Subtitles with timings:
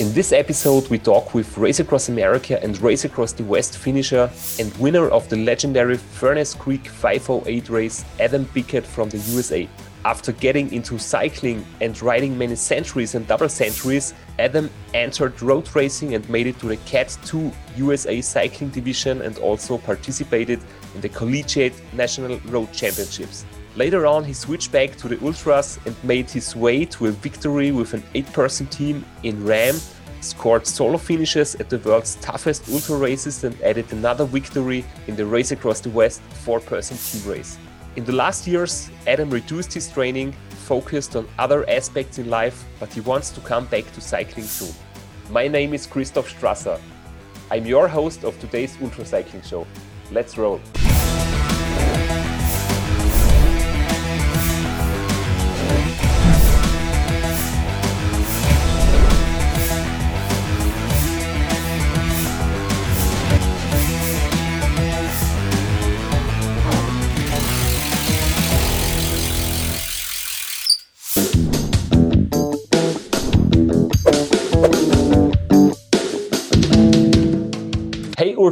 [0.00, 4.30] In this episode, we talk with Race Across America and Race Across the West finisher
[4.60, 9.68] and winner of the legendary Furnace Creek 508 race, Adam Bickett from the USA.
[10.04, 16.14] After getting into cycling and riding many centuries and double centuries, Adam entered road racing
[16.14, 20.60] and made it to the CAT 2 USA Cycling Division and also participated
[20.94, 23.44] in the Collegiate National Road Championships.
[23.76, 27.70] Later on, he switched back to the Ultras and made his way to a victory
[27.70, 29.76] with an eight person team in RAAM,
[30.20, 35.24] scored solo finishes at the world's toughest ultra races, and added another victory in the
[35.24, 37.58] Race Across the West four person team race.
[37.96, 42.92] In the last years, Adam reduced his training, focused on other aspects in life, but
[42.92, 44.74] he wants to come back to cycling soon.
[45.30, 46.80] My name is Christoph Strasser.
[47.50, 49.66] I'm your host of today's Ultra Cycling Show.
[50.10, 50.60] Let's roll!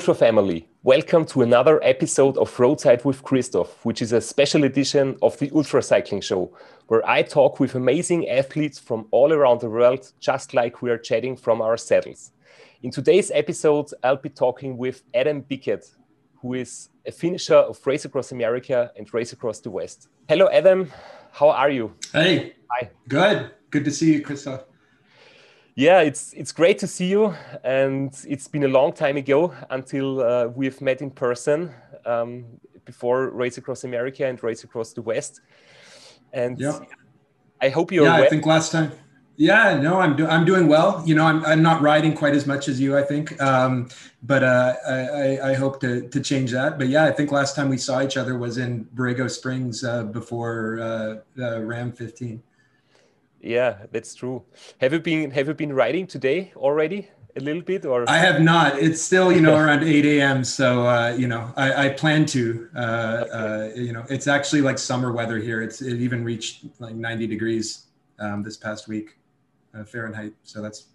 [0.07, 5.17] Ultra family, welcome to another episode of Roadside with Christoph, which is a special edition
[5.21, 9.69] of the Ultra Cycling Show, where I talk with amazing athletes from all around the
[9.69, 12.31] world, just like we are chatting from our saddles.
[12.85, 15.91] In today's episode, I'll be talking with Adam Bickett,
[16.41, 20.07] who is a finisher of Race Across America and Race Across the West.
[20.29, 20.89] Hello, Adam.
[21.33, 21.93] How are you?
[22.13, 22.55] Hey.
[22.71, 22.91] Hi.
[23.09, 23.51] Good.
[23.71, 24.67] Good to see you, Christoph
[25.77, 30.23] yeah, it's it's great to see you, and it's been a long time ago until
[30.23, 31.71] uh, we've met in person
[32.07, 32.47] um,
[32.87, 35.43] before Race Across America and Race Across the West.
[36.33, 36.79] And yeah.
[37.61, 38.07] I hope you're.
[38.07, 38.25] Yeah, well.
[38.25, 38.91] I think last time.
[39.39, 41.03] Yeah, no, I'm do- I'm doing well.
[41.05, 43.91] You know, I'm I'm not riding quite as much as you, I think, um,
[44.23, 46.79] but uh, I I hope to to change that.
[46.79, 50.05] But yeah, I think last time we saw each other was in Borrego Springs uh,
[50.05, 52.43] before uh, RAAM 15.
[53.47, 54.43] Yeah, that's true.
[54.81, 57.09] Have you been Have you been riding today already?
[57.37, 58.79] A little bit, or I have not.
[58.79, 60.43] It's still you know around eight a.m.
[60.43, 62.69] So uh, you know I, I plan to.
[62.75, 65.63] Uh, uh, you know it's actually like summer weather here.
[65.63, 67.87] It's it even reached like ninety degrees
[68.19, 69.19] um, this past week
[69.75, 70.33] uh, Fahrenheit.
[70.43, 70.87] So that's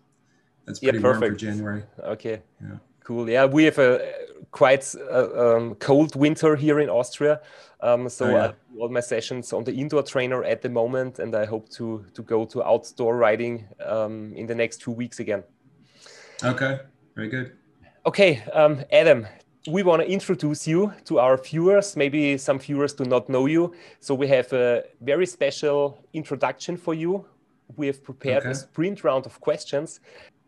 [0.66, 1.83] that's pretty yeah, warm for January.
[2.00, 2.41] Okay.
[2.62, 2.78] Yeah.
[3.03, 3.29] Cool.
[3.29, 4.13] Yeah, we have a
[4.51, 7.41] quite uh, um, cold winter here in Austria.
[7.81, 8.51] Um, so oh, yeah.
[8.79, 12.22] all my sessions on the indoor trainer at the moment, and I hope to to
[12.22, 15.44] go to outdoor riding um, in the next two weeks again.
[16.44, 16.79] Okay,
[17.16, 17.53] very good.
[18.06, 19.28] Okay, um, Adam,
[19.67, 21.95] we want to introduce you to our viewers.
[21.95, 26.94] Maybe some viewers do not know you, so we have a very special introduction for
[26.94, 27.25] you.
[27.78, 28.51] We have prepared okay.
[28.51, 30.01] a sprint round of questions.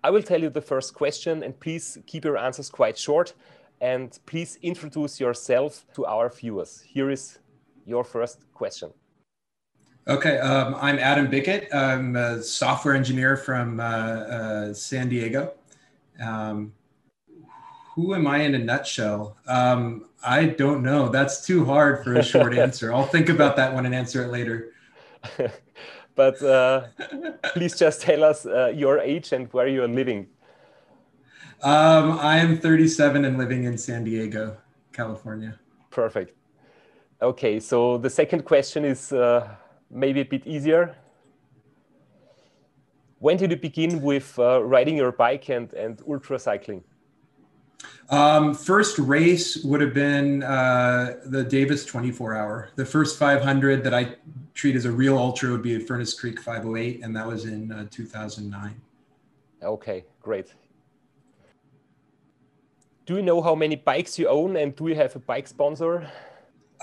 [0.04, 3.34] I will tell you the first question, and please keep your answers quite short
[3.82, 6.82] and please introduce yourself to our viewers.
[6.82, 7.40] Here is
[7.86, 8.92] your first question.
[10.08, 11.74] Okay, um, I'm Adam Bickett.
[11.74, 15.54] I'm a software engineer from uh, uh, San Diego.
[16.22, 16.74] Um,
[17.96, 19.38] who am I in a nutshell?
[19.48, 21.10] Um, I don't know.
[21.10, 22.92] That's too hard for a short answer.
[22.92, 24.74] I'll think about that one and answer it later.
[26.16, 26.88] but uh,
[27.54, 30.28] please just tell us uh, your age and where you are living.
[31.64, 34.58] Um, I am 37 and living in San Diego,
[34.92, 35.58] California.
[35.92, 36.34] Perfect.
[37.22, 39.48] Okay, so the second question is uh,
[39.90, 40.94] maybe a bit easier.
[43.20, 46.84] When did you begin with uh, riding your bike and, and ultra cycling?
[48.10, 52.70] Um, first race would have been uh, the Davis 24 hour.
[52.76, 54.16] The first 500 that I
[54.54, 57.72] treat as a real ultra would be a Furnace Creek 508, and that was in
[57.72, 58.82] uh, 2009.
[59.64, 60.54] Okay, great
[63.06, 66.10] do you know how many bikes you own and do you have a bike sponsor?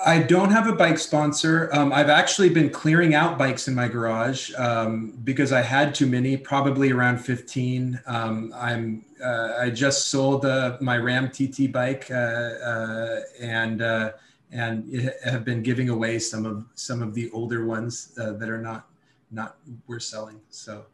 [0.04, 1.68] I don't have a bike sponsor.
[1.72, 6.06] Um, I've actually been clearing out bikes in my garage um, because I had too
[6.06, 8.00] many, probably around 15.
[8.06, 14.12] Um, I'm uh, I just sold uh, my RAAM TT bike uh, uh and uh,
[14.50, 18.62] and have been giving away some of some of the older ones uh, that are
[18.62, 18.88] not
[19.30, 19.56] not
[19.86, 20.40] worth selling.
[20.48, 20.86] So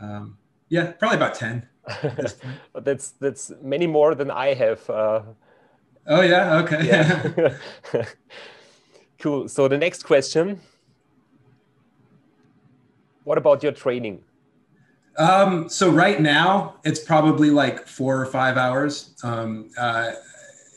[0.00, 0.36] um,
[0.68, 1.66] yeah, probably about 10.
[2.72, 4.88] But that's that's many more than I have.
[4.88, 5.22] Uh,
[6.06, 6.86] oh yeah, okay.
[6.86, 8.04] Yeah.
[9.18, 9.48] cool.
[9.48, 10.60] So the next question:
[13.24, 14.22] What about your training?
[15.18, 19.14] Um, so right now it's probably like four or five hours.
[19.22, 20.12] Um, uh,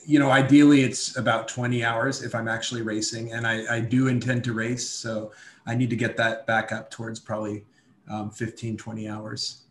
[0.06, 4.08] you know, ideally it's about 20 hours if I'm actually racing, and I, I do
[4.08, 4.90] intend to race.
[4.90, 5.32] So
[5.66, 7.64] I need to get that back up towards probably
[8.12, 9.63] um, 15, 20 hours.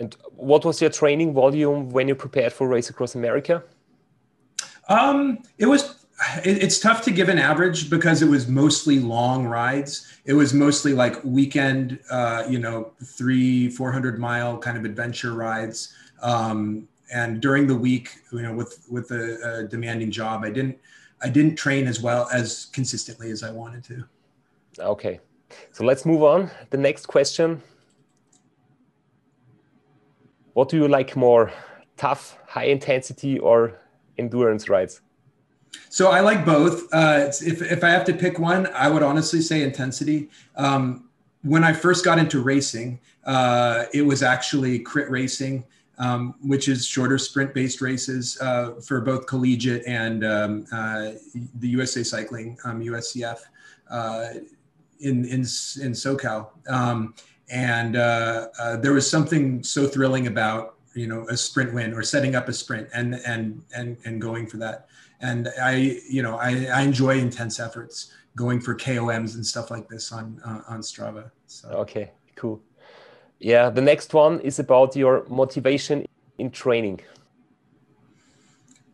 [0.00, 3.62] And what was your training volume when you prepared for Race Across America?
[4.88, 6.00] Um, it was
[6.44, 10.06] it, it's tough to give an average because it was mostly long rides.
[10.24, 15.94] It was mostly like weekend, uh, you know, three, 400 mile kind of adventure rides.
[16.22, 20.78] Um, and during the week, you know, with, with a, a demanding job, I didn't,
[21.22, 24.04] I didn't train as well as consistently as I wanted to.
[24.78, 25.20] Okay.
[25.72, 26.50] So let's move on.
[26.70, 27.62] The next question.
[30.60, 31.50] What do you like more,
[31.96, 33.80] tough, high intensity or
[34.18, 35.00] endurance rides?
[35.88, 36.82] So I like both.
[36.92, 40.28] Uh, if, if I have to pick one, I would honestly say intensity.
[40.56, 41.08] Um,
[41.40, 45.64] when I first got into racing, uh, it was actually crit racing,
[45.96, 51.12] um, which is shorter sprint based races uh, for both collegiate and um, uh,
[51.60, 53.38] the USA Cycling, USCF,
[53.88, 54.26] um, uh,
[55.00, 56.50] in, in, in SoCal.
[57.50, 58.48] And uh,
[58.80, 62.52] there was something so thrilling about you know a sprint win or setting up a
[62.52, 64.88] sprint and and and and going for that
[65.20, 69.88] and i you know i, I enjoy intense efforts going for koms and stuff like
[69.88, 72.60] this on uh, on strava so okay cool
[73.38, 76.06] yeah the next one is about your motivation
[76.38, 77.00] in training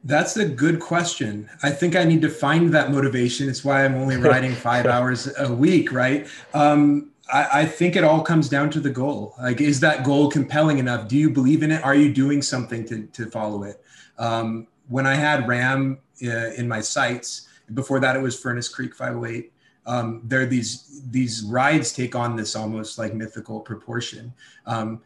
[0.04, 1.50] that's a good question.
[1.64, 3.48] I think I need to find that motivation.
[3.48, 6.28] It's why I'm only riding five hours a week, right?
[6.54, 9.34] Um, I, I, think it all comes down to the goal.
[9.40, 11.08] Like, is that goal compelling enough?
[11.08, 11.82] Do you believe in it?
[11.84, 13.82] Are you doing something to, to follow it?
[14.18, 18.94] Um, when I had RAAM uh, in my sights, before that it was Furnace Creek
[18.94, 19.52] 508.
[19.86, 24.32] Um, there are these these rides take on this almost like mythical proportion.
[24.66, 25.00] Um,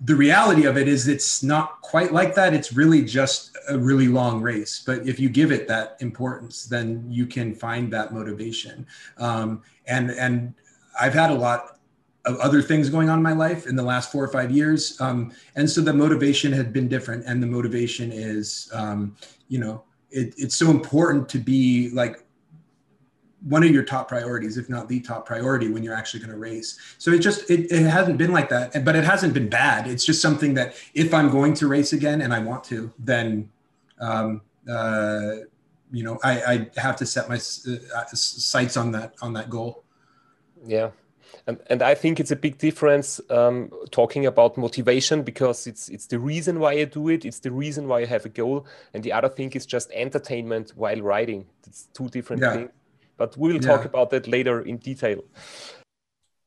[0.00, 2.52] the reality of it is it's not quite like that.
[2.52, 4.82] It's really just a really long race.
[4.84, 8.86] But if you give it that importance, then you can find that motivation.
[9.18, 10.54] Um, and and
[11.00, 11.78] I've had a lot
[12.24, 14.98] of other things going on in my life in the last four or five years.
[15.00, 17.24] Um, and so the motivation had been different.
[17.26, 19.16] And the motivation is, um,
[19.48, 22.24] you know, it, it's so important to be like
[23.42, 26.38] one of your top priorities, if not the top priority when you're actually going to
[26.38, 26.78] race.
[26.96, 29.86] So it just, it, it hasn't been like that, but it hasn't been bad.
[29.86, 33.50] It's just something that if I'm going to race again and I want to, then,
[34.00, 35.32] um, uh,
[35.92, 39.83] you know, I, I have to set my uh, sights on that, on that goal.
[40.66, 40.90] Yeah.
[41.46, 46.06] And, and I think it's a big difference um, talking about motivation because it's it's
[46.06, 47.24] the reason why I do it.
[47.24, 48.66] It's the reason why I have a goal.
[48.94, 51.46] And the other thing is just entertainment while riding.
[51.66, 52.54] It's two different yeah.
[52.54, 52.70] things.
[53.16, 55.22] But we will talk about that later in detail.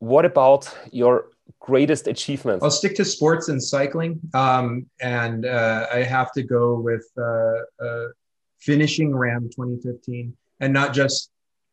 [0.00, 1.30] What about your
[1.60, 2.62] greatest achievement?
[2.62, 4.20] I'll stick to sports and cycling.
[4.34, 7.22] Um, and uh, I have to go with uh,
[7.84, 8.08] uh,
[8.58, 11.30] finishing RAAM 2015 and not just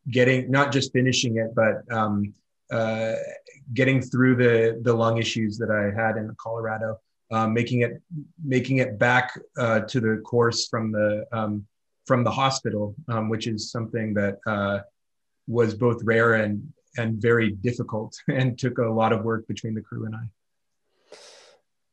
[0.09, 2.33] getting not just finishing it, but um,
[2.71, 3.13] uh,
[3.73, 6.99] getting through the the lung issues that I had in Colorado,
[7.31, 8.01] um, making it
[8.43, 11.65] making it back uh, to the course from the um,
[12.05, 14.79] from the hospital, um, which is something that uh,
[15.47, 19.81] was both rare and and very difficult, and took a lot of work between the
[19.81, 20.29] crew and I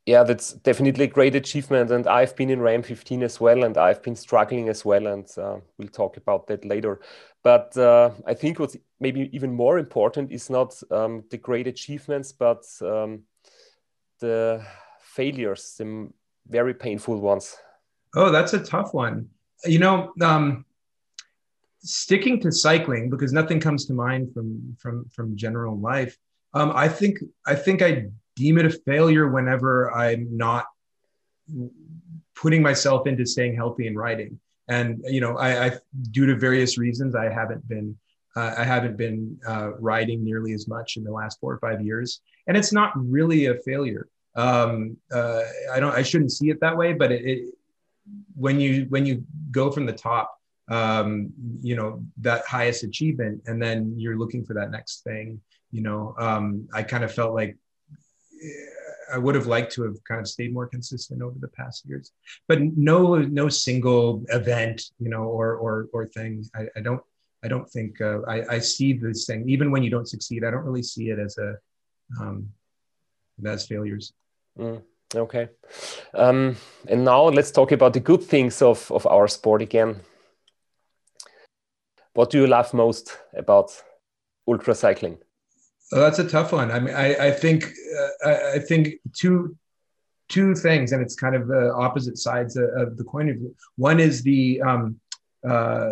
[0.07, 1.91] yeah, that's definitely a great achievement.
[1.91, 5.07] And I've been in RAAM 15 as well, and I've been struggling as well.
[5.07, 7.01] And uh, we'll talk about that later.
[7.45, 12.33] But uh, I think what's maybe even more important is not um, the great achievements,
[12.33, 13.23] but um,
[14.21, 14.65] the
[15.01, 16.09] failures, the
[16.49, 17.57] very painful ones.
[18.15, 19.29] Oh, that's a tough one.
[19.65, 20.65] You know, um,
[21.79, 26.17] sticking to cycling because nothing comes to mind from from from general life.
[26.55, 30.67] Um, I think I think I deem it a failure whenever I'm not
[32.35, 34.39] putting myself into staying healthy and writing.
[34.69, 35.73] And you know, I, I
[36.11, 37.97] due to various reasons, I haven't been
[38.35, 41.83] uh, I haven't been uh, riding nearly as much in the last four or five
[41.83, 44.09] years, and it's not really a failure.
[44.35, 47.55] Um, uh, I don't I shouldn't see it that way, but it, it
[48.35, 53.63] when you when you go from the top um, you know that highest achievement and
[53.63, 57.57] then you're looking for that next thing you know um, i kind of felt like
[59.13, 62.13] I would have liked to have kind of stayed more consistent over the past years,
[62.49, 66.45] but no, no single event, you know, or or or thing.
[66.55, 67.03] I, I don't,
[67.45, 69.49] I don't think uh, I, I see this thing.
[69.49, 71.57] Even when you don't succeed, I don't really see it as a
[72.21, 72.49] um,
[73.45, 74.13] as failures.
[74.59, 74.83] Mm,
[75.15, 75.49] okay,
[76.15, 76.57] um,
[76.89, 80.01] and now let's talk about the good things of of our sport again.
[82.15, 83.83] What do you love most about
[84.47, 85.19] ultra cycling?
[85.93, 86.71] Oh, that's a tough one.
[86.71, 89.57] I mean, I, I think uh, I, I, think two
[90.29, 93.55] two things, and it's kind of the opposite sides of, of the coin.
[93.77, 94.99] One is the um,
[95.49, 95.91] uh,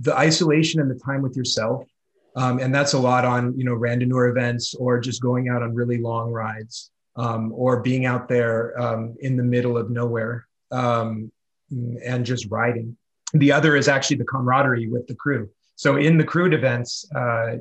[0.00, 1.88] the isolation and the time with yourself,
[2.36, 5.74] um, and that's a lot on you know randonneur events or just going out on
[5.74, 6.90] really long rides.
[7.16, 11.30] um, or being out there um, in the middle of nowhere um,
[11.70, 12.96] and just riding.
[13.34, 15.48] The other is actually the camaraderie with the crew.
[15.76, 17.56] So in the crewed events, uh,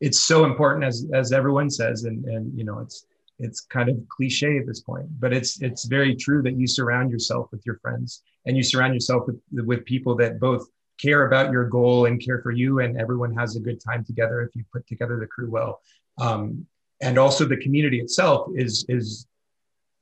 [0.00, 3.06] it's so important as as everyone says, and and you know it's
[3.38, 7.10] it's kind of cliche at this point, but it's it's very true that you surround
[7.10, 10.66] yourself with your friends and you surround yourself with with people that both
[11.00, 14.42] care about your goal and care for you, and everyone has a good time together
[14.42, 15.80] if you put together the crew well.
[16.18, 16.66] Um,
[17.00, 19.26] and also the community itself is is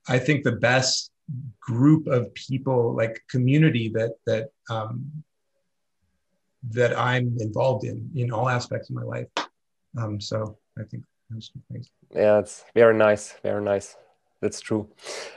[0.09, 1.11] I think the best
[1.61, 5.11] group of people like community that that um,
[6.71, 9.28] that I'm involved in in all aspects of my life.
[9.97, 11.90] Um, so I think those two things.
[12.14, 13.97] Yeah, it's very nice, very nice.
[14.40, 14.88] That's true.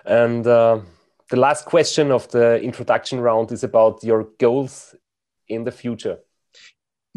[0.06, 0.82] And uh,
[1.30, 4.96] the last question of the introduction round is about your goals
[5.48, 6.20] in the future.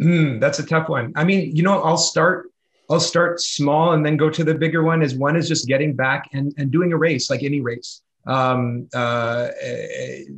[0.01, 1.13] Mm, that's a tough one.
[1.15, 2.51] I mean, you know, I'll start
[2.91, 5.03] I'll start small and then go to the bigger one.
[5.03, 8.89] Is one is just getting back and, and doing a race like any race, um,
[8.93, 9.49] uh,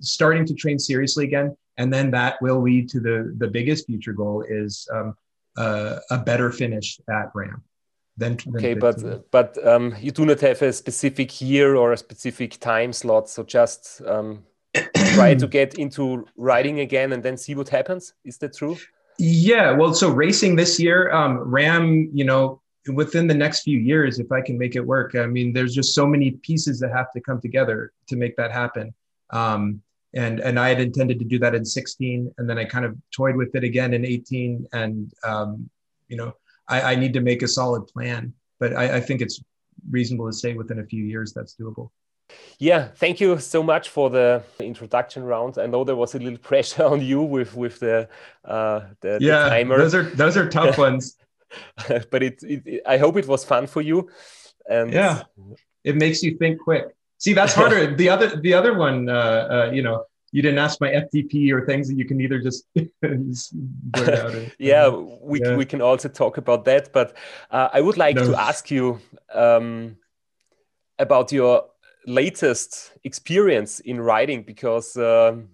[0.01, 4.13] starting to train seriously again, and then that will lead to the the biggest future
[4.13, 5.17] goal is um,
[5.57, 7.63] uh, a better finish at RAAM.
[8.19, 12.59] Then, okay, but but um, you do not have a specific year or a specific
[12.61, 14.43] time slot, so just um,
[15.15, 18.15] try to get into riding again and then see what happens.
[18.25, 18.79] Is that true?
[19.19, 24.19] Yeah, well, so racing this year, um, RAAM, you know, within the next few years,
[24.19, 27.11] if I can make it work, I mean, there's just so many pieces that have
[27.13, 28.95] to come together to make that happen.
[29.31, 29.83] Um,
[30.17, 32.97] and and I had intended to do that in 16, and then I kind of
[33.15, 35.71] toyed with it again in 18, and um,
[36.09, 36.35] you know,
[36.69, 39.41] I, I, need to make a solid plan, but I, I think it's
[39.91, 41.91] reasonable to say within a few years that's doable.
[42.59, 45.59] Yeah, thank you so much for the introduction round.
[45.59, 48.09] I know there was a little pressure on you with with the
[48.45, 49.79] uh, the, yeah, the timer.
[49.79, 51.17] those are those are tough ones.
[52.11, 54.09] but it, it, I hope it was fun for you.
[54.69, 55.23] And yeah,
[55.85, 56.96] it makes you think quick.
[57.19, 57.95] See, that's harder.
[57.95, 59.13] the other the other one, uh,
[59.69, 62.67] uh, you know, you didn't ask my FTP or things that you can either just,
[63.05, 63.55] just
[64.59, 65.57] yeah, we yeah.
[65.57, 66.93] we can also talk about that.
[66.93, 67.17] But
[67.51, 68.27] uh, I would like no.
[68.27, 69.01] to ask you
[69.33, 69.97] um,
[70.99, 71.67] about your
[72.07, 75.49] latest experience in riding because um,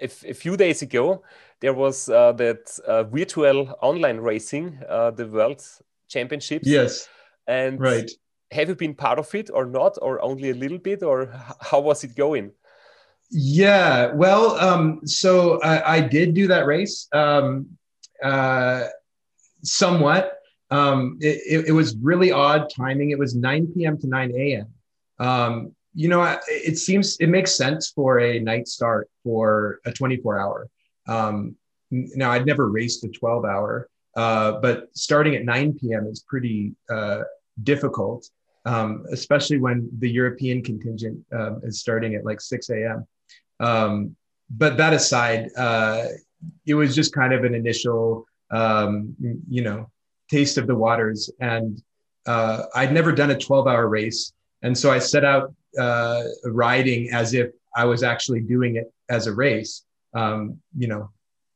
[0.00, 1.22] a, few days ago
[1.60, 5.62] there was uh, that uh, virtual online racing, uh, the World
[6.08, 6.66] Championships.
[6.66, 7.08] Yes.
[7.46, 8.10] And right.
[8.52, 11.80] Have you been part of it or not, or only a little bit, or how
[11.80, 12.52] was it going?
[13.30, 17.66] Yeah, well, um, so I, I, did do that race um,
[18.22, 18.88] uh,
[19.62, 20.34] somewhat.
[20.70, 23.10] Um, it, it, was really odd timing.
[23.10, 23.98] It was 9 p.m.
[24.00, 24.66] to 9 a.m.
[25.18, 30.38] Um, you know, it seems it makes sense for a night start for a 24
[30.38, 30.68] hour.
[31.06, 31.56] Um,
[31.90, 36.06] now, I'd never raced a 12 hour, uh, but starting at 9 p.m.
[36.06, 37.22] is pretty uh,
[37.62, 38.28] difficult,
[38.64, 43.06] um, especially when the European contingent um, is starting at like 6 a.m.
[43.60, 44.16] Um,
[44.50, 46.04] but that aside, uh,
[46.66, 49.14] it was just kind of an initial, um,
[49.48, 49.90] you know,
[50.30, 51.30] taste of the waters.
[51.40, 51.82] And
[52.26, 54.32] uh, I'd never done a 12 hour race.
[54.62, 59.26] And so I set out uh, riding as if I was actually doing it as
[59.26, 61.10] a race, um, you know,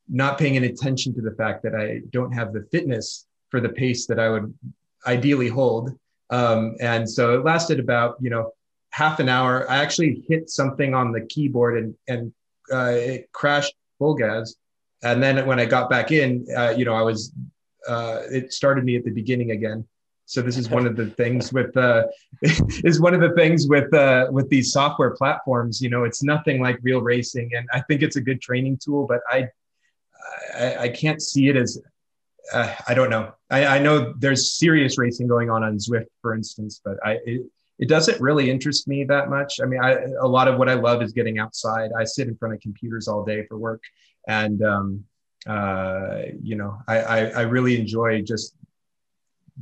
[0.08, 3.68] not paying any attention to the fact that I don't have the fitness for the
[3.68, 4.52] pace that I would
[5.06, 5.90] ideally hold.
[6.30, 8.52] Um, and so it lasted about, you know,
[8.90, 9.70] half an hour.
[9.70, 12.32] I actually hit something on the keyboard and, and
[12.72, 14.54] uh, it crashed full gas.
[15.02, 17.32] And then when I got back in, uh, you know, I was,
[17.86, 19.86] uh, it started me at the beginning again.
[20.28, 22.04] So this is one of the things with uh,
[22.42, 25.80] is one of the things with uh, with these software platforms.
[25.80, 29.06] You know, it's nothing like real racing, and I think it's a good training tool.
[29.06, 29.48] But I
[30.54, 31.80] I, I can't see it as
[32.52, 33.32] uh, I don't know.
[33.50, 37.46] I, I know there's serious racing going on on Zwift, for instance, but I it,
[37.78, 39.60] it doesn't really interest me that much.
[39.62, 41.90] I mean, I, a lot of what I love is getting outside.
[41.98, 43.82] I sit in front of computers all day for work,
[44.26, 45.04] and um,
[45.46, 48.56] uh, you know, I, I, I really enjoy just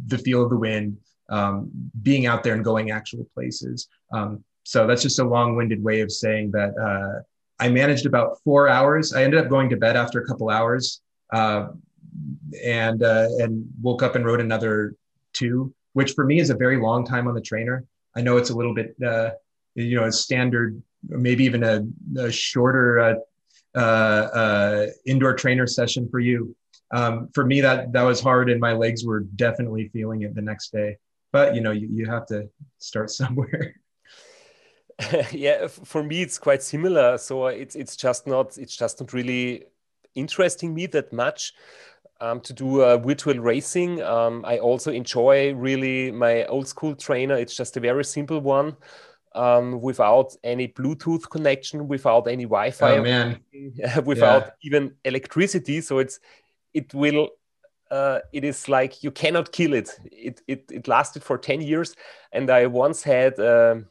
[0.06, 0.96] the feel of the wind,
[1.28, 1.70] um,
[2.02, 3.88] being out there and going actual places.
[4.12, 7.22] Um, so that's just a long-winded way of saying that uh,
[7.58, 9.12] I managed about four hours.
[9.12, 11.68] I ended up going to bed after a couple hours, uh,
[12.64, 14.94] and uh, and woke up and rode another
[15.32, 17.84] two, which for me is a very long time on the trainer.
[18.16, 19.30] I know it's a little bit, uh,
[19.74, 21.84] you know, a standard, maybe even a,
[22.18, 23.20] a shorter
[23.74, 26.54] uh, uh, indoor trainer session for you.
[26.90, 30.42] Um, for me that that was hard and my legs were definitely feeling it the
[30.42, 30.98] next day.
[31.32, 33.74] But you know you, you have to start somewhere.
[35.32, 37.18] Yeah for me it's quite similar.
[37.18, 39.64] So it's it's just not it's just not really
[40.14, 41.52] interesting me that much
[42.20, 44.02] um, to do uh, virtual racing.
[44.02, 47.34] Um, I also enjoy really my old school trainer.
[47.34, 48.76] It's just a very simple one
[49.34, 54.50] um, without any Bluetooth connection, without any Wi-Fi, oh, without yeah.
[54.62, 55.80] even electricity.
[55.80, 56.20] So it's
[56.72, 57.30] it will
[57.90, 59.90] uh, it is like you cannot kill it.
[60.04, 61.94] It it, it lasted for ten years,
[62.32, 63.86] and I once had um,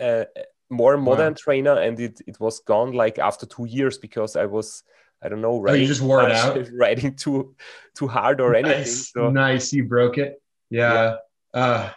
[0.00, 0.26] a
[0.70, 1.38] more modern wow.
[1.38, 4.84] trainer, and it it was gone like after two years because I was
[5.24, 7.54] I don't know, riding, oh, you just wore it out, riding too
[7.94, 8.78] too hard or anything.
[8.78, 9.72] Nice, so, nice.
[9.72, 10.40] You broke it.
[10.70, 11.16] Yeah.
[11.54, 11.60] yeah.
[11.60, 11.90] Uh,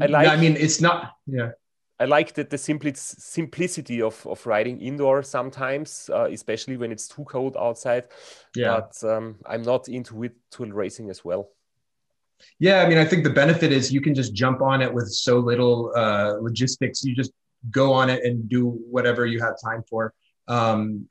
[0.00, 0.28] I like.
[0.28, 1.12] I mean, it's not.
[1.26, 1.52] Yeah.
[1.98, 7.06] I like the, the simpli- simplicity of, of riding indoor sometimes, uh, especially when it's
[7.06, 8.04] too cold outside.
[8.56, 8.80] Yeah.
[8.80, 11.50] But um, I'm not into virtual racing as well.
[12.58, 15.10] Yeah, I mean, I think the benefit is you can just jump on it with
[15.12, 17.04] so little uh, logistics.
[17.04, 17.32] You just
[17.70, 20.14] go on it and do whatever you have time for.
[20.48, 21.06] Um,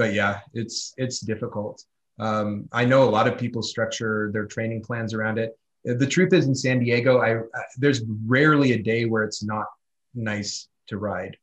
[0.00, 1.76] but yeah, it's it's difficult.
[2.18, 5.50] Um, I know a lot of people structure their training plans around it
[5.84, 9.66] the truth is in San Diego, I, I, there's rarely a day where it's not
[10.14, 11.36] nice to ride.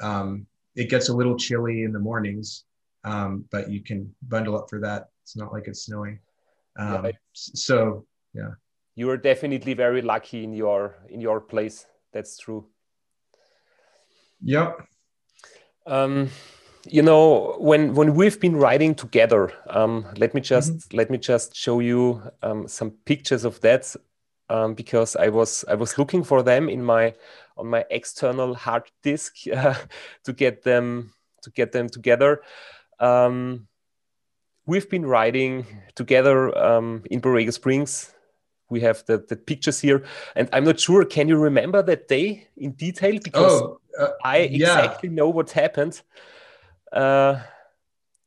[0.00, 2.64] Um, it gets a little chilly in the mornings,
[3.04, 5.08] um, but you can bundle up for that.
[5.22, 6.18] It's not like it's snowing.
[6.78, 8.04] Um, yeah, so
[8.34, 8.50] yeah,
[8.94, 11.86] you are definitely very lucky in your in your place.
[12.12, 12.66] That's true.
[14.42, 14.86] Yep.
[15.86, 16.30] Um,
[16.86, 20.96] you know when when we've been riding together um, let me just mm-hmm.
[20.96, 23.94] let me just show you um, some pictures of that
[24.48, 27.12] um, because i was i was looking for them in my
[27.60, 29.74] on my external hard disk uh,
[30.24, 32.42] to get them to get them together.
[32.98, 33.66] Um,
[34.66, 38.12] we've been riding together um, in borrego springs.
[38.68, 40.04] We have the, the pictures here.
[40.36, 43.18] And i'm not sure can you remember that day in detail?
[43.22, 45.14] Because oh, uh, i exactly yeah.
[45.14, 46.02] know what happened
[46.92, 47.40] uh,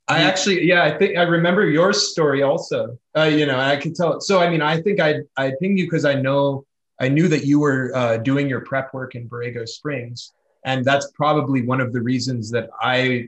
[0.08, 2.98] I actually, yeah, I think I remember your story also.
[3.18, 4.20] Uh, you know, I can tell.
[4.20, 6.66] So, I mean, I think I I pinged you because I know
[7.00, 10.34] I knew that you were uh, doing your prep work in Borrego Springs,
[10.66, 13.28] and that's probably one of the reasons that I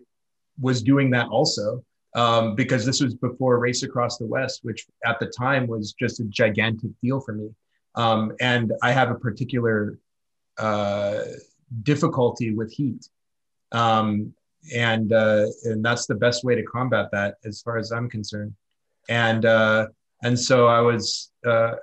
[0.60, 1.84] was doing that also.
[2.14, 6.22] Um, because this was before Race Across the West, which at the time was just
[6.22, 7.50] a gigantic deal for me.
[7.96, 10.00] Um, and I have a particular
[10.58, 11.24] uh,
[11.84, 13.10] difficulty with heat.
[13.74, 14.34] Um,
[14.74, 18.54] and uh, and that's the best way to combat that, as far as I'm concerned.
[19.10, 19.88] And uh,
[20.24, 21.74] and so I was uh,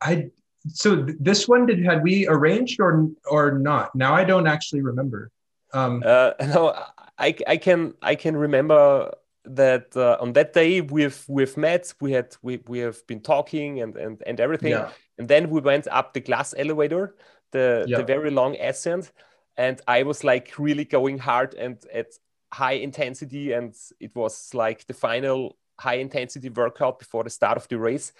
[0.00, 0.30] I
[0.68, 3.94] so th- this one did had we arranged or or not?
[3.94, 5.30] Now I don't actually remember.
[5.72, 6.74] Um, uh, no,
[7.18, 9.12] I I can I can remember
[9.44, 13.80] that uh, on that day we've we've met we had we, we have been talking
[13.80, 14.90] and and, and everything yeah.
[15.18, 17.16] and then we went up the glass elevator
[17.52, 17.96] the yeah.
[17.96, 19.12] the very long ascent
[19.60, 22.06] and I was like really going hard and at
[22.50, 27.68] high intensity, and it was like the final high intensity workout before the start of
[27.68, 28.12] the race.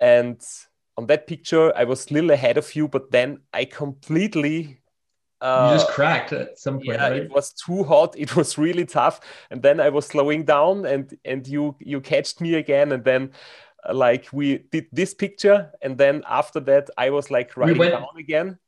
[0.00, 0.42] And
[0.96, 4.80] on that picture, I was a little ahead of you, but then I completely
[5.42, 6.86] uh, you just cracked at some point.
[6.86, 7.22] Yeah, right?
[7.22, 8.18] it was too hot.
[8.18, 9.20] It was really tough,
[9.50, 13.32] and then I was slowing down, and and you you catched me again, and then
[13.86, 17.78] uh, like we did this picture, and then after that I was like riding we
[17.78, 18.58] went, down again,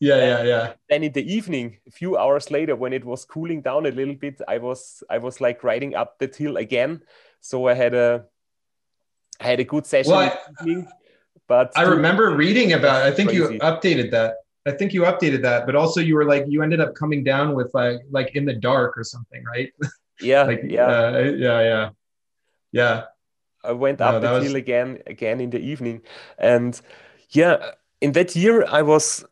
[0.00, 0.72] yeah yeah yeah.
[0.88, 4.14] then in the evening a few hours later when it was cooling down a little
[4.14, 7.00] bit i was i was like riding up the hill again.
[7.40, 8.24] So i had a
[9.40, 10.88] i had a good session well, evening,
[11.46, 13.54] but i remember reading about i think crazy.
[13.54, 14.34] you updated that.
[14.66, 17.54] I think you updated that but also you were like you ended up coming down
[17.54, 19.72] with like like in the dark or something right?
[20.20, 20.86] Yeah like yeah.
[20.86, 21.90] uh, yeah yeah.
[22.72, 23.02] Yeah.
[23.62, 24.44] I went up no, the was...
[24.44, 26.02] hill again again in the evening.
[26.38, 26.80] And
[27.30, 29.24] yeah in that year i was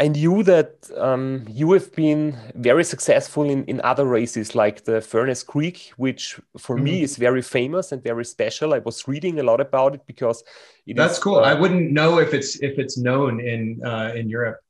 [0.00, 5.02] I knew that um, you have been very successful in, in other races like the
[5.02, 6.84] Furnace Creek, which for mm-hmm.
[6.84, 8.72] me is very famous and very special.
[8.72, 10.42] I was reading a lot about it because
[10.86, 11.40] it that's is, cool.
[11.40, 14.60] Uh, I wouldn't know if it's if it's known in uh, in Europe.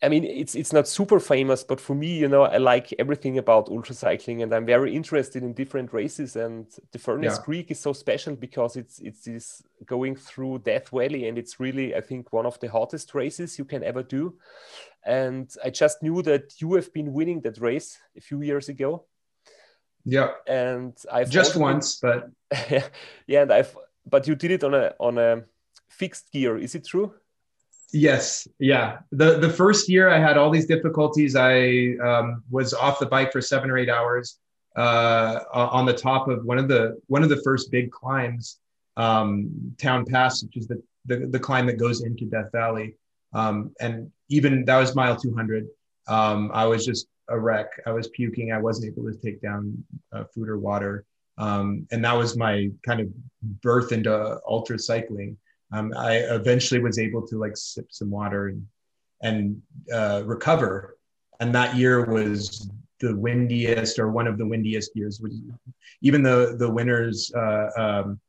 [0.00, 3.36] I mean, it's it's not super famous, but for me, you know, I like everything
[3.36, 6.36] about ultracycling, and I'm very interested in different races.
[6.36, 7.42] And the Furnace yeah.
[7.42, 11.96] Creek is so special because it's it's this going through Death Valley, and it's really,
[11.96, 14.38] I think, one of the hottest races you can ever do.
[15.04, 19.06] And I just knew that you have been winning that race a few years ago.
[20.04, 22.30] Yeah, and I've just once, but
[23.26, 23.76] yeah, and I've
[24.08, 25.42] but you did it on a on a
[25.88, 26.56] fixed gear.
[26.56, 27.14] Is it true?
[27.92, 28.98] Yes, yeah.
[29.12, 31.36] the The first year, I had all these difficulties.
[31.36, 34.38] I um, was off the bike for seven or eight hours
[34.76, 38.58] uh, on the top of one of the one of the first big climbs,
[38.96, 42.94] um, Towne Pass, which is the, the, the climb that goes into Death Valley.
[43.32, 45.66] Um, and even that was mile two hundred.
[46.08, 47.68] Um, I was just a wreck.
[47.86, 48.52] I was puking.
[48.52, 51.04] I wasn't able to take down uh, food or water.
[51.38, 53.08] Um, and that was my kind of
[53.62, 55.36] birth into ultra cycling.
[55.72, 58.66] Um, I eventually was able to like sip some water and
[59.22, 59.60] and
[59.92, 60.96] uh, recover.
[61.40, 62.68] And that year was
[63.00, 65.20] the windiest or one of the windiest years.
[66.02, 68.20] Even the the winners, uh, um,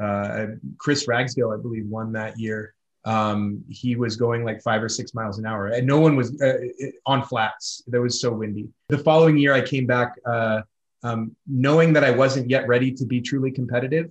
[0.00, 0.46] uh,
[0.78, 2.74] Chris Ragsdale, I believe, won that year.
[3.04, 6.40] Um, he was going like five or six miles an hour, and no one was
[6.42, 6.58] uh,
[7.06, 7.82] on flats.
[7.86, 8.68] That was so windy.
[8.88, 10.62] The following year, I came back uh,
[11.02, 14.10] um, knowing that I wasn't yet ready to be truly competitive.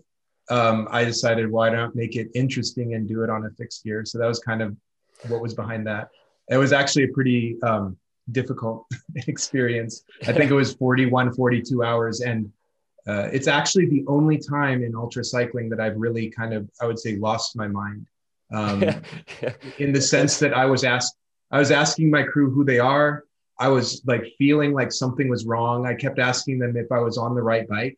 [0.49, 4.03] Um, I decided why don't make it interesting and do it on a fixed gear.
[4.05, 4.75] So that was kind of
[5.27, 6.09] what was behind that.
[6.49, 7.97] It was actually a pretty um,
[8.31, 8.87] difficult
[9.27, 10.03] experience.
[10.27, 12.21] I think it was 41, 42 hours.
[12.21, 12.51] And
[13.07, 16.85] uh, it's actually the only time in ultra cycling that I've really kind of, I
[16.85, 18.07] would say, lost my mind.
[18.51, 18.83] Um,
[19.77, 21.15] in the sense that I was asked,
[21.51, 23.23] I was asking my crew who they are.
[23.59, 25.85] I was like feeling like something was wrong.
[25.85, 27.97] I kept asking them if I was on the right bike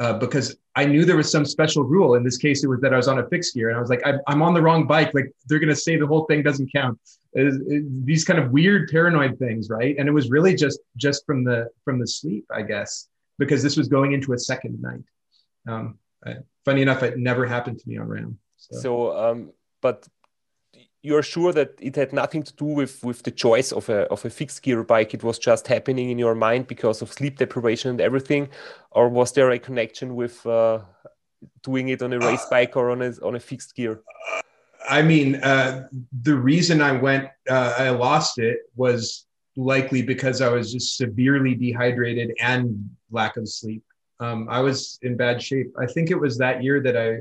[0.00, 2.14] uh, because I knew there was some special rule.
[2.14, 3.90] In this case, it was that I was on a fixed gear, and I was
[3.90, 5.12] like, I'm, I'm on the wrong bike.
[5.12, 6.98] Like they're gonna say the whole thing doesn't count.
[7.34, 9.94] It, it, these kind of weird paranoid things, right?
[9.98, 13.08] And it was really just just from the from the sleep, I guess,
[13.38, 15.04] because this was going into a second night.
[15.68, 18.38] Um, I, funny enough, it never happened to me on RAAM.
[18.56, 20.08] So, so um, but
[21.02, 24.24] you're sure that it had nothing to do with with the choice of a of
[24.24, 25.14] a fixed gear bike.
[25.14, 28.48] It was just happening in your mind because of sleep deprivation and everything?
[28.90, 30.80] Or was there a connection with uh,
[31.62, 34.02] doing it on a race uh, bike or on a on a fixed gear?
[34.88, 35.88] I mean uh,
[36.22, 41.54] the reason i went uh, i lost it was likely because i was just severely
[41.54, 43.82] dehydrated and lack of sleep.
[44.20, 45.72] Um, i was in bad shape.
[45.78, 47.18] I think it was that year that i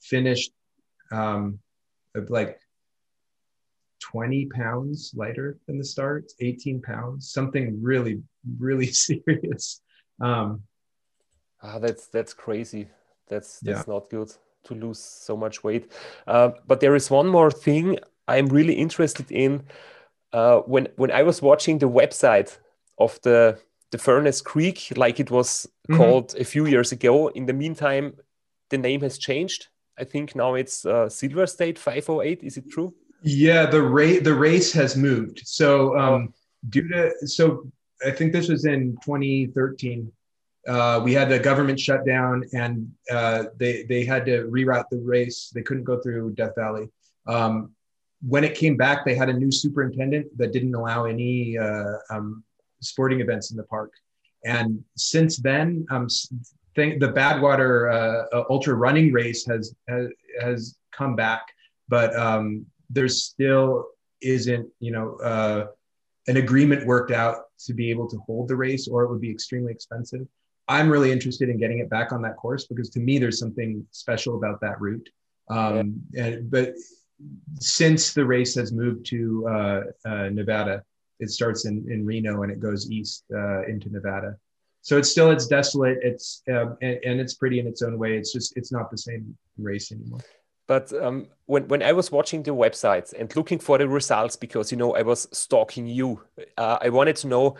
[0.00, 0.52] finished
[1.12, 1.58] um,
[2.28, 2.58] like
[4.02, 8.22] 20 pounds lighter than the start, 18 pounds, something really,
[8.58, 9.80] really serious.
[10.20, 10.62] Um,
[11.62, 12.88] ah, that's that's crazy.
[13.28, 13.94] That's that's yeah.
[13.94, 14.32] not good
[14.64, 15.90] to lose so much weight.
[16.26, 19.62] Uh, but there is one more thing I'm really interested in.
[20.32, 22.58] Uh, when when I was watching the website
[22.98, 23.58] of the
[23.90, 25.96] the Furnace Creek, like it was mm-hmm.
[25.96, 27.28] called a few years ago.
[27.28, 28.14] In the meantime,
[28.70, 29.68] the name has changed.
[29.98, 32.42] I think now it's uh, Silver State 508.
[32.42, 32.94] Is it true?
[33.22, 35.42] Yeah, the rate the race has moved.
[35.44, 36.34] So um,
[36.68, 37.70] due to so
[38.04, 40.10] I think this was in 2013.
[40.68, 45.50] Uh, we had the government shutdown, and uh, they they had to reroute the race.
[45.54, 46.88] They couldn't go through Death Valley.
[47.26, 47.72] Um,
[48.26, 52.44] when it came back, they had a new superintendent that didn't allow any uh, um,
[52.80, 53.92] sporting events in the park.
[54.44, 56.06] And since then, um,
[56.76, 60.08] th- the Badwater uh, uh, Ultra Running Race has, has
[60.40, 61.42] has come back,
[61.88, 63.86] but um, there still
[64.20, 65.66] isn't, you know, uh,
[66.28, 69.30] an agreement worked out to be able to hold the race, or it would be
[69.30, 70.26] extremely expensive.
[70.68, 73.84] I'm really interested in getting it back on that course because to me, there's something
[73.90, 75.08] special about that route.
[75.50, 76.74] Um, and, but
[77.58, 80.84] since the race has moved to uh, uh, Nevada,
[81.18, 84.36] it starts in, in Reno and it goes east uh, into Nevada.
[84.82, 85.98] So it's still it's desolate.
[86.02, 88.16] It's um, and, and, it's pretty in its own way.
[88.16, 90.18] It's just it's not the same race anymore.
[90.72, 94.72] But um, when, when I was watching the websites and looking for the results, because,
[94.72, 96.22] you know, I was stalking you,
[96.56, 97.56] uh, I wanted to know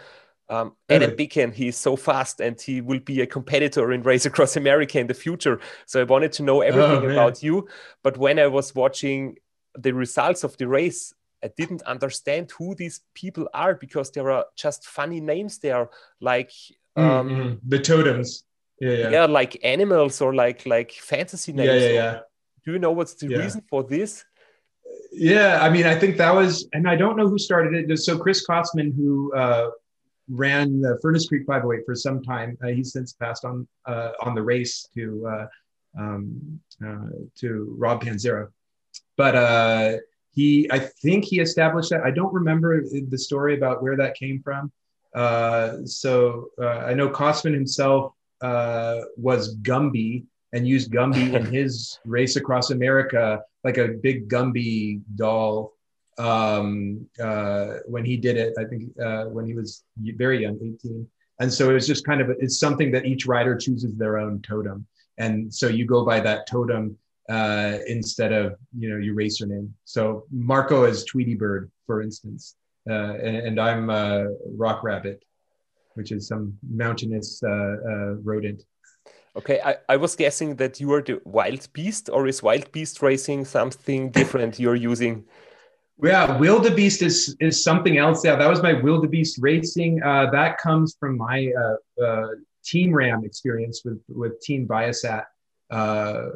[0.49, 4.57] um, Adam Bickett, he's so fast and he will be a competitor in Race Across
[4.57, 5.61] America in the future.
[5.85, 7.69] So I wanted to know everything oh, about you.
[8.03, 9.37] But when I was watching
[9.75, 11.13] the results of the race,
[11.45, 16.53] I didn't understand who these people are because there are just funny names there, like
[16.97, 17.69] mm, um, mm-hmm.
[17.69, 18.45] the totems.
[18.81, 21.83] Yeah, yeah, yeah, like animals or like like fantasy names.
[21.83, 22.21] Yeah, yeah, yeah.
[22.65, 23.39] Do you know what's the yeah.
[23.39, 24.25] reason for this?
[25.13, 27.97] Yeah, I mean, I think that was, and I don't know who started it.
[27.99, 29.71] So Chris Kostman, who uh,
[30.29, 34.35] ran the Furnace Creek 508 for some time, uh, he's since passed on uh, on
[34.35, 35.47] the race to uh,
[35.99, 38.49] um, uh, to Rob Panzera,
[39.17, 39.97] but uh,
[40.35, 42.03] he, I think he established that.
[42.03, 44.73] I don't remember the story about where that came from.
[45.87, 53.43] so I know Kostman himself was Gumby and used Gumby in his race across America,
[53.65, 55.73] like a big Gumby doll.
[56.19, 61.09] Um, uh, when he did it, I think uh, when he was very young, 18.
[61.41, 64.87] And so it's just kind of it's something that each rider chooses their own totem,
[65.19, 66.97] and so you go by that totem
[67.29, 69.75] uh, instead of you know your racer name.
[69.85, 72.57] So Marco is Tweety Bird, for instance,
[72.89, 74.25] uh, and, and, I'm uh,
[74.57, 75.25] Rock Rabbit,
[75.95, 78.63] which is some mountainous uh, uh, rodent.
[79.35, 83.01] Okay, I, I was guessing that you are the wild beast, or is wild beast
[83.01, 85.25] racing something different you're using?
[86.03, 88.25] Yeah, wildebeest is is something else.
[88.25, 90.03] Yeah, that was my wildebeest racing.
[90.03, 92.29] Uh, that comes from my uh, uh,
[92.65, 95.25] team RAAM experience with with Team Viasat.
[95.71, 96.31] Uh,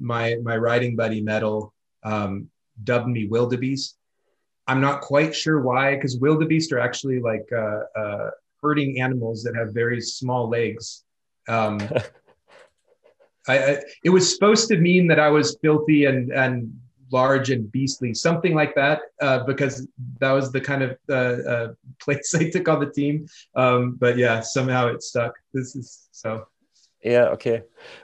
[0.00, 2.48] my my riding buddy Metal um,
[2.84, 3.96] dubbed me wildebeest.
[4.68, 8.30] I'm not quite sure why, because wildebeest are actually like uh, uh,
[8.62, 11.04] herding animals that have very small legs.
[11.48, 11.80] Um,
[13.48, 16.72] I, I, it was supposed to mean that I was filthy and and
[17.10, 19.86] large and beastly, something like that, uh, because
[20.20, 21.12] that was the kind of uh,
[21.50, 23.26] uh, place I took on the team.
[23.54, 25.34] Um, but yeah, somehow it stuck.
[25.52, 26.46] This is so.
[27.02, 27.26] Yeah.
[27.28, 27.62] Okay.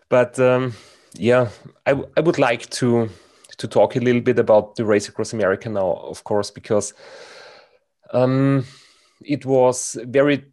[0.08, 0.74] But um,
[1.14, 1.48] yeah,
[1.86, 3.08] I, I would like to
[3.56, 6.92] to talk a little bit about the race across America now, of course, because
[8.12, 8.64] um,
[9.24, 10.44] it was very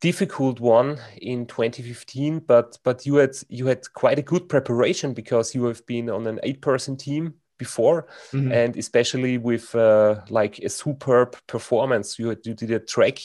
[0.00, 5.54] difficult one in 2015 but but you had you had quite a good preparation because
[5.54, 8.06] you have been on an eight person team before.
[8.32, 8.52] Mm-hmm.
[8.52, 13.18] and especially with uh, like a superb performance you, you did a track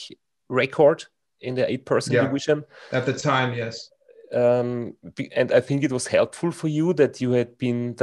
[0.48, 1.04] record
[1.40, 2.22] in the eight person yeah.
[2.22, 2.64] division.
[2.90, 3.90] At the time yes.
[4.32, 4.96] Um,
[5.36, 7.96] and i think it was helpful for you that you had been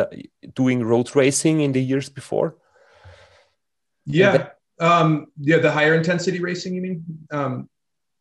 [0.55, 2.55] doing road racing in the years before.
[4.05, 4.49] Yeah.
[4.79, 7.03] Um, yeah the higher intensity racing you mean?
[7.31, 7.69] Um,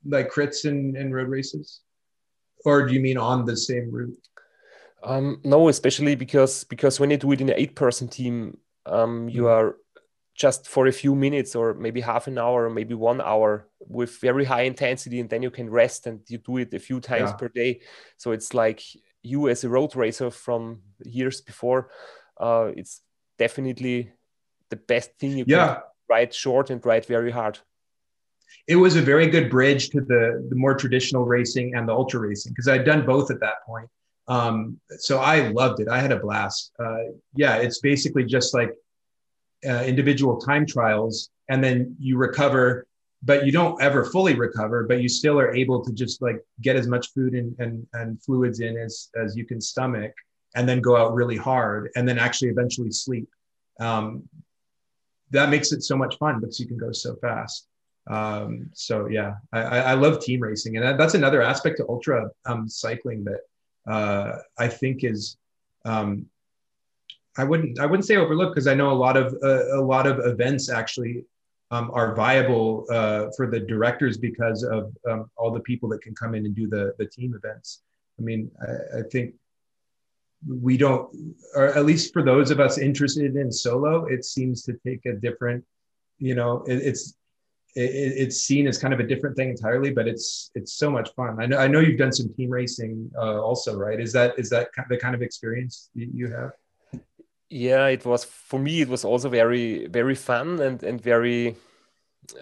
[0.04, 1.80] like crits and, and road races
[2.64, 4.28] or do you mean on the same route
[5.02, 9.28] um, no especially because because when you do it in an eight person team um,
[9.28, 9.50] you mm.
[9.50, 9.76] are
[10.34, 14.18] just for a few minutes or maybe half an hour or maybe one hour with
[14.20, 17.30] very high intensity and then you can rest and you do it a few times
[17.30, 17.36] yeah.
[17.36, 17.80] per day
[18.16, 18.82] so it's like
[19.22, 21.90] you as a road racer from years before
[22.40, 23.02] uh, it's
[23.38, 24.12] definitely
[24.70, 25.74] the best thing you yeah.
[25.74, 27.58] can ride short and ride very hard
[28.66, 32.20] it was a very good bridge to the, the more traditional racing and the ultra
[32.20, 33.88] racing because I'd done both at that point.
[34.28, 35.88] Um, so I loved it.
[35.88, 36.72] I had a blast.
[36.78, 36.98] Uh,
[37.34, 38.70] yeah, it's basically just like
[39.68, 42.86] uh, individual time trials, and then you recover,
[43.22, 46.76] but you don't ever fully recover, but you still are able to just like get
[46.76, 50.12] as much food and, and, and fluids in as, as you can stomach,
[50.54, 53.28] and then go out really hard, and then actually eventually sleep.
[53.80, 54.28] Um,
[55.30, 57.66] that makes it so much fun because you can go so fast.
[58.10, 62.68] Um, so yeah, I, I, love team racing, and that's another aspect to ultra um,
[62.68, 63.40] cycling that
[63.86, 65.36] uh, I think is
[65.84, 66.26] um,
[67.38, 70.08] I wouldn't I wouldn't say overlooked because I know a lot of uh, a lot
[70.08, 71.24] of events actually
[71.70, 76.12] um, are viable uh, for the directors because of um, all the people that can
[76.12, 77.82] come in and do the the team events.
[78.18, 79.34] I mean, I, I think
[80.48, 81.14] we don't,
[81.54, 85.12] or at least for those of us interested in solo, it seems to take a
[85.12, 85.64] different,
[86.18, 87.14] you know, it, it's
[87.74, 91.10] it, it's seen as kind of a different thing entirely, but it's it's so much
[91.14, 91.40] fun.
[91.40, 94.00] I know I know you've done some team racing uh, also, right?
[94.00, 96.52] Is that is that the kind of experience you have?
[97.48, 98.80] Yeah, it was for me.
[98.80, 101.56] It was also very very fun and and very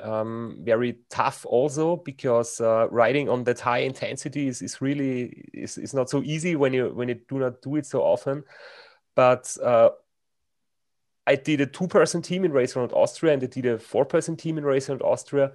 [0.02, 5.78] um, very tough also because uh, riding on that high intensity is, is really is,
[5.78, 8.44] is not so easy when you when you do not do it so often.
[9.14, 9.90] But uh,
[11.28, 14.56] I did a two-person team in Race Around Austria and I did a four-person team
[14.56, 15.52] in Race Around Austria.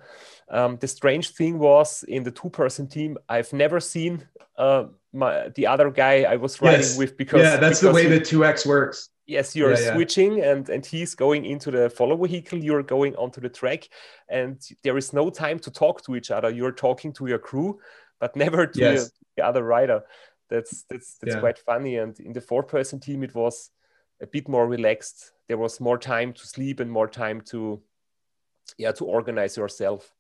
[0.50, 5.66] Um, the strange thing was in the two-person team, I've never seen uh, my, the
[5.66, 6.98] other guy I was riding yes.
[6.98, 9.10] with because yeah, that's because the way he, the two X works.
[9.26, 10.52] Yes, you're yeah, switching yeah.
[10.52, 12.60] and and he's going into the follow vehicle.
[12.60, 13.88] You're going onto the track,
[14.30, 16.50] and there is no time to talk to each other.
[16.50, 17.80] You're talking to your crew,
[18.20, 19.12] but never to yes.
[19.38, 20.02] the other rider.
[20.50, 21.40] That's that's that's yeah.
[21.40, 21.98] quite funny.
[21.98, 23.72] And in the four-person team, it was
[24.24, 25.34] a bit more relaxed.
[25.48, 27.82] There was more time to sleep and more time to
[28.78, 30.12] yeah to organize yourself.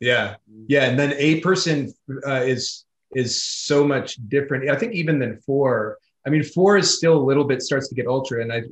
[0.00, 0.36] Yeah.
[0.66, 0.84] Yeah.
[0.88, 1.92] And then eight person
[2.26, 4.68] uh, is is so much different.
[4.68, 7.94] I think even than four i mean four is still a little bit starts to
[7.94, 8.42] get ultra.
[8.42, 8.62] And i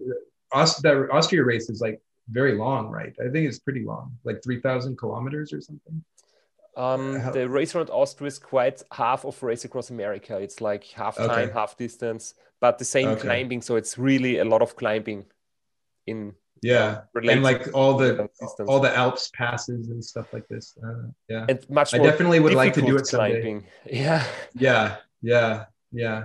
[0.54, 0.84] Aust-
[1.18, 3.14] austria race is like very long right?
[3.24, 6.02] I think it's pretty long like 3000 kilometers or something
[6.76, 10.38] um, the race around Austria is quite half of race across America.
[10.38, 13.20] It's like half time, half distance, but the same okay.
[13.20, 13.62] climbing.
[13.62, 15.26] So it's really a lot of climbing
[16.06, 18.28] in yeah and like all the
[18.68, 22.54] all the alps passes and stuff like this uh, yeah and much i definitely would
[22.54, 23.40] like to do it someday.
[23.40, 26.24] climbing yeah yeah yeah yeah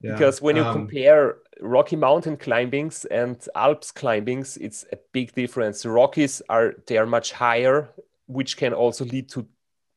[0.00, 0.12] yeah.
[0.12, 5.82] Because when you um, compare Rocky Mountain climbings and Alps climbings, it's a big difference.
[5.82, 7.88] The Rockies are they are much higher,
[8.26, 9.46] which can also lead to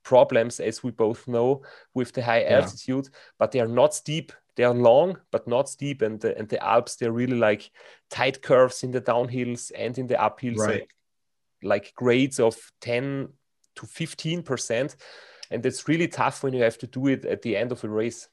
[0.04, 3.10] problems, as we both know, with the high altitude.
[3.38, 4.32] But they are not steep.
[4.56, 6.02] They are long but not steep.
[6.02, 7.72] And the, and the alps they're really like
[8.10, 10.88] tight curves in the downhills and in the uphills right.
[11.64, 13.30] like grades of 10
[13.76, 14.96] to 15 percent.
[15.50, 17.90] And it's really tough when you have to do it at the end of a
[17.90, 18.28] race.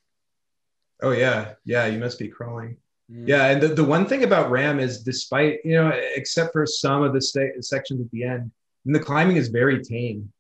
[1.03, 1.55] Oh yeah.
[1.65, 2.77] Yeah you must be crawling.
[3.11, 3.27] Mm.
[3.27, 7.03] yeah and the, the one thing about RAAM is despite you know except for some
[7.03, 8.51] of the st- sections at the end
[8.85, 10.31] the climbing is very tame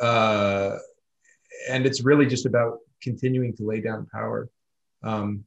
[0.00, 0.78] uh,
[1.68, 4.48] and it's really just about continuing to lay down power.
[5.02, 5.44] Um,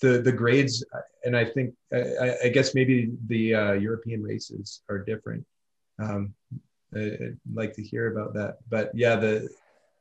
[0.00, 0.84] the the grades,
[1.24, 5.44] and I think I, I guess maybe the uh, European races are different.
[5.98, 6.34] Um,
[6.94, 9.48] I'd like to hear about that, but yeah, the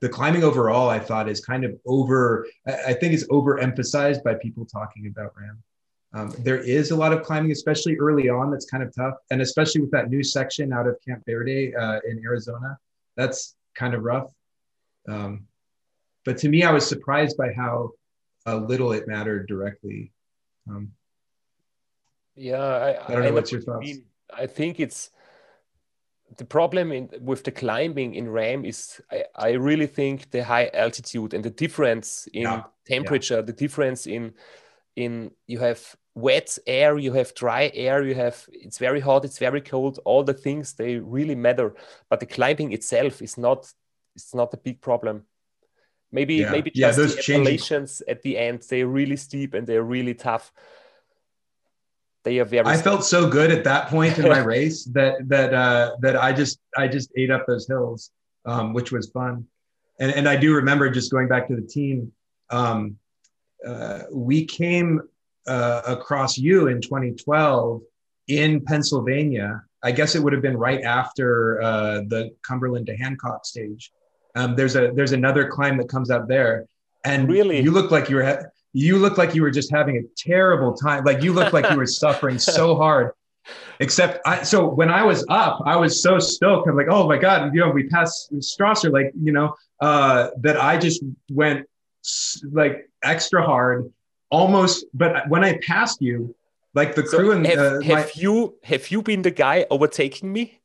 [0.01, 2.45] the climbing overall, I thought is kind of over.
[2.67, 5.63] I think is overemphasized by people talking about RAAM.
[6.13, 9.41] Um, there is a lot of climbing, especially early on, that's kind of tough, and
[9.41, 12.77] especially with that new section out of Camp Verde uh, in Arizona,
[13.17, 14.29] that's kind of rough.
[15.07, 15.47] Um,
[16.23, 17.91] but to me, I was surprised by how
[18.47, 20.11] uh, little it mattered directly.
[20.67, 20.91] Um,
[22.35, 23.27] yeah, I, I don't know.
[23.27, 23.85] I what's your thoughts?
[23.85, 25.11] Mean, I think it's
[26.37, 30.69] the problem in, with the climbing in RAAM is I, I, really think the high
[30.73, 32.63] altitude and the difference in yeah.
[32.87, 33.41] temperature, yeah.
[33.41, 34.33] the difference in
[34.95, 39.37] in you have wet air, you have dry air, you have it's very hot, it's
[39.37, 39.99] very cold.
[40.05, 41.75] All the things they really matter,
[42.09, 43.71] but the climbing itself is not
[44.15, 45.25] it's not a big problem.
[46.11, 46.51] Maybe yeah.
[46.51, 47.87] maybe just the changing...
[48.07, 50.51] at the end they're really steep and they're really tough
[52.25, 52.65] they are very.
[52.65, 56.33] I felt so good at that point in my race that that uh, that I
[56.33, 58.11] just I just ate up those hills,
[58.45, 59.45] um, which was fun,
[59.99, 62.11] and and I do remember just going back to the team.
[62.49, 62.97] Um,
[63.65, 65.01] uh, we came
[65.47, 67.81] uh, across you in 2012
[68.27, 69.61] in Pennsylvania.
[69.83, 73.91] I guess it would have been right after uh, the Cumberland to Hancock stage.
[74.35, 76.65] Um, there's a there's another climb that comes up there,
[77.03, 80.01] and really you look like you were you look like you were just having a
[80.17, 81.05] terrible time.
[81.05, 83.11] Like you looked like you were suffering so hard.
[83.79, 86.67] Except I, so when I was up, I was so stoked.
[86.67, 90.59] I'm like, oh my God, you know, we passed Strasser, like, you know, uh, that
[90.59, 91.67] I just went
[92.51, 93.91] like extra hard
[94.29, 94.85] almost.
[94.93, 96.35] But when I passed you,
[96.73, 99.65] like the so crew and have, uh, have my, you, have you been the guy
[99.69, 100.59] overtaking me?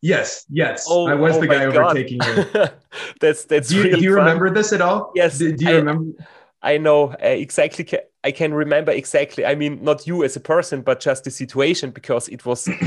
[0.00, 1.76] Yes, yes, oh, I was oh the guy God.
[1.76, 2.66] overtaking you.
[3.20, 3.68] that's that's.
[3.68, 5.10] Do you, do you remember this at all?
[5.14, 5.38] Yes.
[5.38, 6.24] Do, do you I, remember?
[6.62, 7.86] I know uh, exactly.
[8.22, 9.44] I can remember exactly.
[9.44, 12.68] I mean, not you as a person, but just the situation because it was.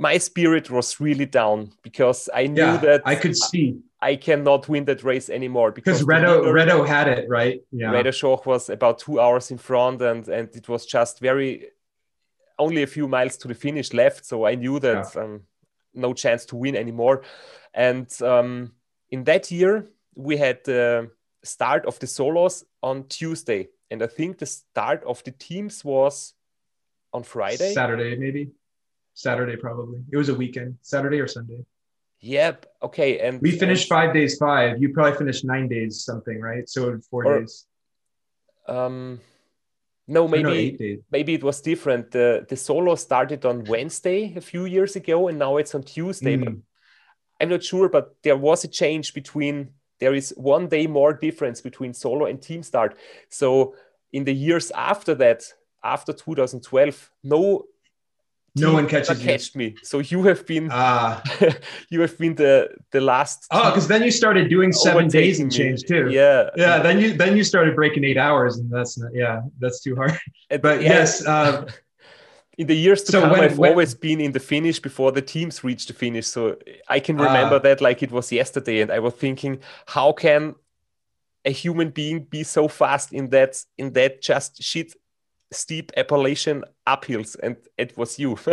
[0.00, 4.68] my spirit was really down because I knew yeah, that I could see I cannot
[4.68, 7.60] win that race anymore because Reto Reto had it right.
[7.70, 11.68] Yeah, Reto Schoch was about two hours in front, and and it was just very
[12.58, 14.24] only a few miles to the finish left.
[14.24, 15.22] So I knew that yeah.
[15.22, 15.42] um,
[15.94, 17.22] no chance to win anymore.
[17.74, 18.72] And um,
[19.10, 20.64] in that year, we had.
[20.64, 21.10] the
[21.42, 26.34] start of the solos on Tuesday, and I think the start of the teams was
[27.12, 27.72] on Friday.
[27.72, 28.50] Saturday, maybe.
[29.14, 30.00] Saturday, probably.
[30.12, 31.64] It was a weekend, Saturday or Sunday.
[32.20, 32.66] Yep.
[32.82, 33.18] Okay.
[33.20, 34.80] And we finished and, five days, five.
[34.80, 36.68] You probably finished nine days, something, right?
[36.68, 37.66] So four or, days.
[38.68, 39.20] Um,
[40.06, 42.10] no, maybe no, maybe it was different.
[42.10, 46.36] The the solo started on Wednesday a few years ago, and now it's on Tuesday.
[46.36, 46.44] Mm.
[46.44, 46.54] But
[47.40, 51.60] I'm not sure, but there was a change between there is one day more difference
[51.60, 52.96] between solo and team start.
[53.28, 53.74] So
[54.12, 55.44] in the years after that,
[55.84, 57.66] after 2012, no
[58.56, 59.76] no one catches catched me.
[59.82, 61.22] So you have been uh,
[61.90, 63.46] you have been the the last.
[63.50, 66.10] Oh, because then you started doing seven days and change too.
[66.10, 66.78] Yeah, yeah.
[66.78, 70.18] Then you then you started breaking eight hours, and that's not yeah, that's too hard.
[70.48, 70.88] But yeah.
[70.88, 71.26] yes.
[71.26, 71.66] Uh,
[72.58, 75.12] in the years to so come, when, I've when, always been in the finish before
[75.12, 76.26] the teams reach the finish.
[76.26, 76.58] So
[76.88, 80.56] I can remember uh, that like it was yesterday, and I was thinking, how can
[81.44, 84.94] a human being be so fast in that in that just shit
[85.52, 87.36] steep Appalachian uphills?
[87.42, 88.38] And it was you.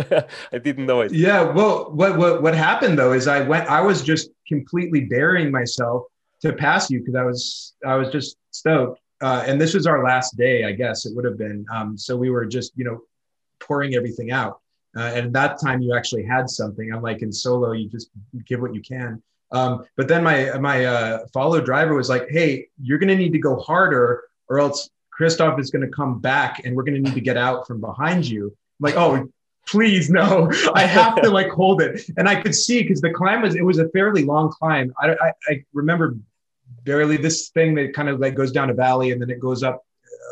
[0.51, 1.13] I didn't know it.
[1.13, 1.43] Yeah.
[1.43, 3.69] Well, what what what happened though is I went.
[3.69, 6.03] I was just completely burying myself
[6.41, 8.99] to pass you because I was I was just stoked.
[9.21, 11.65] Uh, and this was our last day, I guess it would have been.
[11.73, 13.01] Um, so we were just, you know,
[13.59, 14.61] pouring everything out.
[14.95, 16.91] Uh, and that time you actually had something.
[16.91, 18.09] Unlike in solo, you just
[18.45, 19.21] give what you can.
[19.51, 23.39] Um, but then my my uh, follow driver was like, "Hey, you're to need to
[23.39, 27.15] go harder, or else Christoph is going to come back, and we're going to need
[27.15, 29.27] to get out from behind you." I'm like, "Oh,
[29.67, 30.51] please no!
[30.73, 33.65] I have to like hold it." And I could see because the climb was it
[33.65, 34.93] was a fairly long climb.
[35.01, 36.15] I, I, I remember
[36.83, 39.63] barely this thing that kind of like goes down a valley and then it goes
[39.63, 39.83] up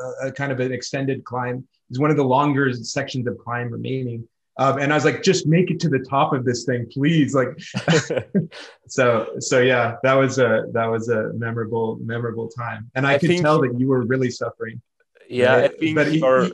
[0.03, 3.69] uh, a kind of an extended climb is one of the longer sections of climb
[3.69, 4.27] remaining.
[4.57, 7.35] Um, and I was like, just make it to the top of this thing, please.
[7.35, 7.59] Like,
[8.87, 12.89] so, so yeah, that was a, that was a memorable, memorable time.
[12.95, 14.81] And I, I could tell that you were really suffering.
[15.29, 15.55] Yeah.
[15.55, 16.53] I think but your, he,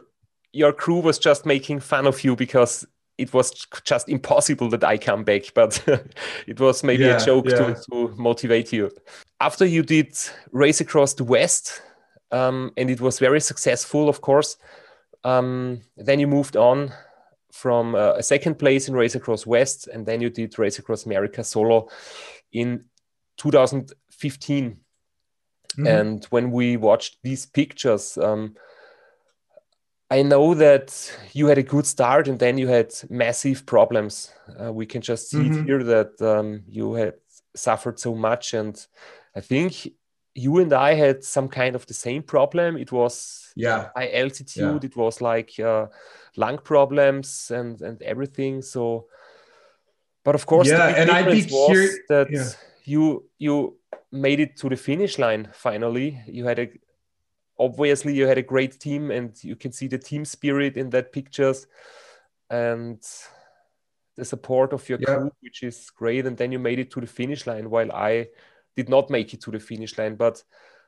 [0.53, 2.87] your crew was just making fun of you because
[3.17, 5.83] it was just impossible that I come back, but
[6.47, 7.57] it was maybe yeah, a joke yeah.
[7.57, 8.91] to, to motivate you.
[9.39, 10.17] After you did
[10.51, 11.81] race across the West,
[12.31, 14.57] um, and it was very successful, of course.
[15.23, 16.91] Um, then you moved on
[17.51, 21.05] from uh, a second place in Race Across West, and then you did Race Across
[21.05, 21.89] America solo
[22.51, 22.85] in
[23.37, 24.77] 2015.
[25.73, 25.87] Mm-hmm.
[25.87, 28.55] And when we watched these pictures, um,
[30.09, 34.33] I know that you had a good start and then you had massive problems.
[34.61, 35.59] Uh, we can just see mm-hmm.
[35.59, 37.13] it here that um, you had
[37.55, 38.53] suffered so much.
[38.53, 38.85] And
[39.33, 39.87] I think
[40.35, 42.77] you and I had some kind of the same problem.
[42.77, 44.83] It was yeah high altitude.
[44.83, 44.89] Yeah.
[44.89, 45.87] It was like uh,
[46.35, 48.61] lung problems and and everything.
[48.61, 49.07] So,
[50.23, 50.87] but of course, yeah.
[50.87, 52.49] and I'd be curious that yeah.
[52.83, 53.77] you you
[54.11, 56.21] made it to the finish line finally.
[56.27, 56.69] You had a
[57.57, 61.11] obviously you had a great team, and you can see the team spirit in that
[61.11, 61.67] pictures,
[62.49, 63.01] and
[64.15, 65.15] the support of your yeah.
[65.15, 66.25] crew, which is great.
[66.25, 68.27] And then you made it to the finish line, while I
[68.75, 70.15] did not make it to the finish line.
[70.15, 70.43] But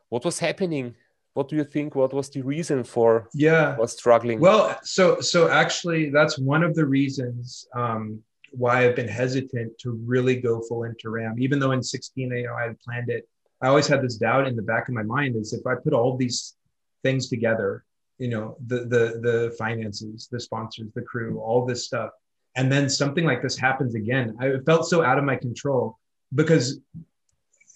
[0.10, 0.96] what was happening?
[1.34, 1.96] What do you think?
[1.96, 4.40] What was the reason for yeah was struggling?
[4.40, 8.22] Well, so so actually, that's one of the reasons um,
[8.52, 11.40] why I've been hesitant to really go full into RAAM.
[11.40, 13.28] Even though in 16, you know, I had planned it,
[13.62, 15.94] I always had this doubt in the back of my mind: is if I put
[15.94, 16.56] all these
[17.02, 17.84] things together,
[18.20, 22.12] you know, the the the finances, the sponsors, the crew, all this stuff,
[22.56, 25.98] and then something like this happens again, I felt so out of my control
[26.36, 26.80] because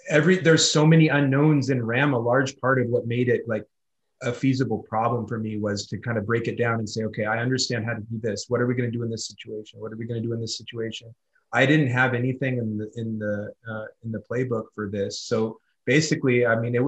[0.09, 3.65] every there's so many unknowns in RAAM a large part of what made it like
[4.23, 7.25] a feasible problem for me was to kind of break it down and say okay
[7.25, 9.79] i understand how to do this what are we going to do in this situation
[9.79, 11.13] what are we going to do in this situation
[11.53, 15.59] i didn't have anything in the in the uh, in the playbook for this so
[15.85, 16.81] basically i mean it,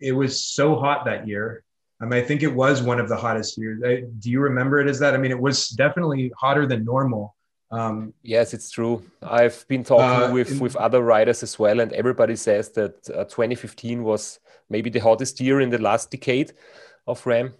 [0.00, 1.62] it, was so hot that year
[2.00, 3.80] I mean, I think it was one of the hottest years.
[3.86, 5.14] I, do you remember it as that?
[5.14, 7.36] I mean, it was definitely hotter than normal.
[7.72, 9.02] Um, yes, it's true.
[9.22, 13.08] I've been talking uh, with in, with other riders as well, and everybody says that
[13.08, 16.52] uh, 2015 was maybe the hottest year in the last decade
[17.06, 17.54] of RAAM.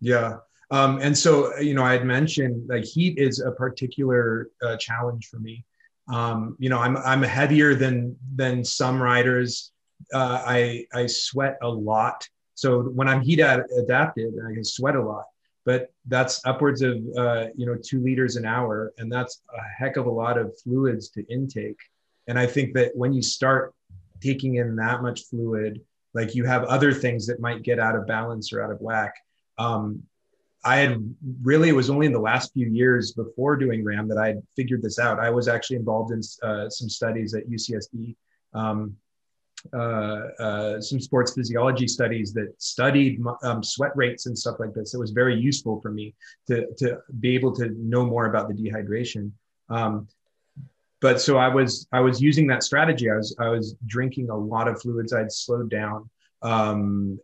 [0.00, 0.36] Yeah,
[0.70, 5.28] um, and so you know, I had mentioned like heat is a particular uh, challenge
[5.28, 5.64] for me.
[6.12, 9.72] Um, you know, I'm I'm heavier than than some riders.
[10.12, 12.28] Uh, I I sweat a lot.
[12.56, 15.24] So when I'm heat adapted, I can sweat a lot
[15.64, 19.96] but that's upwards of uh, you know two liters an hour and that's a heck
[19.96, 21.78] of a lot of fluids to intake.
[22.26, 23.74] And i think that when you start
[24.20, 25.80] taking in that much fluid
[26.14, 29.14] like you have other things that might get out of balance or out of whack.
[29.58, 30.02] Um,
[30.64, 34.18] i had really it was only in the last few years before doing RAAM that
[34.18, 35.18] i figured this out.
[35.20, 38.16] I was actually involved in uh, some studies at ucsd
[38.54, 38.96] um,
[39.72, 44.94] uh, uh, some sports physiology studies that studied um, sweat rates and stuff like this.
[44.94, 46.14] It was very useful for me
[46.48, 49.30] to, to be able to know more about the dehydration.
[49.70, 50.08] Um,
[51.00, 53.10] but so I was I was using that strategy.
[53.10, 55.12] I was I was drinking a lot of fluids.
[55.12, 56.08] I'd slowed down
[56.42, 57.18] um,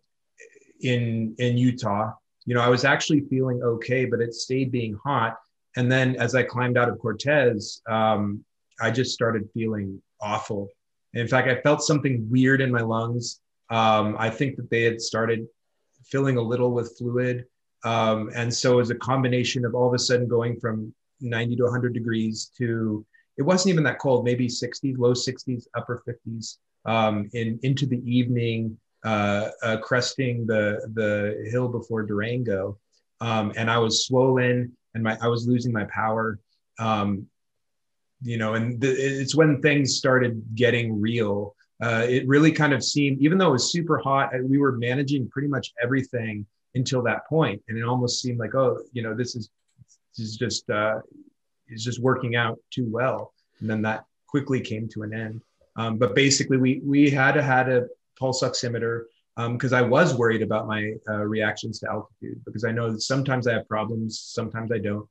[0.82, 2.12] in in Utah.
[2.46, 5.36] You know, I was actually feeling okay, but it stayed being hot.
[5.76, 8.44] And then as I climbed out of Cortez, um,
[8.80, 10.68] I just started feeling awful
[11.14, 13.40] in fact, I felt something weird in my lungs.
[13.68, 15.46] Um, I think that they had started
[16.04, 17.46] filling a little with fluid.
[17.84, 21.56] Um, and so it was a combination of all of a sudden going from 90
[21.56, 23.04] to 100 degrees to,
[23.36, 28.02] it wasn't even that cold, maybe 60s, low 60s, upper 50s um, in, into the
[28.10, 32.78] evening, uh, uh, cresting the, the hill before Durango.
[33.20, 36.38] Um, and I was swollen and my, I was losing my power.
[36.78, 37.26] Um,
[38.22, 41.54] you know, and the, it's when things started getting real.
[41.82, 45.28] Uh, it really kind of seemed, even though it was super hot, we were managing
[45.28, 46.44] pretty much everything
[46.74, 49.50] until that point, and it almost seemed like, oh, you know, this is
[50.16, 51.00] this is just uh,
[51.68, 55.40] is just working out too well, and then that quickly came to an end.
[55.76, 57.86] Um, but basically, we we had had a
[58.18, 59.04] pulse oximeter
[59.36, 63.00] because um, I was worried about my uh, reactions to altitude because I know that
[63.00, 65.08] sometimes I have problems, sometimes I don't.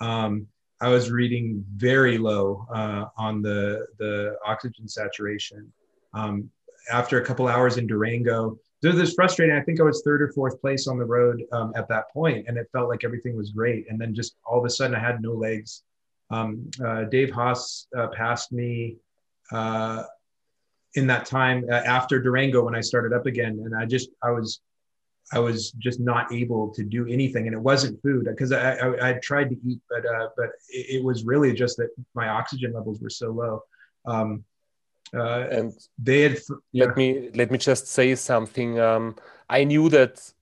[0.00, 0.46] Um,
[0.80, 5.70] I was reading very low uh, on the the oxygen saturation.
[6.14, 6.50] Um,
[6.90, 9.54] after a couple hours in Durango, it was frustrating.
[9.54, 12.46] I think I was third or fourth place on the road um, at that point,
[12.48, 13.86] and it felt like everything was great.
[13.90, 15.82] And then just all of a sudden, I had no legs.
[16.30, 18.96] Um, uh, Dave Haase uh, passed me
[19.52, 20.04] uh,
[20.94, 24.30] in that time uh, after Durango when I started up again, and I just I
[24.30, 24.60] was
[25.32, 29.10] I was just not able to do anything, and it wasn't food because I, I,
[29.10, 32.72] I tried to eat, but uh, but it, it, was really just that my oxygen
[32.72, 33.62] levels were so low.
[34.06, 34.44] Um,
[35.14, 36.38] uh, and they had.
[36.72, 36.86] Yeah.
[36.86, 38.80] Let me let me just say something.
[38.80, 39.16] Um,
[39.48, 40.32] I knew that.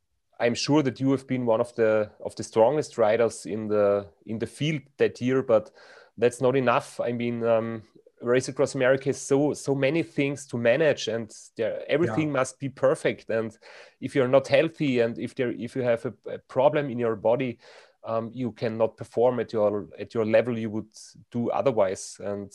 [0.41, 4.07] I'm sure that you have been one of the of the strongest riders in the
[4.25, 5.71] in the field that year, but
[6.17, 7.01] that's not enough.
[7.01, 7.83] I mean, um,
[8.23, 12.39] race across America is so so many things to manage, and there, everything yeah.
[12.41, 13.31] must be perfect.
[13.31, 13.57] And
[14.01, 17.17] if you're not healthy, and if there if you have a, a problem in your
[17.17, 17.59] body,
[18.05, 20.93] um, you cannot perform at your at your level you would
[21.31, 22.21] do otherwise.
[22.25, 22.53] And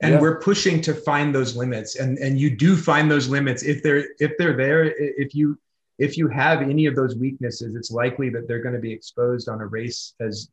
[0.00, 0.20] and Yeah.
[0.20, 4.04] we're pushing to find those limits and and you do find those limits if they're
[4.18, 5.58] if they're there if you
[5.98, 9.48] if you have any of those weaknesses it's likely that they're going to be exposed
[9.48, 10.50] on a race as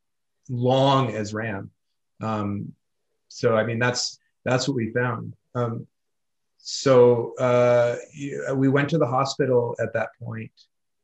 [0.50, 1.72] long as RAAM
[2.22, 2.74] um,
[3.38, 5.88] so i mean that's that's what we found um,
[6.60, 7.96] so uh,
[8.54, 10.52] we went to the hospital at that point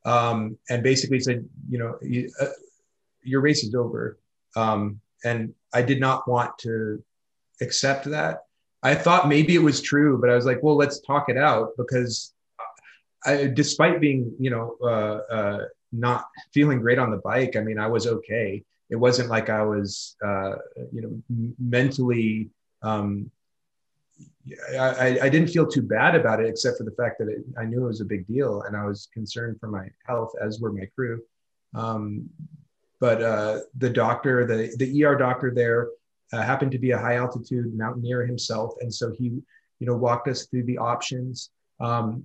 [0.05, 2.55] um, and basically said you know you, uh,
[3.21, 4.19] your race is over
[4.55, 7.03] um, and i did not want to
[7.63, 8.43] accept that.
[8.84, 11.69] I thought maybe it was true, but I was like, well, let's talk it out
[11.77, 12.34] because
[13.25, 17.79] I, despite being, you know, uh, uh, not feeling great on the bike, I mean,
[17.79, 18.63] I was okay.
[18.93, 20.53] It wasn't like I was, uh,
[20.91, 22.51] you know, mentally,
[22.83, 23.31] um,
[24.79, 27.65] I, I- didn't feel too bad about it, except for the fact that it, I
[27.65, 30.71] knew it was a big deal and I was concerned for my health, as were
[30.71, 31.23] my crew.
[31.73, 32.29] Um,
[32.99, 35.89] but uh, the doctor, the, the ER doctor there,
[36.31, 39.25] uh, happened to be a high altitude mountaineer himself, and so he,
[39.79, 41.49] you know, walked us through the options.
[41.79, 42.23] Um,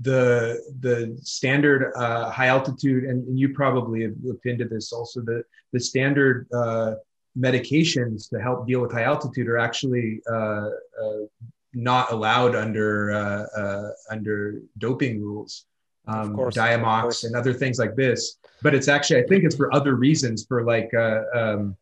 [0.00, 5.20] the the standard uh, high altitude, and, and you probably have looked into this also.
[5.20, 6.94] The the standard uh,
[7.38, 10.70] medications to help deal with high altitude are actually uh,
[11.02, 11.26] uh,
[11.74, 15.66] not allowed under uh, uh, under doping rules.
[16.06, 19.72] Um, course, Diamox and other things like this, but it's actually I think it's for
[19.74, 21.76] other reasons, for like uh, um,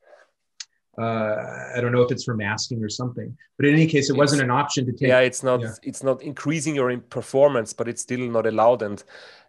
[0.98, 1.34] uh,
[1.76, 3.36] I don't know if it's for masking or something.
[3.56, 5.08] But in any case, it wasn't an option to take.
[5.08, 5.74] yeah it's not yeah.
[5.82, 9.02] it's not increasing your performance but it's still not allowed and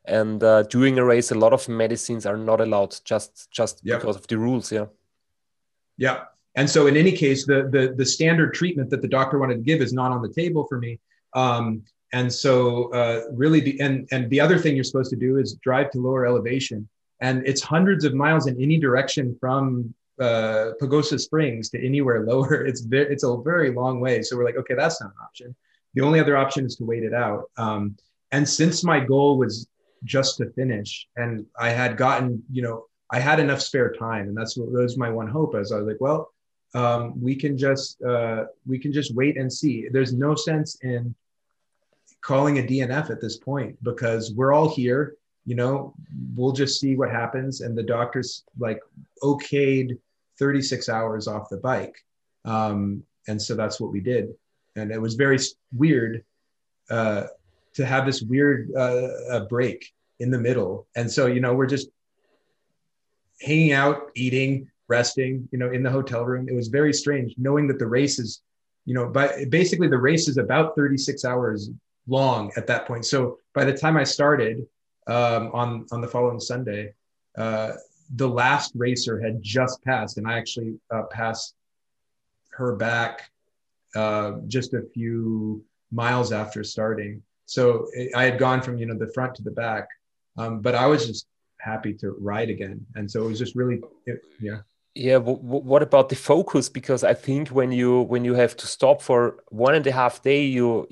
[0.05, 3.99] and uh, during a race a lot of medicines are not allowed just just Yep.
[3.99, 4.87] because of the rules yeah
[5.97, 6.19] Yeah.
[6.55, 9.65] And so in any case, the the the standard treatment that the doctor wanted to
[9.71, 10.99] give is not on the table for me.
[11.33, 15.37] Um, and so uh, really, the, and and the other thing you're supposed to do
[15.37, 16.79] is drive to lower elevation,
[17.21, 22.65] and it's hundreds of miles in any direction from uh, Pagosa Springs to anywhere lower.
[22.65, 24.22] It's it's a very long way.
[24.22, 25.55] So we're like, okay, that's not an option.
[25.93, 27.45] The only other option is to wait it out.
[27.57, 27.97] Um,
[28.32, 29.67] and since my goal was
[30.03, 34.38] just to finish, and I had gotten, you know, I had enough spare time, and
[34.38, 35.55] that's what that was my one hope.
[35.55, 36.32] As I was like, well,
[36.76, 39.88] um, we can just uh, we can just wait and see.
[39.91, 41.15] There's no sense in
[42.22, 45.15] calling a DNF at this point because we're all here.
[45.45, 45.95] You know,
[46.36, 47.61] we'll just see what happens.
[47.61, 48.80] And the doctors like
[49.24, 49.97] okayed
[50.39, 51.95] 36 hours off the bike,
[52.45, 54.29] um, and so that's what we did.
[54.75, 55.37] And it was very
[55.73, 56.23] weird
[56.89, 57.23] uh,
[57.73, 60.87] to have this weird uh, break in the middle.
[60.95, 61.89] And so you know, we're just
[63.41, 66.49] hanging out, eating, resting, you know, in the hotel room.
[66.49, 68.41] It was very strange knowing that the race is,
[68.85, 71.69] you know, by basically the race is about 36 hours
[72.07, 73.05] long at that point.
[73.05, 74.65] So by the time I started
[75.07, 76.93] um, on on the following Sunday,
[77.37, 77.73] uh,
[78.16, 81.55] the last racer had just passed, and I actually uh, passed
[82.51, 83.30] her back
[83.95, 87.22] uh, just a few miles after starting.
[87.45, 89.88] So I had gone from you know the front to the back,
[90.38, 91.28] um, but I was just
[91.60, 94.60] happy to ride again, and so it was just really it, yeah.
[94.95, 99.01] yeah what about the focus because i think when you when you have to stop
[99.01, 100.88] for one and a half day you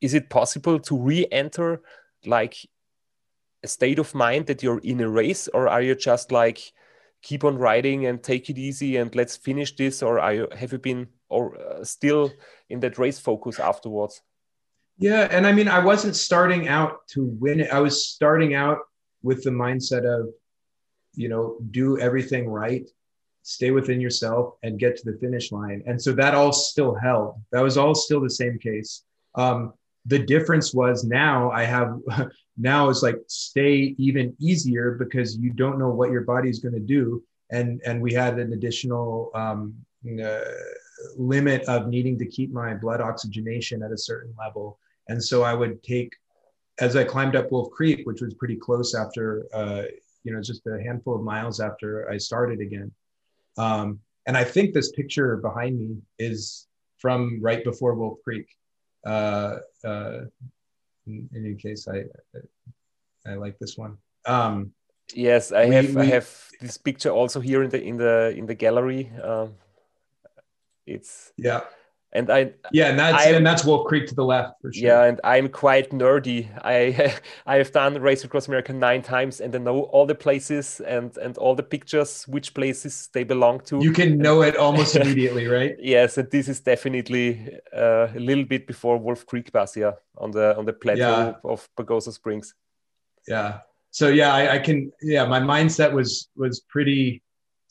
[0.00, 1.80] is it possible to re-enter
[2.26, 2.54] like
[3.64, 6.60] a state of mind that you're in a race or are you just like
[7.22, 10.72] keep on riding and take it easy and let's finish this or are you have
[10.72, 12.30] you been or uh, still
[12.68, 14.22] in that race focus afterwards
[14.98, 17.70] Yeah, and I mean, I wasn't starting out to win it.
[17.72, 18.78] I was starting out
[19.22, 20.28] with the mindset of,
[21.14, 22.88] you know, do everything right,
[23.42, 25.82] stay within yourself, and get to the finish line.
[25.86, 27.40] And so that all still held.
[27.50, 29.02] That was all still the same case.
[29.34, 29.72] Um,
[30.06, 31.98] the difference was now I have
[32.56, 36.74] now it's like stay even easier because you don't know what your body is going
[36.74, 39.74] to do, and and we had an additional um,
[40.22, 40.40] uh,
[41.16, 44.78] limit of needing to keep my blood oxygenation at a certain level.
[45.08, 46.14] And so I would take,
[46.78, 49.82] as I climbed up Wolf Creek, which was pretty close after, uh,
[50.22, 52.90] you know, just a handful of miles after I started again.
[53.58, 56.66] Um, and I think this picture behind me is
[56.98, 58.46] from right before Wolf Creek.
[59.04, 60.20] Uh, uh,
[61.06, 62.04] in, in any case, I,
[63.26, 63.98] I like this one.
[64.26, 64.72] Um,
[65.14, 66.28] yes i We- have i have
[66.60, 69.52] this picture also here in the in the in the gallery um,
[70.86, 71.60] it's yeah,
[72.14, 74.86] and i yeah, and that's I'm- and that's Wolf Creek to the left for sure.
[74.88, 76.48] Yeah, and I'm quite nerdy.
[76.64, 77.12] I
[77.46, 81.16] I have done Race Across America nine times, and I know all the places and
[81.18, 83.82] and all the pictures, which places they belong to.
[83.82, 85.74] you can know it almost immediately, right?
[85.80, 90.30] yes, and this is definitely uh, a little bit before Wolf Creek Pass, yeah, on
[90.30, 90.98] the on the plateau
[91.44, 91.50] Yeah.
[91.50, 92.54] of Pagosa Springs.
[93.28, 93.58] yeah
[93.90, 97.22] so yeah I, I can yeah my mindset was was pretty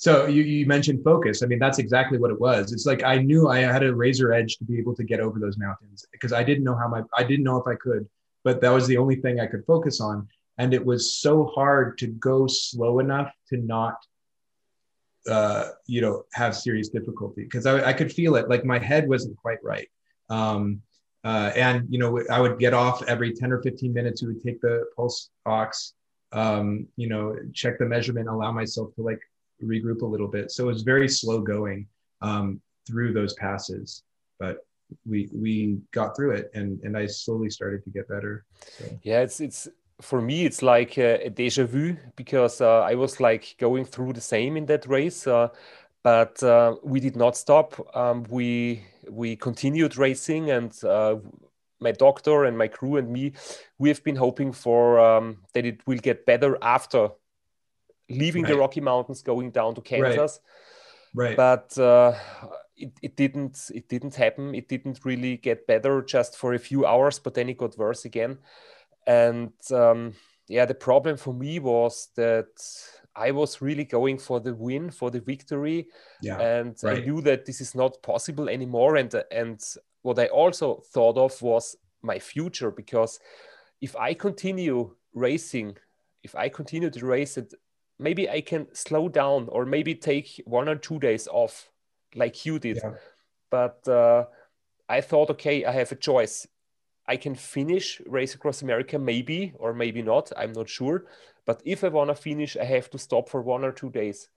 [0.04, 1.44] so you, you mentioned focus.
[1.44, 2.74] I mean, that's exactly what it was.
[2.74, 5.40] It's like I knew I had a razor edge to be able to get over
[5.40, 8.06] those mountains because I didn't know how my I didn't know if I could,
[8.44, 10.28] but that was the only thing I could focus on.
[10.58, 13.96] And it was so hard to go slow enough to not
[15.26, 18.50] uh, you know, have serious difficulty because I, I could feel it.
[18.50, 19.88] Like my head wasn't quite right.
[20.30, 20.82] Um,
[21.24, 24.22] uh, and you know, I would get off every 10 or 15 minutes.
[24.22, 25.94] We would take the pulse ox,
[26.34, 29.22] um, you know, check the measurement, allow myself to like
[29.64, 30.52] regroup a little bit.
[30.52, 31.88] So it was very slow going
[32.22, 34.04] um, through those passes,
[34.40, 34.58] but
[35.06, 38.46] we we got through it, and and I slowly started to get better.
[38.78, 38.86] So.
[39.04, 39.68] Yeah, it's it's
[40.02, 44.22] for me it's like a, deja vu because uh, I was like going through the
[44.22, 45.28] same in that race.
[45.28, 45.50] Uh,
[46.04, 47.96] but uh, we did not stop.
[47.96, 51.16] Um, we we continued racing, and uh,
[51.80, 53.34] my doctor and my crew and me,
[53.78, 57.10] we have been hoping for um, that it will get better after
[58.10, 58.52] leaving right.
[58.52, 60.40] the Rocky Mountains, going down to Kansas.
[61.14, 61.38] Right.
[61.38, 61.38] right.
[61.38, 62.14] But uh,
[62.76, 64.56] it, it didn't it didn't happen.
[64.56, 68.06] It didn't really get better just for a few hours, but then it got worse
[68.06, 68.38] again.
[69.06, 70.14] And um,
[70.48, 72.48] yeah, the problem for me was that
[73.16, 75.88] I was really going for the win, for the victory,
[76.22, 76.98] yeah, and right.
[76.98, 78.96] I knew that this is not possible anymore.
[78.96, 79.62] And and
[80.02, 83.20] what I also thought of was my future because
[83.82, 85.78] if I continue racing,
[86.24, 87.54] if I continue to race it
[88.04, 91.70] maybe I can slow down or maybe take one or two days off
[92.14, 92.78] like you did.
[92.84, 92.94] Yeah.
[93.50, 94.26] But uh,
[94.90, 96.46] I thought, okay, I have a choice.
[97.08, 100.32] I can finish Race Across America, maybe or maybe not.
[100.38, 101.06] I'm not sure.
[101.46, 104.30] But if I want to finish, I have to stop for one or two days.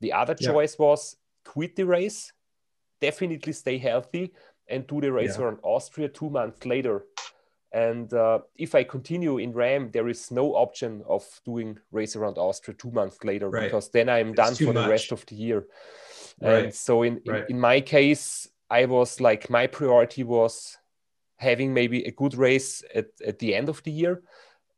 [0.00, 0.52] The other yeah.
[0.52, 2.32] choice was quit the race,
[3.00, 4.32] definitely stay healthy,
[4.68, 5.44] and do the race yeah.
[5.44, 7.04] around Austria two months later.
[7.72, 12.36] And uh, if I continue in RAAM, there is no option of doing race around
[12.36, 13.64] Austria two months later right.
[13.64, 14.84] because then I'm done for much.
[14.84, 15.66] the rest of the year.
[16.40, 16.64] Right.
[16.64, 17.44] And so in, right.
[17.48, 20.78] in, in my case, I was like my priority was
[21.36, 24.22] having maybe a good race at, at the end of the year,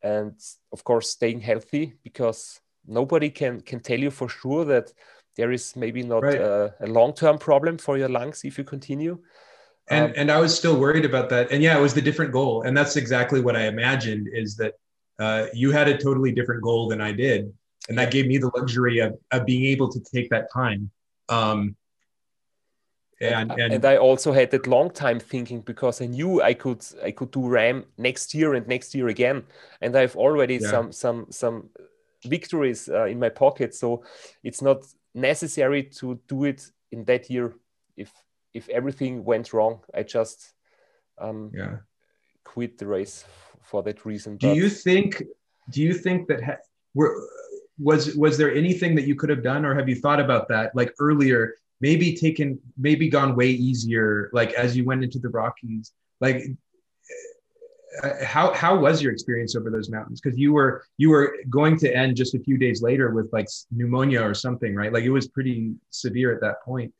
[0.02, 0.34] and
[0.72, 4.92] of course staying healthy because nobody can can tell you for sure that
[5.36, 9.18] there is maybe not a, a long term problem for your lungs if you continue
[9.88, 11.50] and um, and I was still worried about that.
[11.50, 14.28] And yeah, it was the different goal, and that's exactly what I imagined.
[14.32, 14.74] Is that
[15.18, 17.52] uh, you had a totally different goal than I did,
[17.88, 20.90] and that gave me the luxury of of being able to take that time.
[21.28, 21.76] Um,
[23.20, 26.84] and, and, and I also had that long time thinking because I knew I could
[27.04, 29.44] I could do RAAM next year and next year again,
[29.80, 30.70] and I've already yeah.
[30.70, 31.70] some some some
[32.24, 33.74] victories uh, in my pocket.
[33.74, 34.04] So
[34.42, 37.54] it's not necessary to do it in that year
[37.96, 38.10] if
[38.54, 40.52] if everything went wrong, I just
[41.18, 41.76] um, yeah
[42.44, 43.24] quit the race
[43.62, 44.36] for that reason.
[44.36, 44.56] Do but...
[44.56, 45.22] you think?
[45.70, 47.16] Do you think that ha- were
[47.78, 50.74] was was there anything that you could have done, or have you thought about that
[50.74, 51.54] like earlier?
[51.80, 55.92] Maybe taken, maybe gone way easier, like as you went into the Rockies.
[56.20, 56.44] Like,
[58.04, 60.20] uh, how how was your experience over those mountains?
[60.20, 63.48] Because you were you were going to end just a few days later with like
[63.72, 64.92] pneumonia or something, right?
[64.92, 66.94] Like it was pretty severe at that point.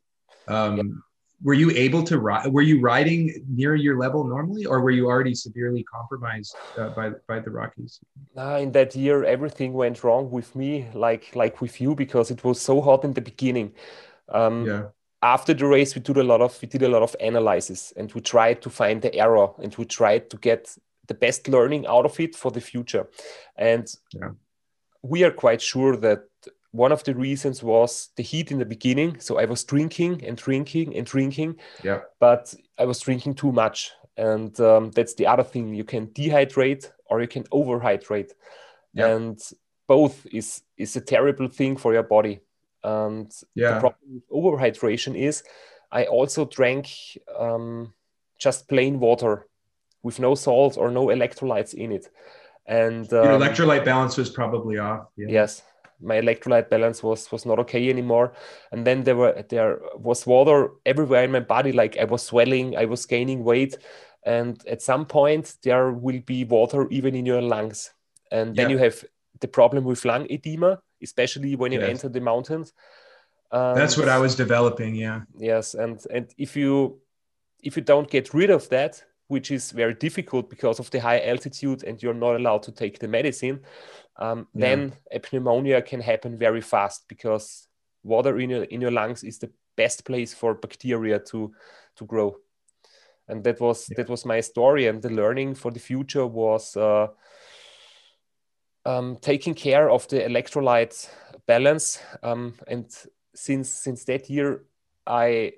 [0.49, 1.01] Um,
[1.43, 5.05] were you able to ride were you riding near your level normally or were you
[5.07, 7.99] already severely compromised uh, by by the rockies?
[8.37, 12.43] Uh, in that year everything went wrong with me like like with you because it
[12.43, 13.73] was so hot in the beginning.
[14.29, 14.83] Um, yeah.
[15.21, 18.11] after the race we did a lot of we did a lot of analysis and
[18.13, 20.77] we tried to find the error and we tried to get
[21.07, 23.07] the best learning out of it for the future.
[23.57, 24.29] And yeah.
[25.01, 26.23] we are quite sure that
[26.73, 29.19] one of the reasons was the heat in the beginning.
[29.19, 31.57] So I was drinking and drinking and drinking.
[31.83, 32.01] Yeah.
[32.19, 33.91] But I was drinking too much.
[34.17, 35.75] And um, that's the other thing.
[35.75, 38.31] You can dehydrate or you can overhydrate.
[38.93, 39.07] Yeah.
[39.07, 39.39] And
[39.87, 42.41] both is is a terrible thing for your body.
[42.83, 43.75] And yeah.
[43.75, 45.43] the problem with overhydration is
[45.91, 46.89] I also drank
[47.37, 47.93] um,
[48.39, 49.45] just plain water
[50.01, 52.09] with no salt or no electrolytes in it.
[52.65, 55.09] And um, your electrolyte balance was probably off.
[55.15, 55.27] Yeah.
[55.29, 55.61] Yes
[56.03, 58.33] my electrolyte balance was was not okay anymore.
[58.71, 62.77] And then there were there was water everywhere in my body like i was swelling
[62.77, 63.77] i was gaining weight.
[64.25, 67.91] And at some point there will be water even in your lungs.
[68.31, 68.75] And then yeah.
[68.75, 69.03] you have
[69.39, 71.89] the problem with lung edema especially when you yes.
[71.89, 72.73] enter the mountains.
[73.51, 75.21] Um, that's what i was developing yeah.
[75.37, 76.99] Yes and and if you
[77.61, 81.21] if you don't get rid of that which is very difficult because of the high
[81.21, 83.59] altitude and you're not allowed to take the medicine
[84.17, 84.67] um, yeah.
[84.67, 87.67] then a pneumonia can happen very fast because
[88.03, 91.51] water in your in your lungs is the best place for bacteria to
[91.95, 92.35] to grow
[93.27, 93.97] and that was yeah.
[93.97, 97.07] that was my story and the learning for the future was uh,
[98.85, 101.09] um, taking care of the electrolyte
[101.47, 102.85] balance um, and
[103.35, 104.63] since since that year,
[105.05, 105.53] I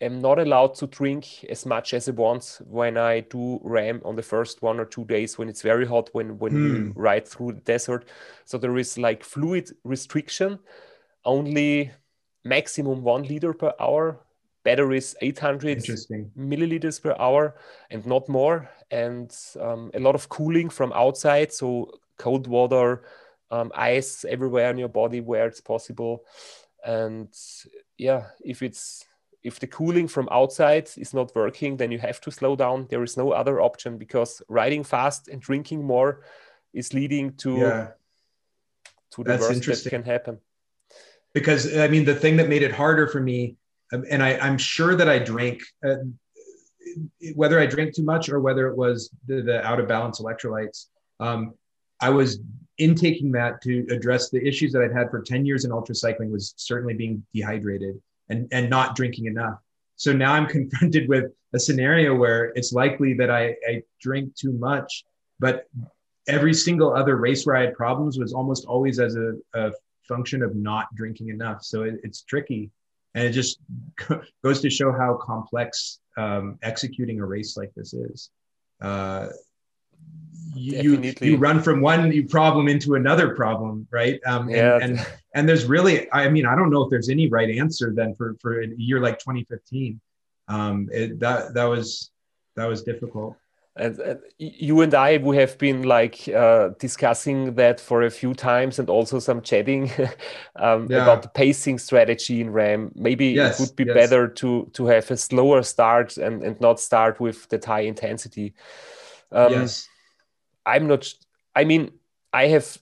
[0.00, 4.16] am not allowed to drink as much as I want when I do RAAM on
[4.16, 6.66] the first one or two days when it's very hot when when hmm.
[6.66, 8.08] you ride through the desert.
[8.44, 10.58] So there is like fluid restriction,
[11.24, 11.92] only
[12.44, 14.20] maximum one liter per hour.
[14.64, 15.78] Batteries 800
[16.38, 17.54] milliliters per hour
[17.90, 18.70] and not more.
[18.90, 19.30] And
[19.60, 23.02] um, a lot of cooling from outside, so cold water,
[23.50, 26.24] um, ice everywhere in your body where it's possible.
[26.82, 27.28] And
[27.98, 29.04] yeah, if it's
[29.44, 32.86] if the cooling from outside is not working, then you have to slow down.
[32.88, 36.22] There is no other option because riding fast and drinking more
[36.72, 37.88] is leading to yeah.
[39.12, 40.38] to the That's worst that can happen.
[41.34, 43.56] Because I mean, the thing that made it harder for me,
[43.92, 45.96] um, and I, am sure that I drank, uh,
[47.34, 50.86] whether I drank too much or whether it was the, the out of balance electrolytes,
[51.20, 51.54] um,
[52.00, 52.38] I was
[52.78, 56.32] intaking that to address the issues that I'd had for 10 years in ultra cycling
[56.32, 59.58] was certainly being dehydrated and, and not drinking enough.
[59.96, 64.52] So now I'm confronted with a scenario where it's likely that I, I drink too
[64.52, 65.04] much,
[65.38, 65.68] but
[66.26, 69.72] every single other race where I had problems was almost always as a, a
[70.08, 71.62] function of not drinking enough.
[71.62, 72.70] So it, it's tricky.
[73.14, 73.60] And it just
[74.42, 78.30] goes to show how complex um, executing a race like this is.
[78.80, 79.28] Uh,
[80.54, 84.20] you, you run from one problem into another problem, right?
[84.26, 84.78] Um, yeah.
[84.80, 87.92] And, and, and there's really, I mean, I don't know if there's any right answer
[87.94, 90.00] then for for a year like 2015.
[90.48, 92.10] Um, it, that that was
[92.56, 93.36] that was difficult.
[93.76, 98.32] And, and, you and I, we have been like uh, discussing that for a few
[98.32, 99.90] times, and also some chatting
[100.56, 101.02] um, yeah.
[101.02, 102.92] about the pacing strategy in RAAM.
[102.94, 103.94] Maybe yes, it would be yes.
[103.94, 108.54] better to to have a slower start and and not start with that high intensity.
[109.32, 109.88] Um, yes
[110.66, 111.12] I'm not,
[111.54, 111.92] I mean,
[112.32, 112.78] I have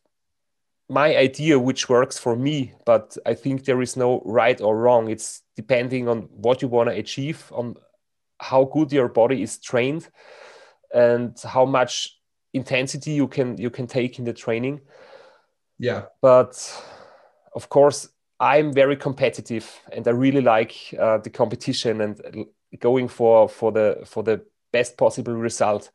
[0.88, 5.08] my idea which works for me, but I think there is no right or wrong.
[5.08, 7.76] It's depending on what you want to achieve, on
[8.38, 10.08] how good your body is trained,
[10.94, 12.18] and how much
[12.52, 14.80] intensity you can you can take in the training.
[15.78, 16.02] Yeah.
[16.20, 16.54] But
[17.54, 18.08] of course,
[18.38, 22.46] I'm very competitive, and I really like uh, the competition and
[22.80, 25.90] going for for the for the best possible result.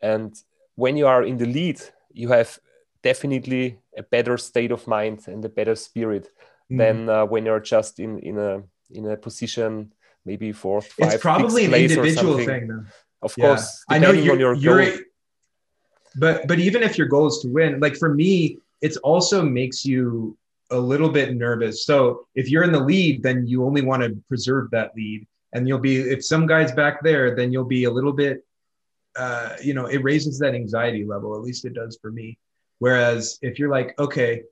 [0.00, 0.34] And
[0.80, 1.78] when you are in the lead,
[2.12, 2.58] you have
[3.02, 6.26] definitely a better state of mind and a better spirit
[6.70, 6.78] mm.
[6.78, 8.62] than uh, when you're just in in a
[8.98, 9.92] in a position
[10.24, 11.14] maybe fourth, five.
[11.14, 12.84] It's probably an individual thing, though.
[13.22, 13.44] Of yeah.
[13.44, 14.98] course, I know you're, your you're goal.
[16.16, 19.84] but but even if your goal is to win, like for me, it also makes
[19.84, 20.36] you
[20.70, 21.84] a little bit nervous.
[21.84, 25.68] So if you're in the lead, then you only want to preserve that lead, and
[25.68, 28.44] you'll be if some guy's back there, then you'll be a little bit
[29.16, 31.34] uh, you know, it raises that anxiety level.
[31.34, 32.38] At least it does for me.
[32.78, 34.42] Whereas if you're like, okay,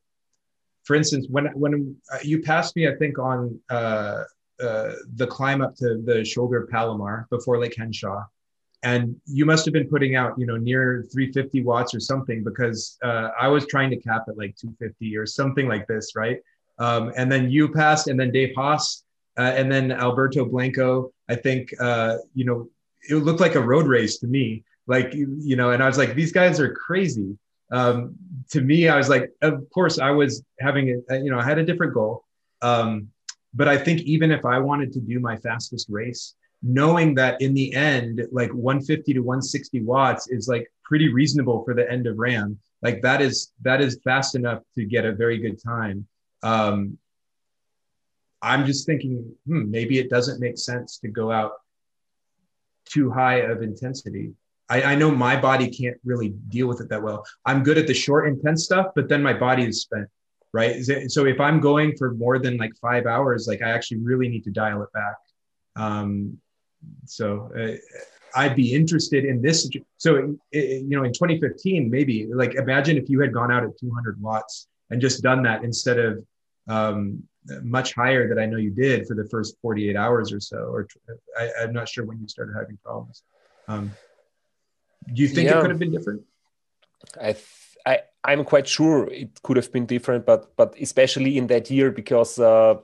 [0.85, 4.25] for instance, when when uh, you passed me, I think on uh,
[4.61, 8.25] uh, the climb up to the shoulder of Palomar before Lake Henshaw,
[8.83, 12.97] and you must have been putting out, you know, near 350 watts or something because
[13.03, 16.39] uh, I was trying to cap at like 250 or something like this, right?
[16.79, 19.03] Um, and then you passed, and then Dave Haase,
[19.37, 21.13] uh, and then Alberto Blanco.
[21.29, 22.69] I think, uh, you know,
[23.09, 24.65] it looked like a road race to me.
[24.87, 27.37] Like you know, and I was like, these guys are crazy.
[27.71, 28.15] Um,
[28.51, 31.59] to me, I was like, of course, I was having a, you know, I had
[31.59, 32.25] a different goal.
[32.63, 33.09] Um,
[33.55, 37.55] but I think even if I wanted to do my fastest race, knowing that in
[37.55, 42.19] the end, like 150 to 160 watts is like pretty reasonable for the end of
[42.19, 42.59] RAAM.
[42.83, 46.07] Like that is that is fast enough to get a very good time.
[46.43, 46.99] Um,
[48.41, 51.53] I'm just thinking, hmm, maybe it doesn't make sense to go out
[52.89, 54.33] too high of intensity.
[54.69, 57.25] I, I, know my body can't really deal with it that well.
[57.47, 60.09] I'm good at the short, intense stuff, but then my body is spent,
[60.53, 60.85] right?
[61.09, 64.45] So if I'm going for more than like five hours, like I actually really need
[64.45, 65.17] to dial it back.
[65.77, 66.39] Um,
[67.07, 67.77] so uh,
[68.35, 69.69] I'd be interested in this.
[69.97, 74.21] So, you know, in 2015, maybe like imagine if you had gone out at 200
[74.21, 76.25] watts and just done that instead of
[76.69, 77.23] um,
[77.63, 80.87] much higher that I know you did for the first 48 hours or so, or
[81.39, 83.23] I, am not sure when you started having problems.
[83.67, 83.93] Um,
[85.13, 85.59] do you think yeah.
[85.59, 86.23] it could have been different?
[87.21, 87.37] I,
[87.87, 91.91] I, I'm quite sure it could have been different, but but especially in that year
[91.91, 92.77] because uh,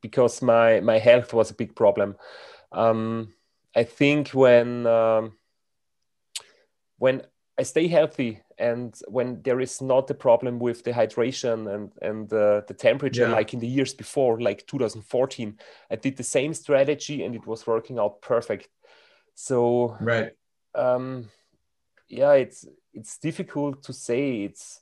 [0.00, 2.16] because my my health was a big problem.
[2.72, 3.34] Um,
[3.74, 5.32] I think when um,
[6.98, 7.22] when
[7.58, 12.32] I stay healthy and when there is not a problem with the hydration and and
[12.32, 13.32] uh, the temperature yeah.
[13.32, 15.58] like in the years before like 2014
[15.90, 18.68] i did the same strategy and it was working out perfect.
[19.34, 20.32] So right.
[20.74, 21.30] um
[22.08, 24.42] yeah it's it's difficult to say.
[24.42, 24.80] It's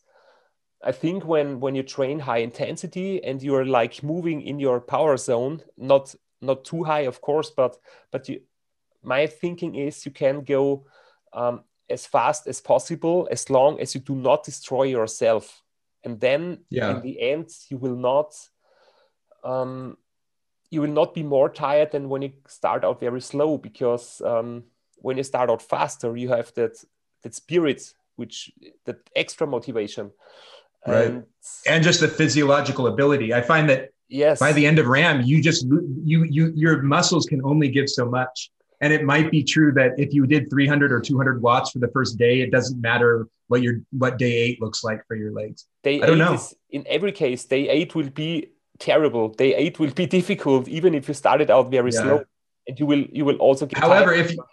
[0.83, 5.16] I think when when you train high intensity and you're like moving in your power
[5.16, 7.77] zone, not not too high, of course, but
[8.11, 8.41] but you,
[9.03, 10.87] my thinking is you can go
[11.33, 15.62] um, as fast as possible as long as you do not destroy yourself,
[16.05, 16.91] and then yeah.
[16.91, 18.34] in the end you will not
[19.45, 19.97] um,
[20.70, 24.64] you will not be more tired than when you start out very slow because um,
[24.97, 26.82] when you start out faster you have that
[27.22, 28.51] that spirit which
[28.84, 30.11] that extra motivation.
[30.86, 31.07] Right.
[31.07, 31.24] And,
[31.66, 33.34] and just the physiological ability.
[33.34, 34.38] I find that yes.
[34.38, 35.66] by the end of RAAM you just
[36.05, 38.51] you you your muscles can only give so much
[38.81, 41.89] and it might be true that if you did 300 or 200 watts for the
[41.89, 45.66] first day it doesn't matter what your what day eight looks like for your legs.
[45.83, 46.35] Day i don't know.
[46.35, 49.28] is, in every case day eight will be terrible.
[49.28, 52.01] Day eight will be difficult even if you started out very yeah.
[52.01, 52.24] slow.
[52.66, 54.45] And you will you will also get however if you,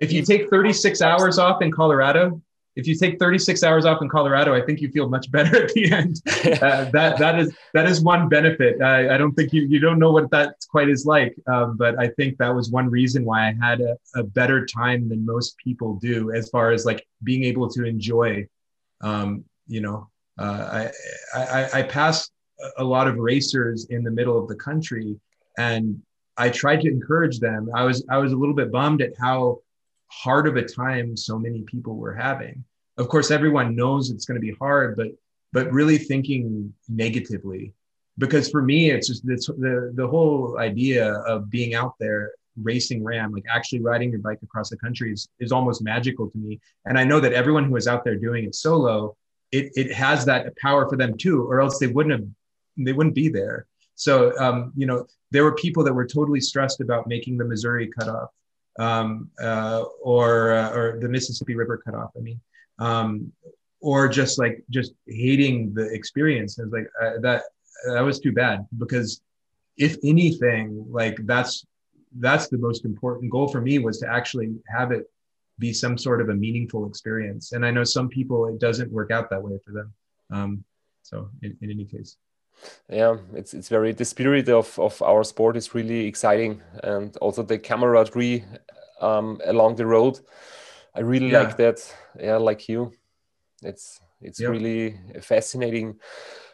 [0.00, 2.42] if you take 36 hours off in colorado
[2.76, 5.72] if you take 36 hours off in Colorado, I think you feel much better at
[5.72, 6.22] the end.
[6.46, 8.80] Uh, that that is that is one benefit.
[8.80, 11.98] I, I don't think you you don't know what that quite is like, um, but
[11.98, 15.56] I think that was one reason why I had a, a, better time than most
[15.58, 18.46] people do, as far as like being able to enjoy.
[19.00, 20.08] Um, you know,
[20.38, 20.88] uh,
[21.34, 22.30] I, I I passed
[22.78, 25.18] a lot of racers in the middle of the country,
[25.58, 26.00] and
[26.36, 27.70] I tried to encourage them.
[27.74, 29.60] I was I was a little bit bummed at how
[30.08, 32.64] hard of a time so many people were having.
[32.98, 35.08] Of course, everyone knows it's going to be hard, but
[35.52, 37.72] but really thinking negatively,
[38.18, 42.32] because for me, it's just it's, the the whole idea of being out there
[42.62, 46.38] racing RAAM like actually riding your bike across the country is, is almost magical to
[46.38, 46.60] me.
[46.86, 49.16] And i know that everyone who is out there doing it solo
[49.52, 52.28] it, it has that power for them too or else they wouldn't have
[52.78, 53.66] they wouldn't be there.
[53.94, 57.88] So um, you know there were people that were totally stressed about making the missouri
[57.88, 58.30] cutoff
[58.78, 62.10] um, uh, or uh, or the Mississippi River cutoff.
[62.16, 62.40] I mean,
[62.78, 63.32] um,
[63.80, 66.58] or just like just hating the experience.
[66.58, 67.42] It's like uh, that
[67.86, 69.20] that was too bad because
[69.76, 71.66] if anything, like that's
[72.18, 75.10] that's the most important goal for me was to actually have it
[75.58, 77.52] be some sort of a meaningful experience.
[77.52, 79.92] And I know some people it doesn't work out that way for them.
[80.30, 80.64] Um,
[81.02, 82.16] so in, in any case
[82.88, 86.62] yeah it's it's very the spirit of of our sport is really exciting.
[86.82, 88.44] And also the camaraderie
[89.00, 90.20] um, along the road.
[90.94, 91.42] I really yeah.
[91.42, 91.94] like that.
[92.18, 92.92] Yeah like you.
[93.62, 94.48] It's it's yeah.
[94.48, 96.00] really fascinating.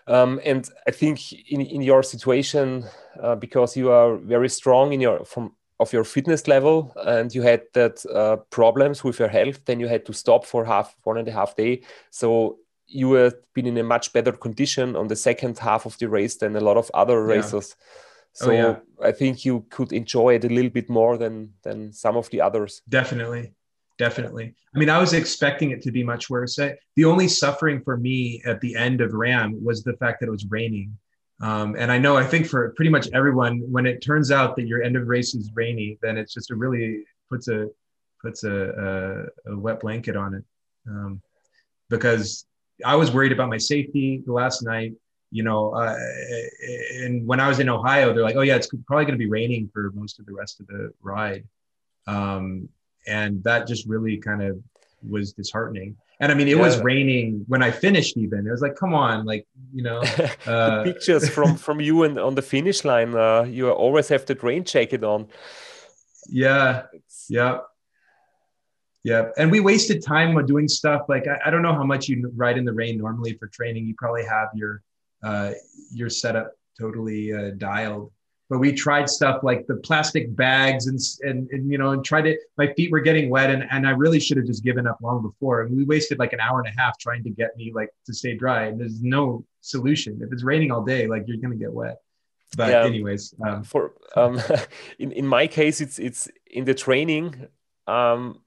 [0.08, 2.84] Um, and i think in in your situation
[3.22, 7.42] uh, because you are very strong in your from of your fitness level and you
[7.42, 11.18] had that uh, problems with your health then you had to stop for half one
[11.18, 11.82] and a half day.
[12.10, 12.58] So
[12.92, 16.36] you have been in a much better condition on the second half of the race
[16.36, 17.74] than a lot of other racers.
[17.78, 17.84] Oh,
[18.32, 18.76] so oh, yeah.
[19.02, 22.40] I think you could enjoy it a little bit more than than some of the
[22.40, 22.82] others.
[22.88, 23.54] Definitely,
[23.98, 24.54] definitely.
[24.74, 26.56] I mean, I was expecting it to be much worse.
[26.56, 30.32] The only suffering for me at the end of RAAM was the fact that it
[30.32, 30.96] was raining.
[31.42, 34.66] Um, and I know, I think for pretty much everyone, when it turns out that
[34.66, 37.68] your end of race is rainy, then it's just a really puts a
[38.22, 40.44] puts a, a, a wet blanket on it.
[40.88, 41.20] Um,
[41.90, 42.46] because
[42.84, 44.92] I was worried about my safety the last night.
[45.30, 45.96] You know, uh,
[47.00, 49.30] and when I was in Ohio, they're like, "Oh yeah, it's probably going to be
[49.30, 51.44] raining for most of the rest of the ride,"
[52.06, 52.68] um,
[53.06, 54.62] and that just really kind of
[55.08, 55.96] was disheartening.
[56.20, 56.62] And I mean, it yeah.
[56.62, 58.16] was raining when I finished.
[58.16, 60.02] Even it was like, come on, like you know,
[60.46, 63.14] uh, pictures from from you and on the finish line.
[63.14, 65.28] Uh, you always have the rain jacket on.
[66.28, 67.26] Yeah, it's...
[67.28, 67.58] yeah.
[69.04, 72.08] Yeah, and we wasted time on doing stuff like I, I, don't know how much
[72.08, 73.86] you ride in the rain normally for training.
[73.86, 74.82] You probably have your
[75.24, 75.52] uh,
[75.90, 78.12] your setup totally uh, dialed,
[78.48, 82.26] but we tried stuff like the plastic bags and, and and you know and tried
[82.26, 82.38] it.
[82.56, 85.20] My feet were getting wet, and and I really should have just given up long
[85.20, 85.62] before.
[85.62, 88.14] And we wasted like an hour and a half trying to get me like to
[88.14, 90.20] stay dry, and there's no solution.
[90.22, 91.96] If it's raining all day, like you're gonna get wet.
[92.56, 94.40] But yeah, anyways, um, for um,
[95.00, 97.48] in in my case, it's it's in the training.
[97.88, 98.41] Um,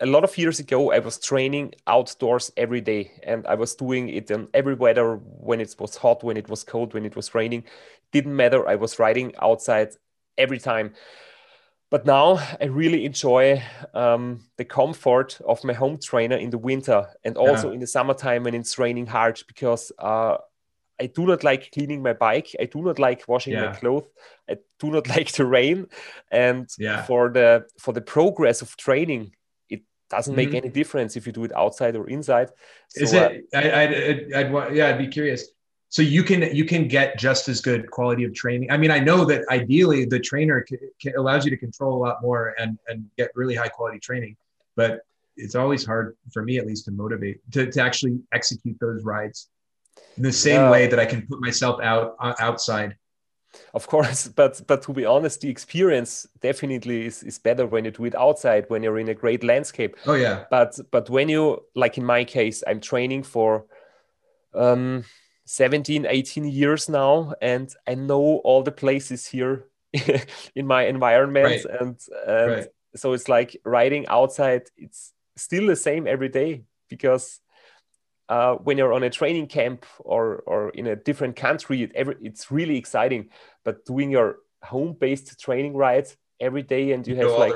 [0.00, 4.08] a lot of years ago, I was training outdoors every day, and I was doing
[4.08, 7.34] it in every weather when it was hot, when it was cold, when it was
[7.34, 7.64] raining.
[8.12, 8.68] Didn't matter.
[8.68, 9.90] I was riding outside
[10.36, 10.94] every time.
[11.90, 13.62] But now I really enjoy
[13.94, 17.74] um, the comfort of my home trainer in the winter and also yeah.
[17.74, 20.36] in the summertime when it's raining hard because uh,
[21.00, 22.54] I do not like cleaning my bike.
[22.60, 23.70] I do not like washing yeah.
[23.70, 24.06] my clothes.
[24.50, 25.86] I do not like the rain.
[26.30, 27.04] And yeah.
[27.04, 29.32] for the for the progress of training,
[30.10, 30.56] doesn't make mm-hmm.
[30.56, 32.50] any difference if you do it outside or inside.
[32.88, 33.44] So, Is it?
[33.54, 33.94] Uh, I, I'd,
[34.34, 35.48] I'd, I'd, yeah, I'd be curious.
[35.90, 38.70] So you can you can get just as good quality of training.
[38.70, 42.00] I mean, I know that ideally the trainer can, can, allows you to control a
[42.00, 44.36] lot more and and get really high quality training,
[44.76, 45.00] but
[45.36, 49.48] it's always hard for me at least to motivate to, to actually execute those rides
[50.16, 50.70] in the same yeah.
[50.70, 52.96] way that I can put myself out uh, outside.
[53.74, 57.90] Of course, but but to be honest, the experience definitely is, is better when you
[57.90, 59.96] do it outside, when you're in a great landscape.
[60.06, 60.44] Oh yeah.
[60.50, 63.64] But but when you like in my case, I'm training for
[64.54, 65.04] um
[65.46, 69.64] 17, 18 years now, and I know all the places here
[70.54, 71.80] in my environment, right.
[71.80, 72.66] and, and right.
[72.94, 74.62] so it's like riding outside.
[74.76, 77.40] It's still the same every day because
[78.28, 82.16] uh, when you're on a training camp or or in a different country, it every,
[82.22, 83.30] it's really exciting.
[83.64, 87.54] But doing your home-based training rides every day, and you, you have like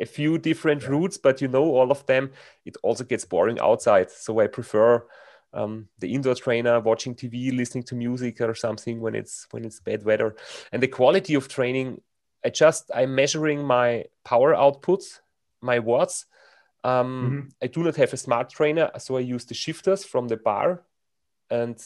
[0.00, 0.88] a few different yeah.
[0.88, 2.32] routes, but you know all of them,
[2.64, 4.10] it also gets boring outside.
[4.10, 5.06] So I prefer
[5.52, 9.80] um, the indoor trainer, watching TV, listening to music or something when it's when it's
[9.80, 10.36] bad weather.
[10.72, 12.02] And the quality of training,
[12.44, 15.02] I just I'm measuring my power output,
[15.62, 16.26] my watts.
[16.86, 17.48] Um, mm-hmm.
[17.62, 20.82] I do not have a smart trainer, so I use the shifters from the bar,
[21.50, 21.76] and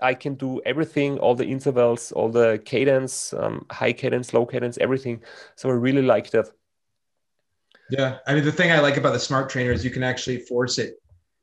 [0.00, 4.78] I can do everything, all the intervals, all the cadence, um, high cadence, low cadence,
[4.78, 5.22] everything.
[5.56, 6.50] So I really like that.
[7.90, 10.40] Yeah, I mean the thing I like about the smart trainer is you can actually
[10.40, 10.98] force it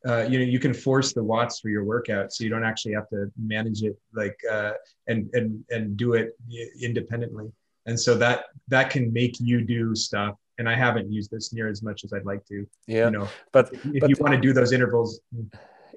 [0.07, 2.93] uh, you know you can force the watts for your workout so you don't actually
[2.93, 4.73] have to manage it like uh,
[5.07, 6.37] and and and do it
[6.79, 7.51] independently
[7.87, 11.67] and so that that can make you do stuff and i haven't used this near
[11.67, 14.39] as much as i'd like to yeah you know but if but, you want to
[14.39, 15.47] do those intervals mm.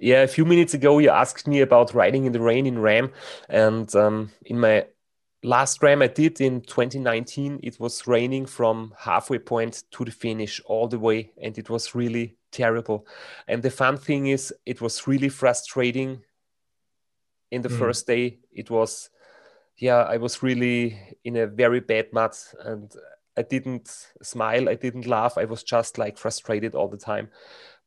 [0.00, 3.10] yeah a few minutes ago you asked me about riding in the rain in RAAM
[3.48, 4.86] and um, in my
[5.42, 10.60] last RAAM i did in 2019 it was raining from halfway point to the finish
[10.66, 13.06] all the way and it was really terrible.
[13.46, 16.22] And the fun thing is, it was really frustrating.
[17.50, 17.78] In the mm.
[17.78, 19.10] first day, it was,
[19.76, 22.92] yeah, I was really in a very bad mud, and
[23.38, 23.88] I didn't
[24.22, 27.30] smile, I didn't laugh, I was just like frustrated all the time.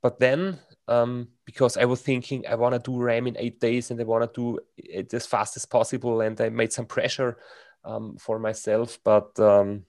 [0.02, 3.92] But then, um, because I was thinking I want to do RAAM in eight days
[3.92, 7.38] and I want to do it as fast as possible, and I made some pressure
[7.86, 9.40] um, for myself, but.
[9.40, 9.86] Um,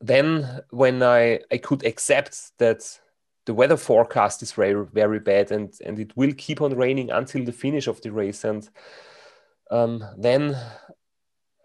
[0.00, 2.98] then when I, I could accept that
[3.46, 7.44] the weather forecast is very very bad and and it will keep on raining until
[7.44, 8.68] the finish of the race and
[9.70, 10.56] um, then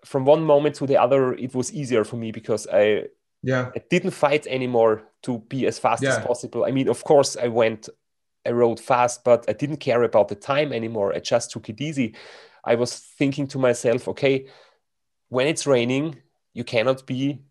[0.05, 3.03] from one moment to the other it was easier for me because i
[3.43, 3.69] yeah.
[3.75, 6.15] I didn't fight anymore to be as fast yeah.
[6.15, 6.65] as possible.
[6.65, 7.89] I mean of course i went
[8.43, 11.13] i rode fast but i didn't care about the time anymore.
[11.13, 12.15] I just took it easy.
[12.63, 14.47] I was thinking to myself okay
[15.29, 16.21] when it's raining
[16.53, 17.43] you cannot be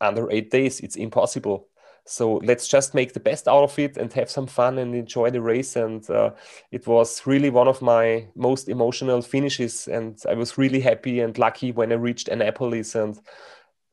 [0.00, 0.80] under eight days.
[0.80, 1.68] It's impossible
[2.06, 5.30] so let's just make the best out of it and have some fun and enjoy
[5.30, 5.76] the race.
[5.76, 6.30] And uh,
[6.72, 9.86] it was really one of my most emotional finishes.
[9.86, 12.94] And i was really happy and lucky when i reached annapolis.
[12.94, 13.18] And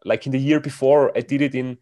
[0.06, 1.78] like in the year before i did it in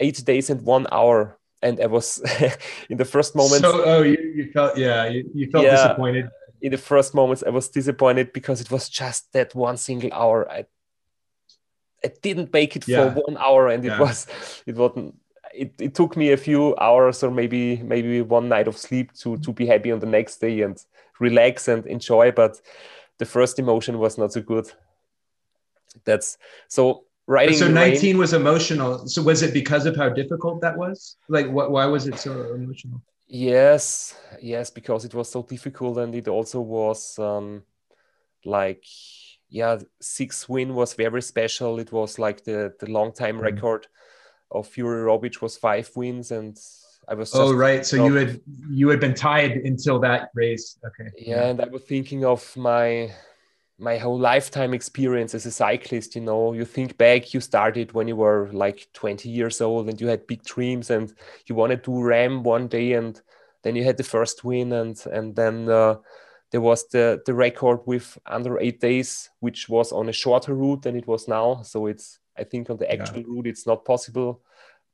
[0.00, 1.38] eight days and one hour.
[1.62, 2.22] And i was
[2.90, 6.28] in the first moment so oh you, you felt yeah you, you felt yeah, disappointed.
[6.60, 10.50] In the first moments i was disappointed because it was just that one single hour.
[10.50, 10.66] I
[12.04, 13.14] I didn't make it yeah.
[13.14, 14.26] for one hour and it was
[14.66, 15.14] it wasn't
[15.54, 19.36] it, it took me a few hours or maybe maybe one night of sleep to
[19.38, 20.84] to be happy on the next day and
[21.20, 22.60] relax and enjoy but
[23.18, 24.70] the first emotion was not so good.
[26.04, 26.36] That's
[26.68, 29.06] so writing so 19 rain, was emotional.
[29.06, 31.16] So was it because of how difficult that was?
[31.28, 33.00] Like what why was it so emotional?
[33.26, 37.62] Yes yes because it was so difficult and it also was um
[38.44, 38.84] like
[39.48, 41.78] yeah six win was very special.
[41.78, 43.44] It was like the the long time mm-hmm.
[43.44, 43.86] record
[44.54, 46.58] of Jure Robic was five wins, and
[47.08, 47.34] I was.
[47.34, 48.40] oh right, so you had
[48.70, 50.78] you had been tied until that race.
[50.86, 51.10] Okay.
[51.18, 53.12] Yeah, and I was thinking of my
[53.78, 56.14] my whole lifetime experience as a cyclist.
[56.14, 60.00] You know, you think back, you started when you were like 20 years old, and
[60.00, 61.12] you had big dreams, and
[61.46, 63.20] you wanted to RAAM one day, and
[63.62, 65.68] then you had the first win, and and then.
[65.68, 65.96] Uh,
[66.54, 70.82] there was the, the record with under eight days, which was on a shorter route
[70.82, 71.62] than it was now.
[71.62, 73.26] So it's I think on the actual yeah.
[73.26, 74.40] route, it's not possible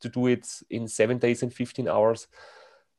[0.00, 2.28] to do it in seven days and 15 hours.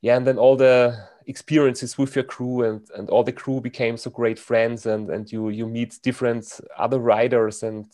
[0.00, 0.96] Yeah, and then all the
[1.26, 5.32] experiences with your crew and, and all the crew became so great friends and, and
[5.32, 7.86] you you meet different other riders and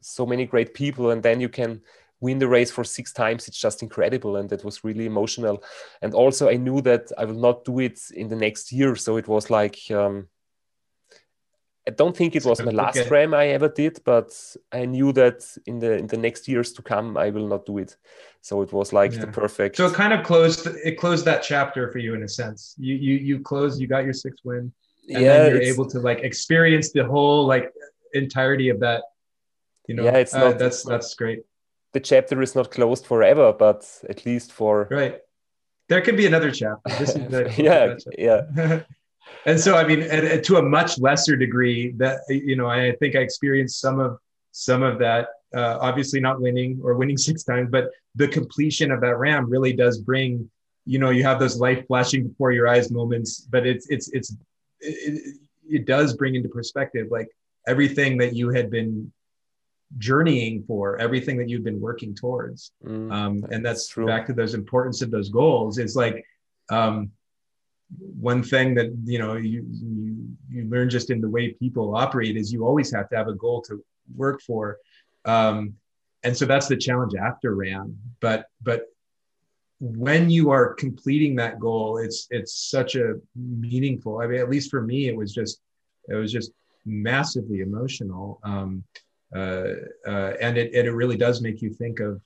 [0.00, 1.82] so many great people and then you can
[2.20, 5.62] win the race for six times it's just incredible and that was really emotional
[6.02, 9.16] and also i knew that i will not do it in the next year so
[9.16, 10.26] it was like um,
[11.88, 13.08] I don't think it was my last okay.
[13.08, 14.32] RAAM I ever did, but
[14.72, 17.78] I knew that in the in the next years to come I will not do
[17.78, 17.96] it.
[18.40, 19.20] So it was like yeah.
[19.20, 19.76] the perfect.
[19.76, 22.74] So it kind of closed it closed that chapter for you in a sense.
[22.76, 23.80] You you you closed.
[23.80, 24.72] You got your sixth win,
[25.08, 27.72] and yeah, then you're able to like experience the whole like
[28.14, 29.02] entirety of that.
[29.86, 31.44] You know, yeah, it's uh, not, that's that's great.
[31.92, 35.20] The chapter is not closed forever, but at least for right.
[35.88, 36.98] There could be another chapter.
[36.98, 38.82] This is the, yeah, yeah.
[39.46, 42.92] and so I mean, and, and to a much lesser degree, that you know, I
[42.96, 44.18] think I experienced some of
[44.52, 45.28] some of that.
[45.54, 49.72] Uh, obviously, not winning or winning six times, but the completion of that RAAM really
[49.72, 50.50] does bring.
[50.84, 54.34] You know, you have those life flashing before your eyes moments, but it's it's it's
[54.80, 55.36] it,
[55.68, 57.28] it does bring into perspective like
[57.66, 59.12] everything that you had been
[59.98, 62.72] journeying for everything that you've been working towards.
[62.84, 64.06] Mm, um, and that's true.
[64.06, 65.78] back to those importance of those goals.
[65.78, 66.24] It's like
[66.70, 67.10] um,
[67.98, 72.36] one thing that you know you, you you learn just in the way people operate
[72.36, 73.82] is you always have to have a goal to
[74.14, 74.78] work for.
[75.24, 75.74] Um,
[76.22, 77.96] and so that's the challenge after RAAM.
[78.20, 78.86] But but
[79.78, 84.70] when you are completing that goal it's it's such a meaningful i mean at least
[84.70, 85.60] for me it was just
[86.08, 86.50] it was just
[86.86, 88.40] massively emotional.
[88.44, 88.84] Um,
[89.34, 89.72] uh,
[90.06, 92.20] uh, and it, it really does make you think of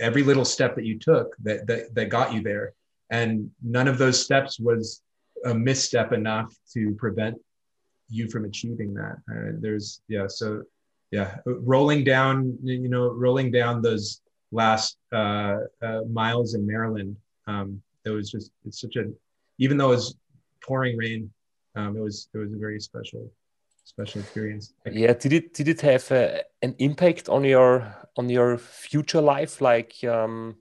[0.00, 2.72] every little step that you took that, that that got you there.
[3.10, 5.02] And none of those steps was
[5.44, 7.36] a misstep enough to prevent
[8.08, 9.16] you from achieving that.
[9.30, 10.62] Uh, there's yeah so
[11.14, 17.80] yeah rolling down you know rolling down those last uh, uh, miles in maryland um,
[18.04, 19.04] it was just it's such a
[19.58, 20.16] even though it was
[20.60, 21.30] pouring rain
[21.76, 23.30] um, it was it was a very special
[23.84, 24.72] special experience.
[24.90, 29.60] Yeah, did it did it have a, an impact on your on your future life,
[29.60, 30.56] like um,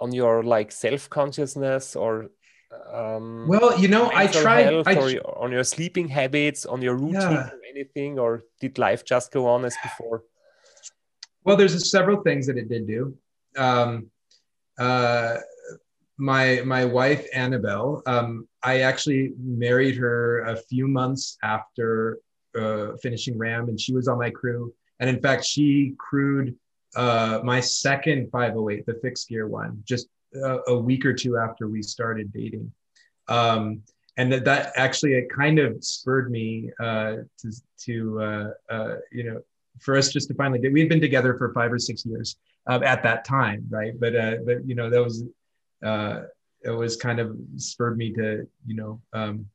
[0.00, 2.30] on your like self consciousness or?
[2.92, 4.66] Um, well, you know, I tried.
[4.86, 7.50] I or on your sleeping habits, on your routine, yeah.
[7.50, 10.24] or anything, or did life just go on as before?
[11.44, 13.16] Well, there's several things that it did do.
[13.56, 14.10] Um,
[14.78, 15.36] uh,
[16.16, 18.02] my my wife Annabelle.
[18.06, 22.18] Um, I actually married her a few months after
[22.58, 24.72] uh, finishing RAAM, and she was on my crew.
[25.00, 26.56] And in fact, she crewed
[26.96, 31.68] uh, my second 508, the fixed gear one, just a, a week or two after
[31.68, 32.72] we started dating.
[33.28, 33.82] Um,
[34.16, 39.24] and that, that actually it kind of spurred me uh, to, to uh, uh, you
[39.24, 39.40] know,
[39.80, 40.72] for us just to finally get.
[40.72, 42.36] We had been together for five or six years
[42.68, 43.98] at that time, right?
[43.98, 45.24] But uh, but you know that was
[45.84, 46.22] uh,
[46.64, 49.46] it was kind of spurred me to you know um,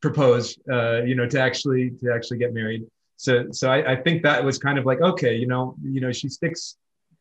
[0.00, 2.86] propose uh, you know to actually to actually get married.
[3.16, 6.12] So so I, I think that was kind of like okay you know you know
[6.12, 6.76] she sticks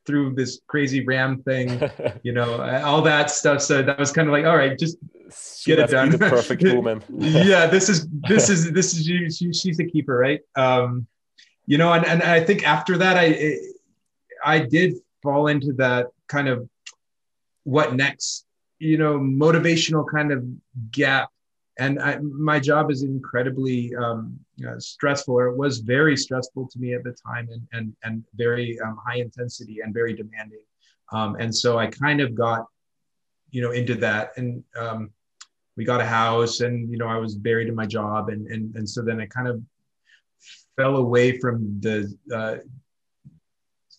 [0.06, 1.82] through this crazy RAAM thing
[2.24, 3.62] you know all that stuff.
[3.62, 4.98] So that was kind of like all right just
[5.62, 6.10] she get it done.
[6.10, 7.04] the perfect woman.
[7.10, 10.42] Yeah this is this is this is she, she's a keeper right?
[10.56, 11.08] Um
[11.68, 13.58] you know and, and i think after that i
[14.44, 16.68] i did fall into that kind of
[17.66, 18.47] what next
[18.80, 20.44] you know motivational kind of
[20.92, 21.30] gap.
[21.80, 24.40] And I, my job is incredibly um,
[24.80, 28.80] stressful or it was very stressful to me at the time and and, and very
[28.80, 30.62] um, high intensity and very demanding.
[31.12, 32.66] Um, and so i kind of got
[33.52, 35.12] you know into that and um,
[35.76, 38.76] we got a house and you know i was buried in my job and and,
[38.76, 39.62] and so then i kind of
[40.76, 42.58] fell away from the uh,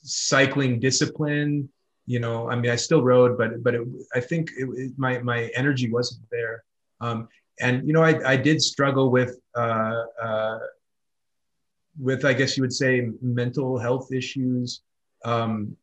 [0.02, 1.68] cycling discipline
[2.08, 3.82] you know, I mean, I still rode, but but it,
[4.14, 6.64] I think it, it, my my energy wasn't there.
[7.02, 7.28] Um,
[7.60, 10.58] and you know, I I did struggle with uh, uh,
[12.00, 14.80] with I guess you would say mental health issues
[15.26, 15.76] um,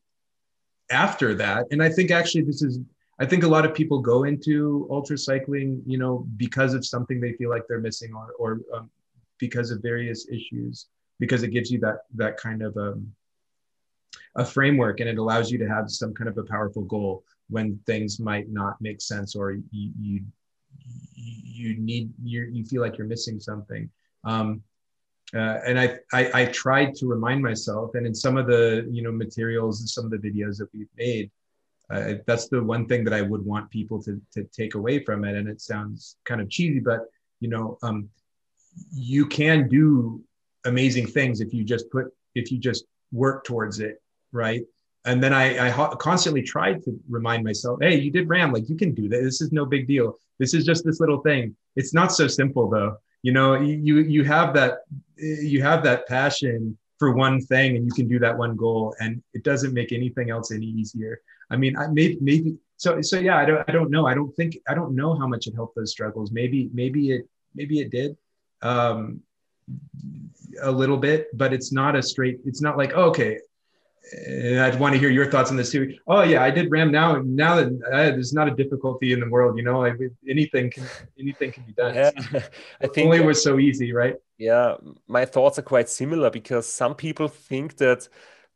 [0.89, 1.67] after that.
[1.69, 2.79] And I think actually this is
[3.19, 7.21] I think a lot of people go into ultra cycling, you know, because of something
[7.21, 8.89] they feel like they're missing, or or um,
[9.37, 10.87] because of various issues,
[11.19, 13.13] because it gives you that that kind of um,
[14.35, 17.79] a framework and it allows you to have some kind of a powerful goal when
[17.85, 20.21] things might not make sense or you you,
[21.15, 23.89] you need you you feel like you're missing something.
[24.23, 24.61] Um,
[25.33, 29.01] uh, and I, I i tried to remind myself and in some of the you
[29.01, 31.31] know materials and some of the videos that we've made
[31.89, 35.25] uh, that's the one thing that i would want people to, to take away from
[35.25, 35.35] it.
[35.35, 37.01] And it sounds kind of cheesy but
[37.39, 38.07] you know um,
[38.93, 40.21] you can do
[40.65, 44.61] amazing things if you just put if you just work towards it right?
[45.05, 48.75] And then I, I constantly tried to remind myself, hey, you did RAAM, like you
[48.75, 49.23] can do this.
[49.23, 50.17] This is no big deal.
[50.39, 51.55] This is just this little thing.
[51.75, 52.97] It's not so simple though.
[53.21, 54.79] You know, you you have that
[55.17, 59.21] you have that passion for one thing, and you can do that one goal, and
[59.33, 61.21] it doesn't make anything else any easier.
[61.49, 63.37] I mean, I maybe maybe so so yeah.
[63.37, 64.05] I don't I don't know.
[64.07, 66.31] I don't think I don't know how much it helped those struggles.
[66.31, 68.17] Maybe maybe it maybe it did.
[68.61, 69.21] Um,
[70.61, 72.39] a little bit, but it's not a straight.
[72.45, 73.39] It's not like oh, okay,
[74.13, 75.95] and I'd want to hear your thoughts on this too.
[76.07, 77.21] Oh yeah, I did RAAM now.
[77.25, 79.97] Now that uh, there's not a difficulty in the world, you know, like
[80.29, 80.85] anything can
[81.19, 81.95] anything can be done.
[81.95, 82.11] Yeah,
[82.81, 84.15] I think only was so easy, right?
[84.37, 84.75] Yeah,
[85.07, 88.07] my thoughts are quite similar because some people think that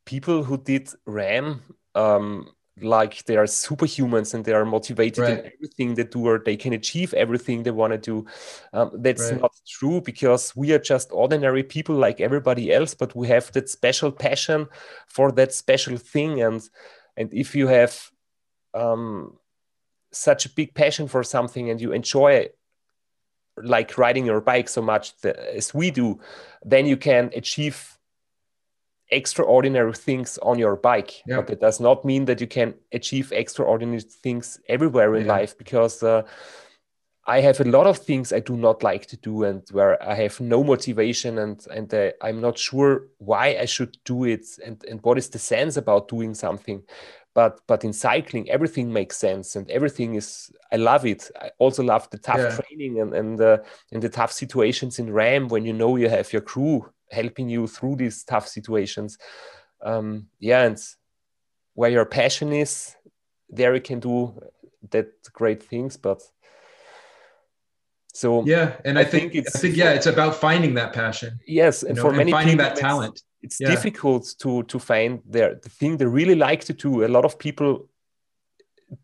[0.05, 1.61] people who did RAAM,
[1.95, 2.49] um,
[2.83, 5.39] like they are superhumans and they are motivated Right.
[5.45, 8.25] in everything they do or they can achieve everything they want to do.
[8.73, 9.41] Um, that's Right.
[9.41, 13.69] not true because we are just ordinary people like everybody else, but we have that
[13.69, 14.67] special passion
[15.07, 16.41] for that special thing.
[16.41, 16.61] And
[17.17, 18.09] and if you have
[18.73, 19.37] um,
[20.11, 22.49] such a big passion for something and you enjoy
[23.61, 26.19] like riding your bike so much that, as we do,
[26.63, 27.97] then you can achieve
[29.11, 31.21] extraordinary things on your bike.
[31.25, 31.37] Yeah.
[31.37, 35.33] But that does not mean that you can achieve extraordinary things everywhere in Yeah.
[35.37, 36.23] life because uh,
[37.27, 40.15] I have a lot of things I do not like to do and where I
[40.15, 44.83] have no motivation and and uh, I'm not sure why I should do it and
[44.89, 46.81] and what is the sense about doing something.
[47.35, 50.51] But but in cycling, everything makes sense and everything is.
[50.71, 51.29] I love it.
[51.39, 52.57] I also love the tough Yeah.
[52.57, 53.57] training and and uh,
[53.91, 57.67] and the tough situations in RAAM when you know you have your crew helping you
[57.67, 59.17] through these tough situations.
[59.81, 60.77] Um, yeah, and
[61.73, 62.95] where your passion is,
[63.49, 64.33] there you can do
[64.91, 65.97] that great things.
[65.97, 66.21] But
[68.13, 70.93] so Yeah, and I, I think, think it's- I think yeah, it's about finding that
[70.93, 73.21] passion, yes, you and know, for and many finding people, that it's- talent.
[73.41, 73.69] it's Yeah.
[73.69, 77.05] difficult to to find their the thing they really like to do.
[77.05, 77.87] A lot of people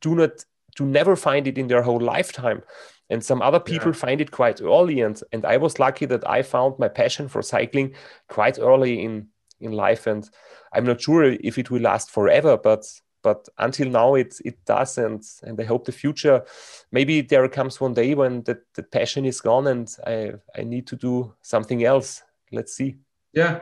[0.01, 0.45] do not
[0.75, 2.61] do never find it in their whole lifetime,
[3.09, 5.01] and some other people find it quite early.
[5.01, 7.95] And and I was lucky that I found my passion for cycling
[8.29, 9.27] quite early in
[9.59, 10.07] in life.
[10.07, 10.29] And
[10.73, 12.85] I'm not sure if it will last forever, but
[13.23, 14.97] but until now it it does.
[14.97, 16.43] And and I hope the future
[16.91, 20.87] maybe there comes one day when the, the passion is gone and I I need
[20.87, 22.23] to do something else.
[22.51, 22.97] Let's see.
[23.33, 23.61] Yeah,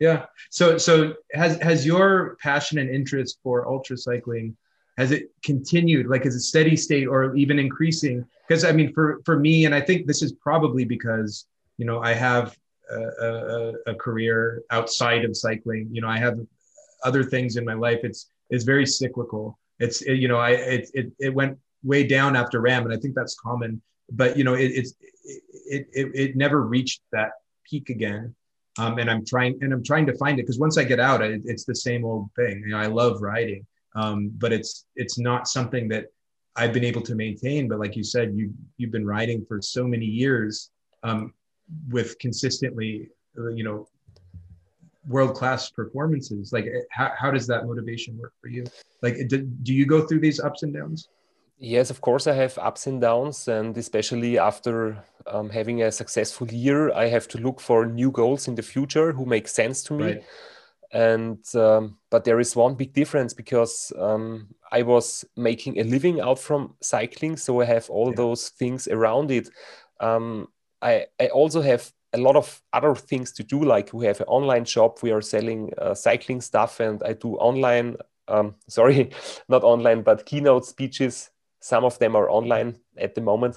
[0.00, 0.26] yeah.
[0.50, 4.56] So so has has your passion and interest for ultra cycling
[4.98, 8.24] has it continued like is it steady state or even increasing?
[8.46, 11.46] Because I mean for for me and I think this is probably because
[11.78, 12.56] you know I have
[12.90, 15.88] a, a, a career outside of cycling.
[15.92, 16.38] You know I have
[17.04, 18.00] other things in my life.
[18.02, 19.58] It's it's very cyclical.
[19.78, 22.96] It's it, you know I it, it it went way down after RAAM and I
[22.96, 23.80] think that's common.
[24.10, 24.94] But you know it, it's
[25.66, 27.30] it, it it never reached that
[27.64, 28.34] peak again
[28.78, 31.22] um, and I'm trying and I'm trying to find it because once I get out,
[31.22, 32.62] I, it's the same old thing.
[32.64, 36.06] You know, I love riding, um, but it's it's not something that
[36.56, 37.68] I've been able to maintain.
[37.68, 40.70] But like you said, you you've been riding for so many years
[41.02, 41.32] um,
[41.88, 43.88] with consistently, you know,
[45.08, 46.52] world class performances.
[46.52, 48.64] Like, eh, how how does that motivation work for you?
[49.02, 51.08] Like, do, do you go through these ups and downs?
[51.58, 56.48] Yes, of course, I have ups and downs, and especially after um, having a successful
[56.48, 59.94] year, I have to look for new goals in the future who make sense to
[59.94, 60.04] me.
[60.04, 60.24] Right.
[60.92, 66.20] And um, but there is one big difference because um, I was making a living
[66.20, 68.14] out from cycling, so I have all Yeah.
[68.14, 69.48] those things around it.
[70.00, 70.48] Um,
[70.82, 74.26] I I also have a lot of other things to do, like we have an
[74.26, 77.96] online shop, we are selling uh, cycling stuff, and I do online.
[78.28, 79.10] Um, sorry,
[79.48, 81.30] not online, but keynote speeches
[81.64, 83.56] some of them are online at the moment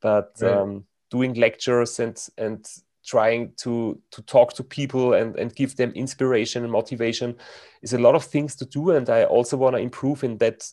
[0.00, 0.62] but Right.
[0.62, 2.66] um, doing lectures and and
[3.06, 7.36] trying to to talk to people and and give them inspiration and motivation
[7.82, 8.90] is a lot of things to do.
[8.90, 10.68] And i also want to improve in that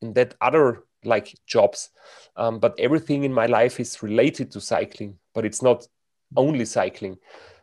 [0.00, 1.90] in that other like jobs.
[2.36, 5.86] Um, but everything in my life is related to cycling but it's not
[6.36, 7.18] only cycling.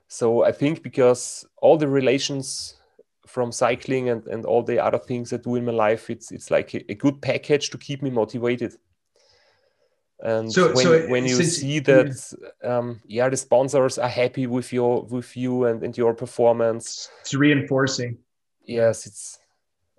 [0.07, 2.75] So i think because all the relations
[3.31, 6.51] from cycling and, and all the other things I do in my life, it's it's
[6.51, 8.75] like a, a good package to keep me motivated.
[10.23, 12.11] And So- when, so when you see that,
[12.63, 17.33] um, yeah, the sponsors are happy with your with you and, and your performance, It's
[17.33, 18.17] reinforcing.
[18.65, 19.39] yes, it's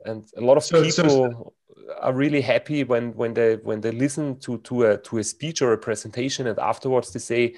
[0.05, 1.55] and a lot of So- so- people
[2.01, 5.61] are really happy when when they when they listen to to a to a speech
[5.63, 7.57] or a presentation and afterwards they say,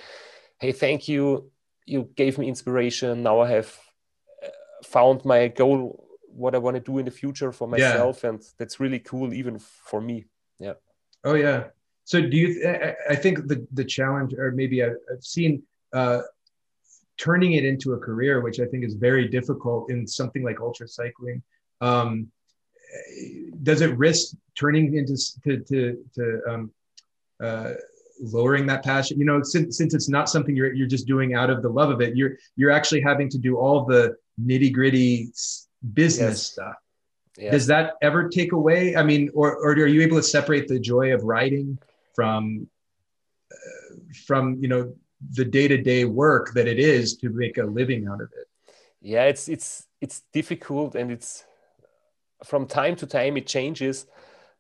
[0.59, 1.51] "Hey, thank you,
[1.87, 3.23] you gave me inspiration.
[3.23, 3.79] Now I have
[4.43, 4.49] uh,
[4.85, 7.71] found my goal, what I want to do in the future for Yeah.
[7.77, 10.25] myself, and that's really cool even for me."
[10.59, 10.75] Yeah.
[11.25, 11.65] Oh yeah.
[12.05, 12.67] So do you?
[12.69, 15.63] I- I think the the challenge, or maybe I've, I've seen
[15.93, 16.21] uh,
[17.17, 20.87] turning it into a career, which I think is very difficult in something like ultra
[20.89, 21.43] cycling.
[21.81, 22.31] Um,
[23.63, 26.71] does it risk turning into to to, to um,
[27.43, 27.73] uh,
[28.21, 29.19] lowering that passion?
[29.19, 31.91] You know, since since it's not something you're you're just doing out of the love
[31.91, 35.31] of it, you're you're actually having to do all the nitty gritty
[35.95, 36.43] business Yes.
[36.43, 36.75] stuff
[37.51, 40.79] does that ever take away i mean or, or are you able to separate the
[40.79, 41.79] joy of writing
[42.15, 42.69] from
[43.53, 43.95] uh,
[44.27, 44.95] from you know
[45.35, 48.47] the day-to-day work that it is to make a living out of it.
[49.01, 51.45] Yeah it's it's it's difficult and it's
[52.45, 54.07] from time to time it changes.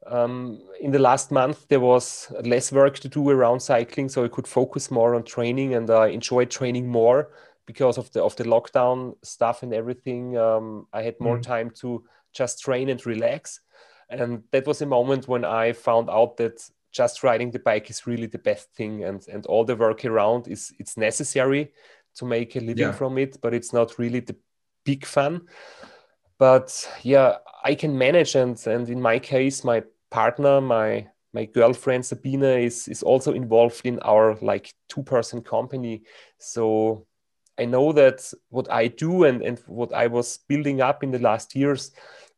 [0.07, 4.29] Um, in the last month there was less work to do around cycling so i
[4.29, 7.31] could focus more on training and i enjoyed training more
[7.67, 10.37] because of the of the lockdown stuff and everything.
[10.37, 11.43] Um, i had more Mhm.
[11.43, 12.05] time to
[12.39, 13.61] just train and relax.
[14.11, 18.07] And that was a moment when I found out that just riding the bike is
[18.07, 21.73] really the best thing, and and all the work around is it's necessary
[22.15, 22.93] to make a living yeah.
[22.93, 24.37] from it, but it's not really the
[24.85, 25.43] big fun.
[26.39, 32.07] But yeah, I can manage, and and in my case, my partner, my my girlfriend
[32.07, 36.05] Sabina is is also involved in our like two person company.
[36.39, 37.07] So
[37.59, 41.19] I know that what I do and and what I was building up in the
[41.19, 41.91] last years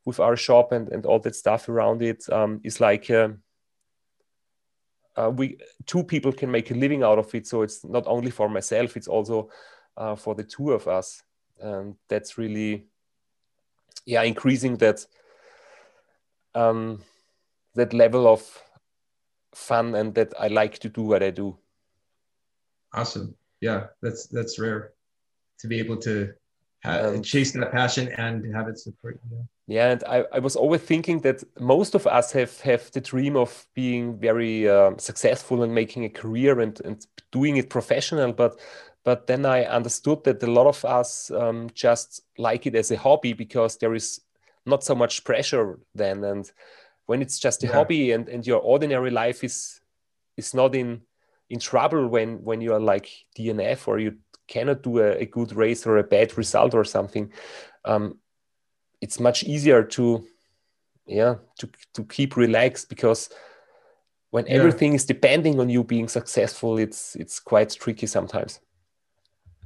[0.03, 3.11] with our shop and and all that stuff around it um, is like.
[3.11, 3.29] Uh,
[5.17, 8.31] uh, we two people can make a living out of it so it's not only
[8.31, 9.49] for myself it's also
[9.97, 11.23] uh, for the two of us
[11.59, 12.85] and that's really
[14.05, 15.05] yeah increasing that
[16.55, 17.03] um,
[17.75, 18.63] that level of
[19.53, 21.57] fun and that I like to do what I do.
[22.93, 23.35] Awesome.
[23.61, 24.93] Yeah, that's that's rare
[25.59, 26.33] to be able to
[26.83, 29.47] have, chase that passion and have it support you.
[29.67, 33.35] Yeah, and I, I was always thinking that most of us have have the dream
[33.35, 38.59] of being very um, successful and making a career and, and doing it professional, but
[39.03, 42.97] but then I understood that a lot of us um, just like it as a
[42.97, 44.19] hobby because there is
[44.65, 46.23] not so much pressure then.
[46.23, 46.51] And
[47.05, 47.73] when it's just a yeah.
[47.73, 49.79] hobby and, and your ordinary life is
[50.35, 51.01] is not in
[51.49, 54.17] in trouble when when you are like DNF or you
[54.47, 57.31] cannot do a, a good race or a bad result or something,
[57.85, 58.17] um,
[59.01, 60.25] it's much easier to
[61.05, 63.29] yeah to to keep relaxed because
[64.31, 64.53] when yeah.
[64.53, 68.59] everything is depending on you being successful, it's it's quite tricky sometimes.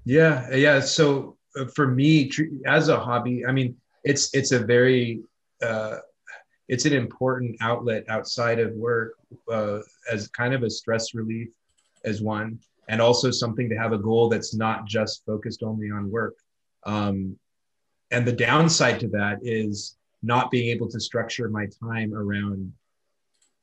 [0.06, 0.80] Yeah, yeah.
[0.80, 2.32] So uh, for me,
[2.66, 5.22] as a hobby, I mean, it's it's a very
[5.62, 5.98] uh,
[6.68, 9.14] it's an important outlet outside of work
[9.52, 9.80] uh,
[10.12, 11.50] as kind of a stress relief
[12.06, 16.10] as one, and also something to have a goal that's not just focused only on
[16.10, 16.36] work.
[16.86, 17.38] Um,
[18.12, 22.74] and the downside to that is not being able to structure my time around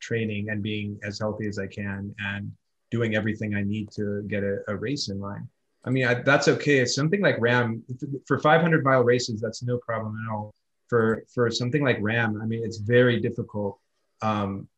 [0.00, 2.52] training and being as healthy as I can and
[2.90, 5.48] doing everything I need to get a, a race in line.
[5.84, 6.78] I mean, I, that's okay.
[6.78, 7.82] It's something like RAAM
[8.26, 9.40] for 500 mile races.
[9.40, 10.54] That's no problem at all.
[10.88, 13.78] For for something like RAAM, I mean, it's very difficult.
[14.22, 14.68] Um,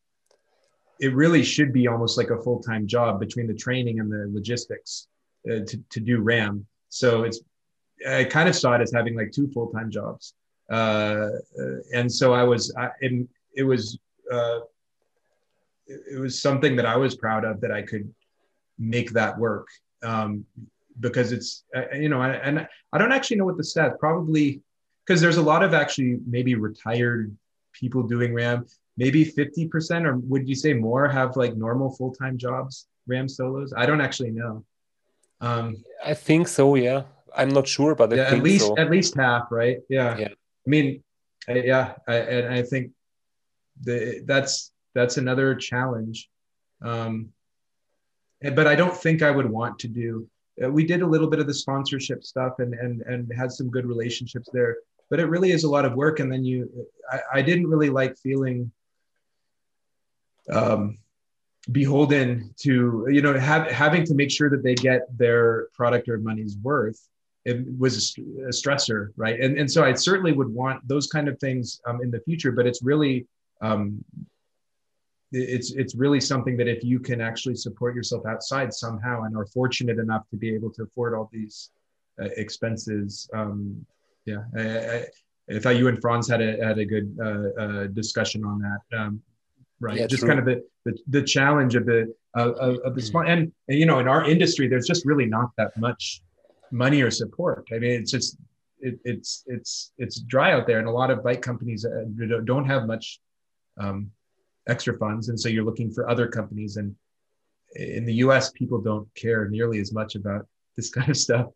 [1.00, 4.30] it really should be almost like a full time job between the training and the
[4.32, 5.08] logistics
[5.50, 6.66] uh, to to do RAAM.
[6.88, 7.40] So it's
[8.08, 10.34] I kind of saw it as having like two full time jobs.
[10.70, 11.30] Uh,
[11.92, 13.98] and so I was, I, it, it was,
[14.32, 14.60] uh,
[15.86, 18.08] it, was something that I was proud of that I could
[18.78, 19.66] make that work.
[20.02, 20.46] Um,
[21.00, 24.60] because it's uh, you know and I don't actually know what the stats probably
[25.06, 27.34] because there's a lot of actually maybe retired
[27.72, 32.86] people doing RAAM maybe 50% or would you say more have like normal full-time jobs
[33.06, 33.72] RAAM solos?
[33.76, 34.64] I don't actually know.
[35.40, 37.02] Um, I think so yeah.
[37.34, 38.76] I'm not sure but yeah, at least so.
[38.76, 39.78] at least half right?
[39.88, 40.18] Yeah.
[40.18, 40.28] Yeah.
[40.28, 41.02] I mean
[41.48, 42.92] I, yeah I, and I think
[43.82, 46.28] the that's that's another challenge.
[46.82, 47.30] Um,
[48.42, 50.28] but I don't think I would want to do
[50.62, 53.70] uh, we did a little bit of the sponsorship stuff and and and had some
[53.70, 54.76] good relationships there
[55.10, 56.20] but it really is a lot of work.
[56.20, 56.70] And then you
[57.10, 58.70] i, I didn't really like feeling
[60.50, 60.98] um,
[61.72, 66.18] beholden to you know have, having to make sure that they get their product or
[66.18, 67.08] money's worth
[67.44, 69.40] it was a, stressor right?
[69.40, 72.52] And, and so i certainly would want those kind of things um, in the future
[72.52, 73.26] but it's really
[73.60, 74.02] um,
[75.32, 79.46] it's it's really something that if you can actually support yourself outside somehow and are
[79.46, 81.70] fortunate enough to be able to afford all these
[82.20, 83.84] uh, expenses um,
[84.24, 85.06] yeah I, I,
[85.54, 88.98] I, thought you and franz had a had a good uh, uh, discussion on that.
[88.98, 89.22] Um,
[89.80, 90.28] right yeah, just true.
[90.28, 93.78] kind of the, the, the challenge of the uh, of, of the small and, and
[93.78, 96.22] you know in our industry there's just really not that much
[96.70, 98.36] money or support i mean it's just
[98.80, 102.04] it, it's it's it's dry out there and a lot of bike companies uh,
[102.44, 103.20] don't have much
[103.78, 104.10] um,
[104.68, 106.94] extra funds and so you're looking for other companies and
[107.74, 110.46] in the us people don't care nearly as much about
[110.76, 111.46] this kind of stuff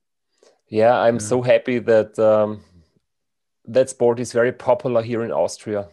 [0.68, 1.20] yeah i'm yeah.
[1.20, 2.60] so happy that um,
[3.66, 5.86] that sport is very popular here in austria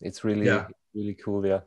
[0.00, 0.66] it's really yeah.
[0.94, 1.60] Really cool yeah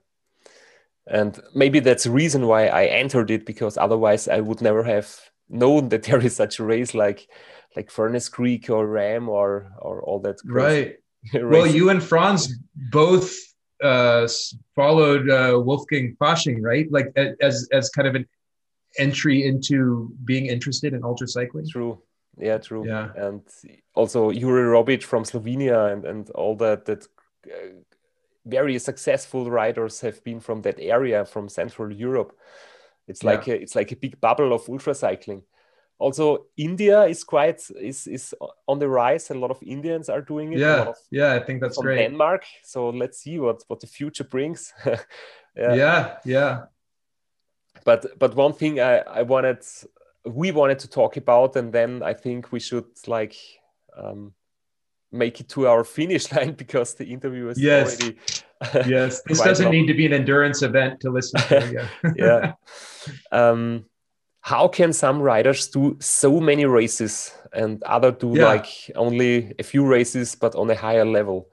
[1.08, 5.08] and maybe that's the reason why i entered it because otherwise i would never have
[5.50, 7.28] known that there is such a race like
[7.76, 10.96] like furnace creek or RAAM or or all that right
[11.34, 12.58] well you and franz
[12.92, 13.36] both
[13.84, 14.28] uh,
[14.76, 16.90] followed uh, Wolfgang Fasching, right?
[16.92, 18.26] Like as as kind of an
[18.98, 21.68] entry into being interested in ultra cycling.
[21.70, 22.02] True.
[22.38, 22.88] Yeah, true.
[22.88, 23.42] Yeah, and
[23.94, 27.08] also Jure Robic from Slovenia and and all that that.
[28.46, 32.38] Very successful riders have been from that area from central europe
[33.08, 33.32] it's yeah.
[33.32, 35.44] like a, it's like a big bubble of ultra cycling
[35.98, 38.36] also India is quite is is
[38.68, 39.30] on the rise.
[39.30, 40.60] A lot of Indians are doing it.
[40.60, 41.98] Yeah, yeah, I think that's from great.
[41.98, 42.44] Denmark.
[42.64, 44.74] So let's see what what the future brings.
[45.56, 45.74] yeah.
[45.74, 46.66] yeah, yeah.
[47.86, 49.66] But but one thing I I wanted
[50.26, 53.36] we wanted to talk about, and then I think we should like
[53.96, 54.34] um,
[55.16, 58.02] make it to our finish line because the interview is yes.
[58.02, 58.18] already.
[58.90, 59.74] yes, this doesn't long.
[59.74, 61.90] need to be an endurance event to listen to.
[62.04, 62.14] Yeah.
[62.16, 62.54] yeah.
[63.32, 63.86] Um,
[64.42, 68.46] how can some riders do so many races and other do yeah.
[68.46, 71.50] like only a few races but on a higher level?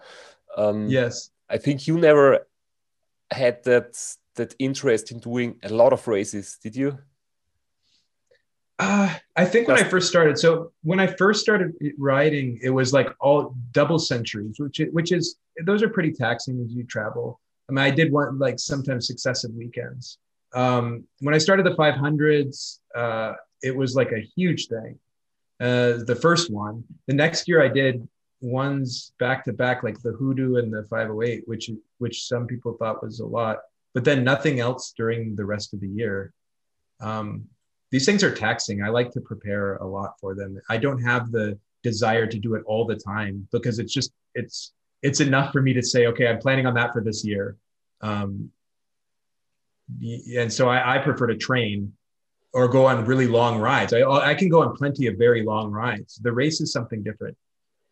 [0.57, 2.47] Um, yes, I think you never
[3.31, 3.99] had that
[4.35, 6.99] that interest in doing a lot of races, did you?
[8.83, 12.93] Uh, I think when I first started, so when I first started riding, it was
[12.93, 17.39] like all double centuries, which which is those are pretty taxing as you travel.
[17.69, 20.19] I mean, I did want like sometimes successive weekends.
[20.53, 24.99] Um, when I started the 500s, uh, it was like a huge thing.
[25.61, 26.83] Uh, the first one.
[27.07, 28.07] The next year, I did
[28.41, 33.01] ones back to back, like the Hoodoo and the 508, which which some people thought
[33.01, 33.61] was a lot,
[33.95, 36.33] but then nothing else during the rest of the year.
[37.01, 37.47] Um,
[37.93, 38.83] these things are taxing.
[38.83, 40.59] I like to prepare a lot for them.
[40.69, 44.73] I don't have the desire to do it all the time because it's just it's
[45.03, 47.57] it's enough for me to say, okay, I'm planning on that for this year.
[48.01, 48.51] Um,
[50.01, 51.93] and so I, I prefer to train
[52.55, 53.93] or go on really long rides.
[53.93, 56.17] I, I can go on plenty of very long rides.
[56.17, 57.37] The race is something different.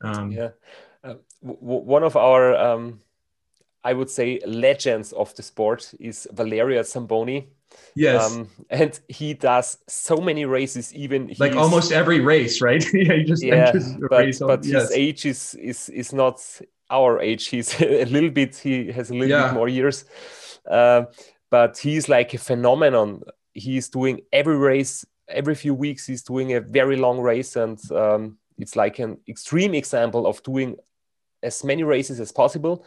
[0.02, 0.51] Um, yeah.
[1.05, 3.01] Uh, one of our, um,
[3.85, 7.48] I would say, legends of the sport is Valerio Zamboni.
[7.94, 8.36] Yes.
[8.36, 12.85] Um, and he does so many races, even like almost every race, right?
[12.93, 13.73] yeah, he just yeah,
[14.09, 14.82] but, but yes.
[14.82, 16.40] his age is, is is not
[16.90, 17.47] our age.
[17.48, 18.57] He's a little bit.
[18.57, 19.48] He has a little yeah.
[19.48, 20.05] bit more years,
[20.69, 21.05] uh,
[21.48, 23.23] but he's like a phenomenon.
[23.55, 26.07] He's doing every race every few weeks.
[26.07, 30.77] He's doing a very long race, and um, it's like an extreme example of doing
[31.43, 32.85] as many races as possible.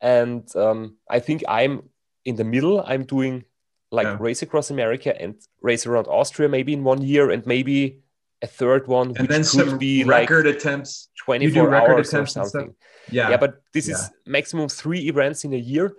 [0.00, 1.88] And um, I think I'm
[2.24, 2.82] in the middle.
[2.86, 3.44] I'm doing
[3.90, 4.16] like yeah.
[4.20, 8.00] race across America and race around Austria maybe in one year and maybe
[8.42, 12.74] a third one and then some record like attempts 24 hours or something
[13.10, 13.94] yeah yeah but this yeah.
[13.94, 15.96] is maximum three events in a year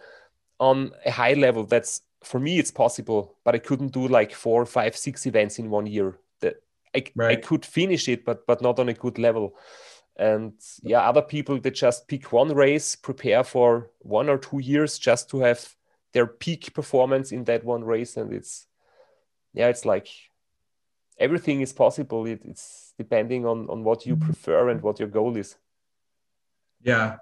[0.60, 4.66] on a high level that's for me it's possible but i couldn't do like four
[4.66, 6.56] five six events in one year that
[6.96, 7.38] I, right.
[7.38, 9.58] I could finish it but but not on a good level
[10.20, 15.00] and yeah other people they just pick one race prepare for one or two years
[15.00, 15.76] just to have
[16.14, 18.18] their peak performance in that one race.
[18.18, 18.68] And it's
[19.54, 20.08] yeah it's like
[21.18, 22.26] everything is possible.
[22.26, 25.56] It, it's depending on on what you prefer and what your goal is.
[26.82, 27.18] Yeah.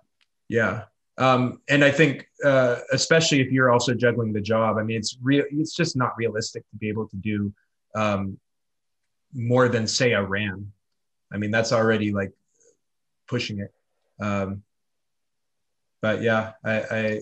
[0.48, 0.86] Yeah.
[1.20, 5.18] Um, and i think uh, especially if you're also juggling the job i mean it's
[5.20, 7.52] real it's just not realistic to be able to do
[7.96, 8.38] um,
[9.34, 10.72] more than say a RAAM.
[11.34, 12.32] I mean that's already like
[13.28, 13.74] pushing it
[14.20, 14.64] um,
[16.02, 17.20] but yeah I, I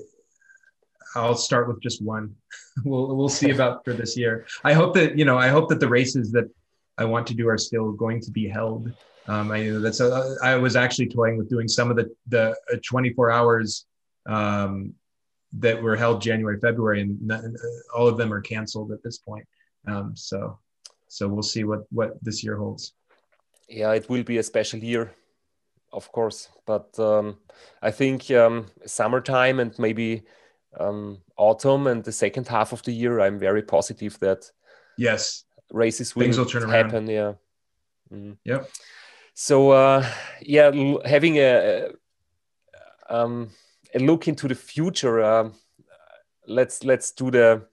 [1.15, 2.35] I'll start with just one.
[2.83, 4.45] we'll we'll see about for this year.
[4.63, 6.49] I hope that you know I hope that the races that
[6.97, 8.91] I want to do are still going to be held.
[9.27, 12.77] Um, I that's a, I was actually toying with doing some of the the uh,
[12.83, 13.85] 24 hours
[14.27, 14.93] um,
[15.53, 19.17] that were held January February and not, uh, all of them are canceled at this
[19.17, 19.47] point.
[19.87, 20.59] Um, so
[21.07, 22.93] so we'll see what what this year holds.
[23.69, 25.11] Yeah, it will be a special year,
[25.95, 26.49] of course.
[26.65, 27.37] But um,
[27.81, 30.23] I think um, summertime and maybe
[30.79, 34.51] um, autumn and the second half of the year, I'm very positive that
[34.97, 37.09] yes, races will, Things will turn happen.
[37.09, 37.09] Around.
[37.09, 37.33] Yeah.
[38.13, 38.37] Mm.
[38.43, 38.69] Yep.
[39.33, 40.07] So uh,
[40.41, 40.71] yeah,
[41.05, 41.89] having a
[43.09, 43.49] um,
[43.93, 45.21] a look into the future.
[45.21, 45.49] Uh,
[46.47, 47.65] let's let's do the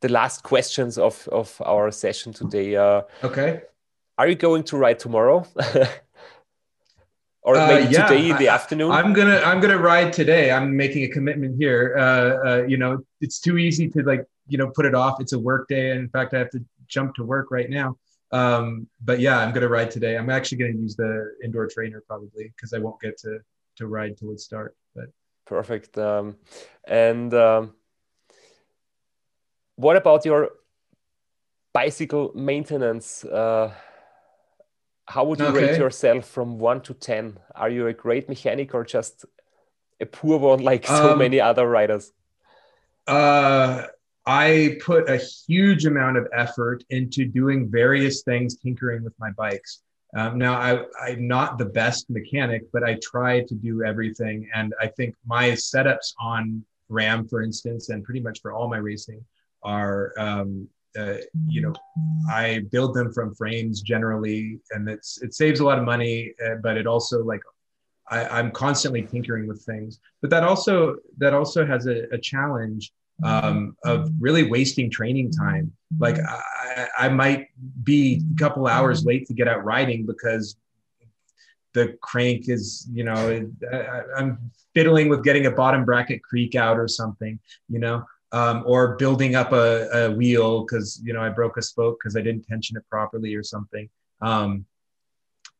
[0.00, 2.76] the last questions of of our session today.
[2.76, 3.62] Uh, okay.
[4.16, 5.46] Are you going to ride tomorrow?
[7.48, 8.90] or uh, maybe uh, yeah, today in the I, afternoon?
[8.90, 10.52] I'm gonna i'm gonna ride today.
[10.52, 11.96] I'm making a commitment here.
[11.98, 15.18] Uh, uh, you know it's too easy to like you know put it off.
[15.18, 15.90] It's a work day.
[15.92, 17.96] And in fact i have to jump to work right now.
[18.32, 20.18] Um, but yeah i'm gonna ride today.
[20.18, 21.12] I'm actually gonna use the
[21.42, 23.38] indoor trainer probably because i won't get to
[23.76, 25.06] to ride till it start but
[25.46, 25.96] perfect.
[25.96, 26.36] Um,
[26.86, 27.72] and um,
[29.76, 30.50] what about your
[31.72, 33.24] bicycle maintenance?
[33.24, 33.72] Uh,
[35.08, 35.68] how would you okay.
[35.68, 37.38] rate yourself from one to 10?
[37.54, 39.24] Are you a great mechanic or just
[40.00, 42.12] a poor one like so um, many other riders?
[43.06, 43.84] Uh,
[44.26, 49.80] I put a huge amount of effort into doing various things, tinkering with my bikes.
[50.14, 54.46] Um, now, I, I'm not the best mechanic, but I try to do everything.
[54.54, 58.76] And I think my setups on RAAM, for instance, and pretty much for all my
[58.76, 59.24] racing
[59.62, 61.14] are um, uh,
[61.48, 61.72] you know,
[62.30, 66.56] I build them from frames generally, and it's it saves a lot of money, uh,
[66.62, 67.42] but it also like
[68.08, 70.00] I, am constantly tinkering with things.
[70.20, 72.92] But that also that also has a, a challenge
[73.22, 75.72] um, of really wasting training time.
[75.98, 77.48] Like I, I might
[77.82, 80.56] be a couple hours late to get out riding because
[81.74, 86.78] the crank is, you know, I, I'm fiddling with getting a bottom bracket creak out
[86.78, 87.38] or something,
[87.68, 91.62] you know, um, or building up a, a wheel because, you know, I broke a
[91.62, 93.88] spoke because I didn't tension it properly or something.
[94.20, 94.66] Um,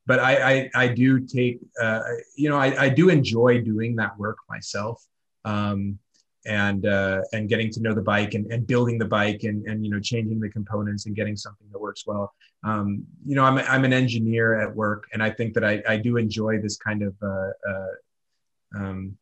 [0.06, 2.00] but I, I, I, do take, uh,
[2.36, 5.04] you know, I, I do enjoy doing that work myself.
[5.44, 5.98] Um,
[6.46, 9.84] and uh, and getting to know the bike and, and building the bike and, and
[9.84, 12.34] you know changing the components and getting something that works well
[12.64, 15.96] um, you know I'm, I'm an engineer at work and i think that i, I
[15.96, 19.16] do enjoy this kind of uh, uh, um,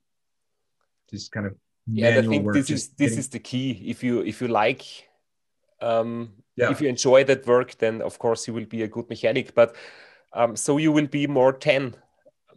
[1.10, 1.56] just kind of
[1.86, 3.18] yeah i think this is this getting...
[3.18, 4.84] is the key if you if you like
[5.82, 6.70] um, yeah.
[6.70, 9.76] if you enjoy that work then of course you will be a good mechanic but
[10.32, 11.94] um, so you will be more 10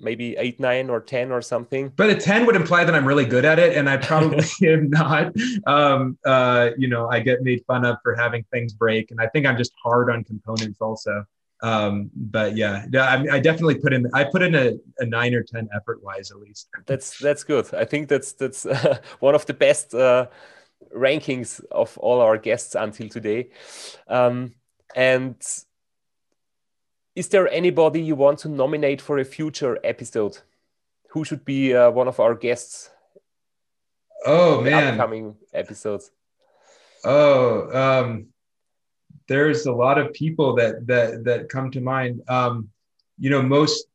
[0.01, 1.91] maybe eight, nine, or ten, or something.
[1.95, 4.89] But a ten would imply that I'm really good at it, and I probably am
[4.89, 5.33] not.
[5.67, 9.27] Um, uh, you know, I get made fun of for having things break, and I
[9.27, 11.25] think I'm just hard on components also.
[11.61, 14.09] Um, but yeah, I, I, definitely put in.
[14.13, 16.69] I put in a, a nine or ten effort wise, at least.
[16.85, 17.73] That's that's good.
[17.73, 20.27] I think that's that's uh, one of the best uh,
[20.95, 23.49] rankings of all our guests until today.
[24.07, 24.53] Um,
[24.95, 25.35] and
[27.15, 30.37] is there anybody you want to nominate for a future episode?
[31.09, 32.89] Who should be uh, one of our guests?
[34.25, 36.11] Oh man, upcoming episodes.
[37.03, 38.27] Oh, um,
[39.27, 42.21] there's a lot of people that that that come to mind.
[42.27, 42.69] Um,
[43.17, 43.87] you know, most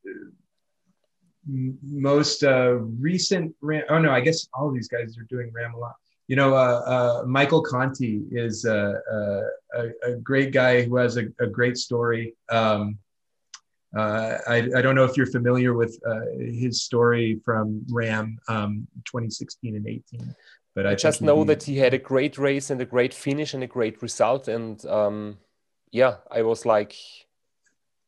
[1.46, 3.54] most uh, recent.
[3.60, 5.96] RAAM- oh no, I guess all these guys are doing RAAM a lot.
[6.26, 9.40] You know, uh, uh, Michael Conti is uh, uh,
[9.74, 12.34] a, a, great guy who has a, a great story.
[12.48, 12.98] Um,
[13.94, 16.00] uh, I, I, don't know if you're familiar with
[16.38, 20.34] his story from RAAM um, 2016 and 18,
[20.74, 23.54] but I, I just know that he had a great race and a great finish
[23.54, 24.48] and a great result.
[24.48, 25.38] And um,
[25.92, 26.96] yeah, I was like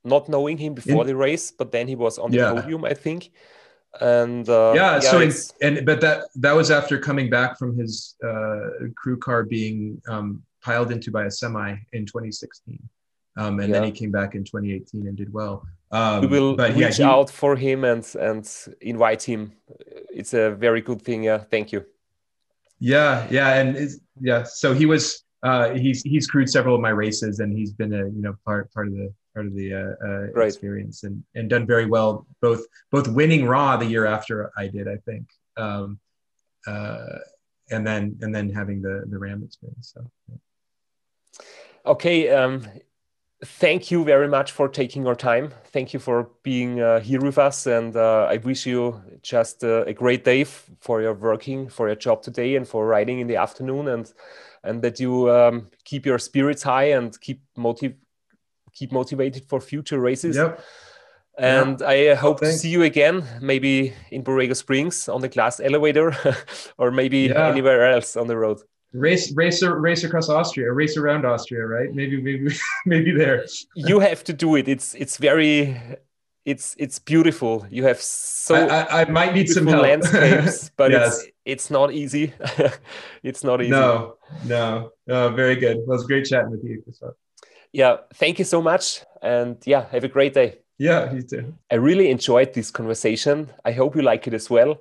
[0.05, 2.52] not knowing him before in, the race, but then he was on the yeah.
[2.52, 3.30] podium, I think.
[4.01, 5.32] And uh, yeah, yeah, so in,
[5.62, 10.43] and but that that was after coming back from his uh, crew car being um,
[10.62, 12.78] piled into by a semi in 2016.
[13.38, 13.74] Um, and yeah.
[13.74, 15.66] then he came back in 2018 and did well.
[15.93, 18.47] Um, we will but, reach yeah, he, out for him and and
[18.80, 19.52] invite him.
[20.10, 21.22] It's a very good thing.
[21.22, 21.86] Yeah, thank you.
[22.78, 23.90] Yeah, yeah, and
[24.20, 24.42] yeah.
[24.42, 28.04] So he was uh, he's he's crewed several of my races, and he's been a
[28.08, 31.66] you know part part of the part of the uh, uh, experience, and and done
[31.66, 32.26] very well.
[32.40, 35.98] Both both winning RAW the year after I did, I think, um,
[36.66, 37.18] uh,
[37.70, 39.92] and then and then having the the RAAM experience.
[39.94, 40.10] So.
[40.28, 40.36] Yeah.
[41.86, 42.66] Okay, um,
[43.44, 45.52] thank you very much for taking your time.
[45.66, 47.66] Thank you for being uh, here with us.
[47.66, 51.96] And uh, I wish you just uh, a great day for your working, for your
[51.96, 54.12] job today, and for riding in the afternoon, and
[54.64, 57.94] and that you um, keep your spirits high and keep motiv
[58.72, 60.36] keep motivated for future races.
[60.36, 60.60] Yep.
[61.38, 61.86] And yeah.
[61.86, 66.16] I hope to see you again, maybe in Borrego Springs on the glass elevator,
[66.78, 67.48] or maybe yeah.
[67.48, 68.60] anywhere else on the road
[68.92, 71.92] race race race across Austria, race around Austria, right?
[71.92, 72.54] Maybe maybe
[72.86, 73.46] maybe there.
[73.74, 74.68] you have to do it.
[74.68, 75.76] It's it's very
[76.46, 77.66] it's it's beautiful.
[77.70, 79.82] You have so I, I, I might need some help.
[79.82, 81.18] landscapes, but yes.
[81.18, 82.32] it's it's not easy.
[83.22, 83.70] it's not easy.
[83.70, 85.30] No, no, no.
[85.30, 85.78] Very good.
[85.78, 86.82] Well, it was great chatting with you.
[87.72, 90.58] Yeah, thank you so much, and yeah, have a great day.
[90.78, 91.54] Yeah, you too.
[91.70, 93.50] I really enjoyed this conversation.
[93.64, 94.78] I hope you like it as well.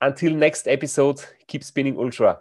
[0.00, 2.38] Until next episode, keep spinning ultra.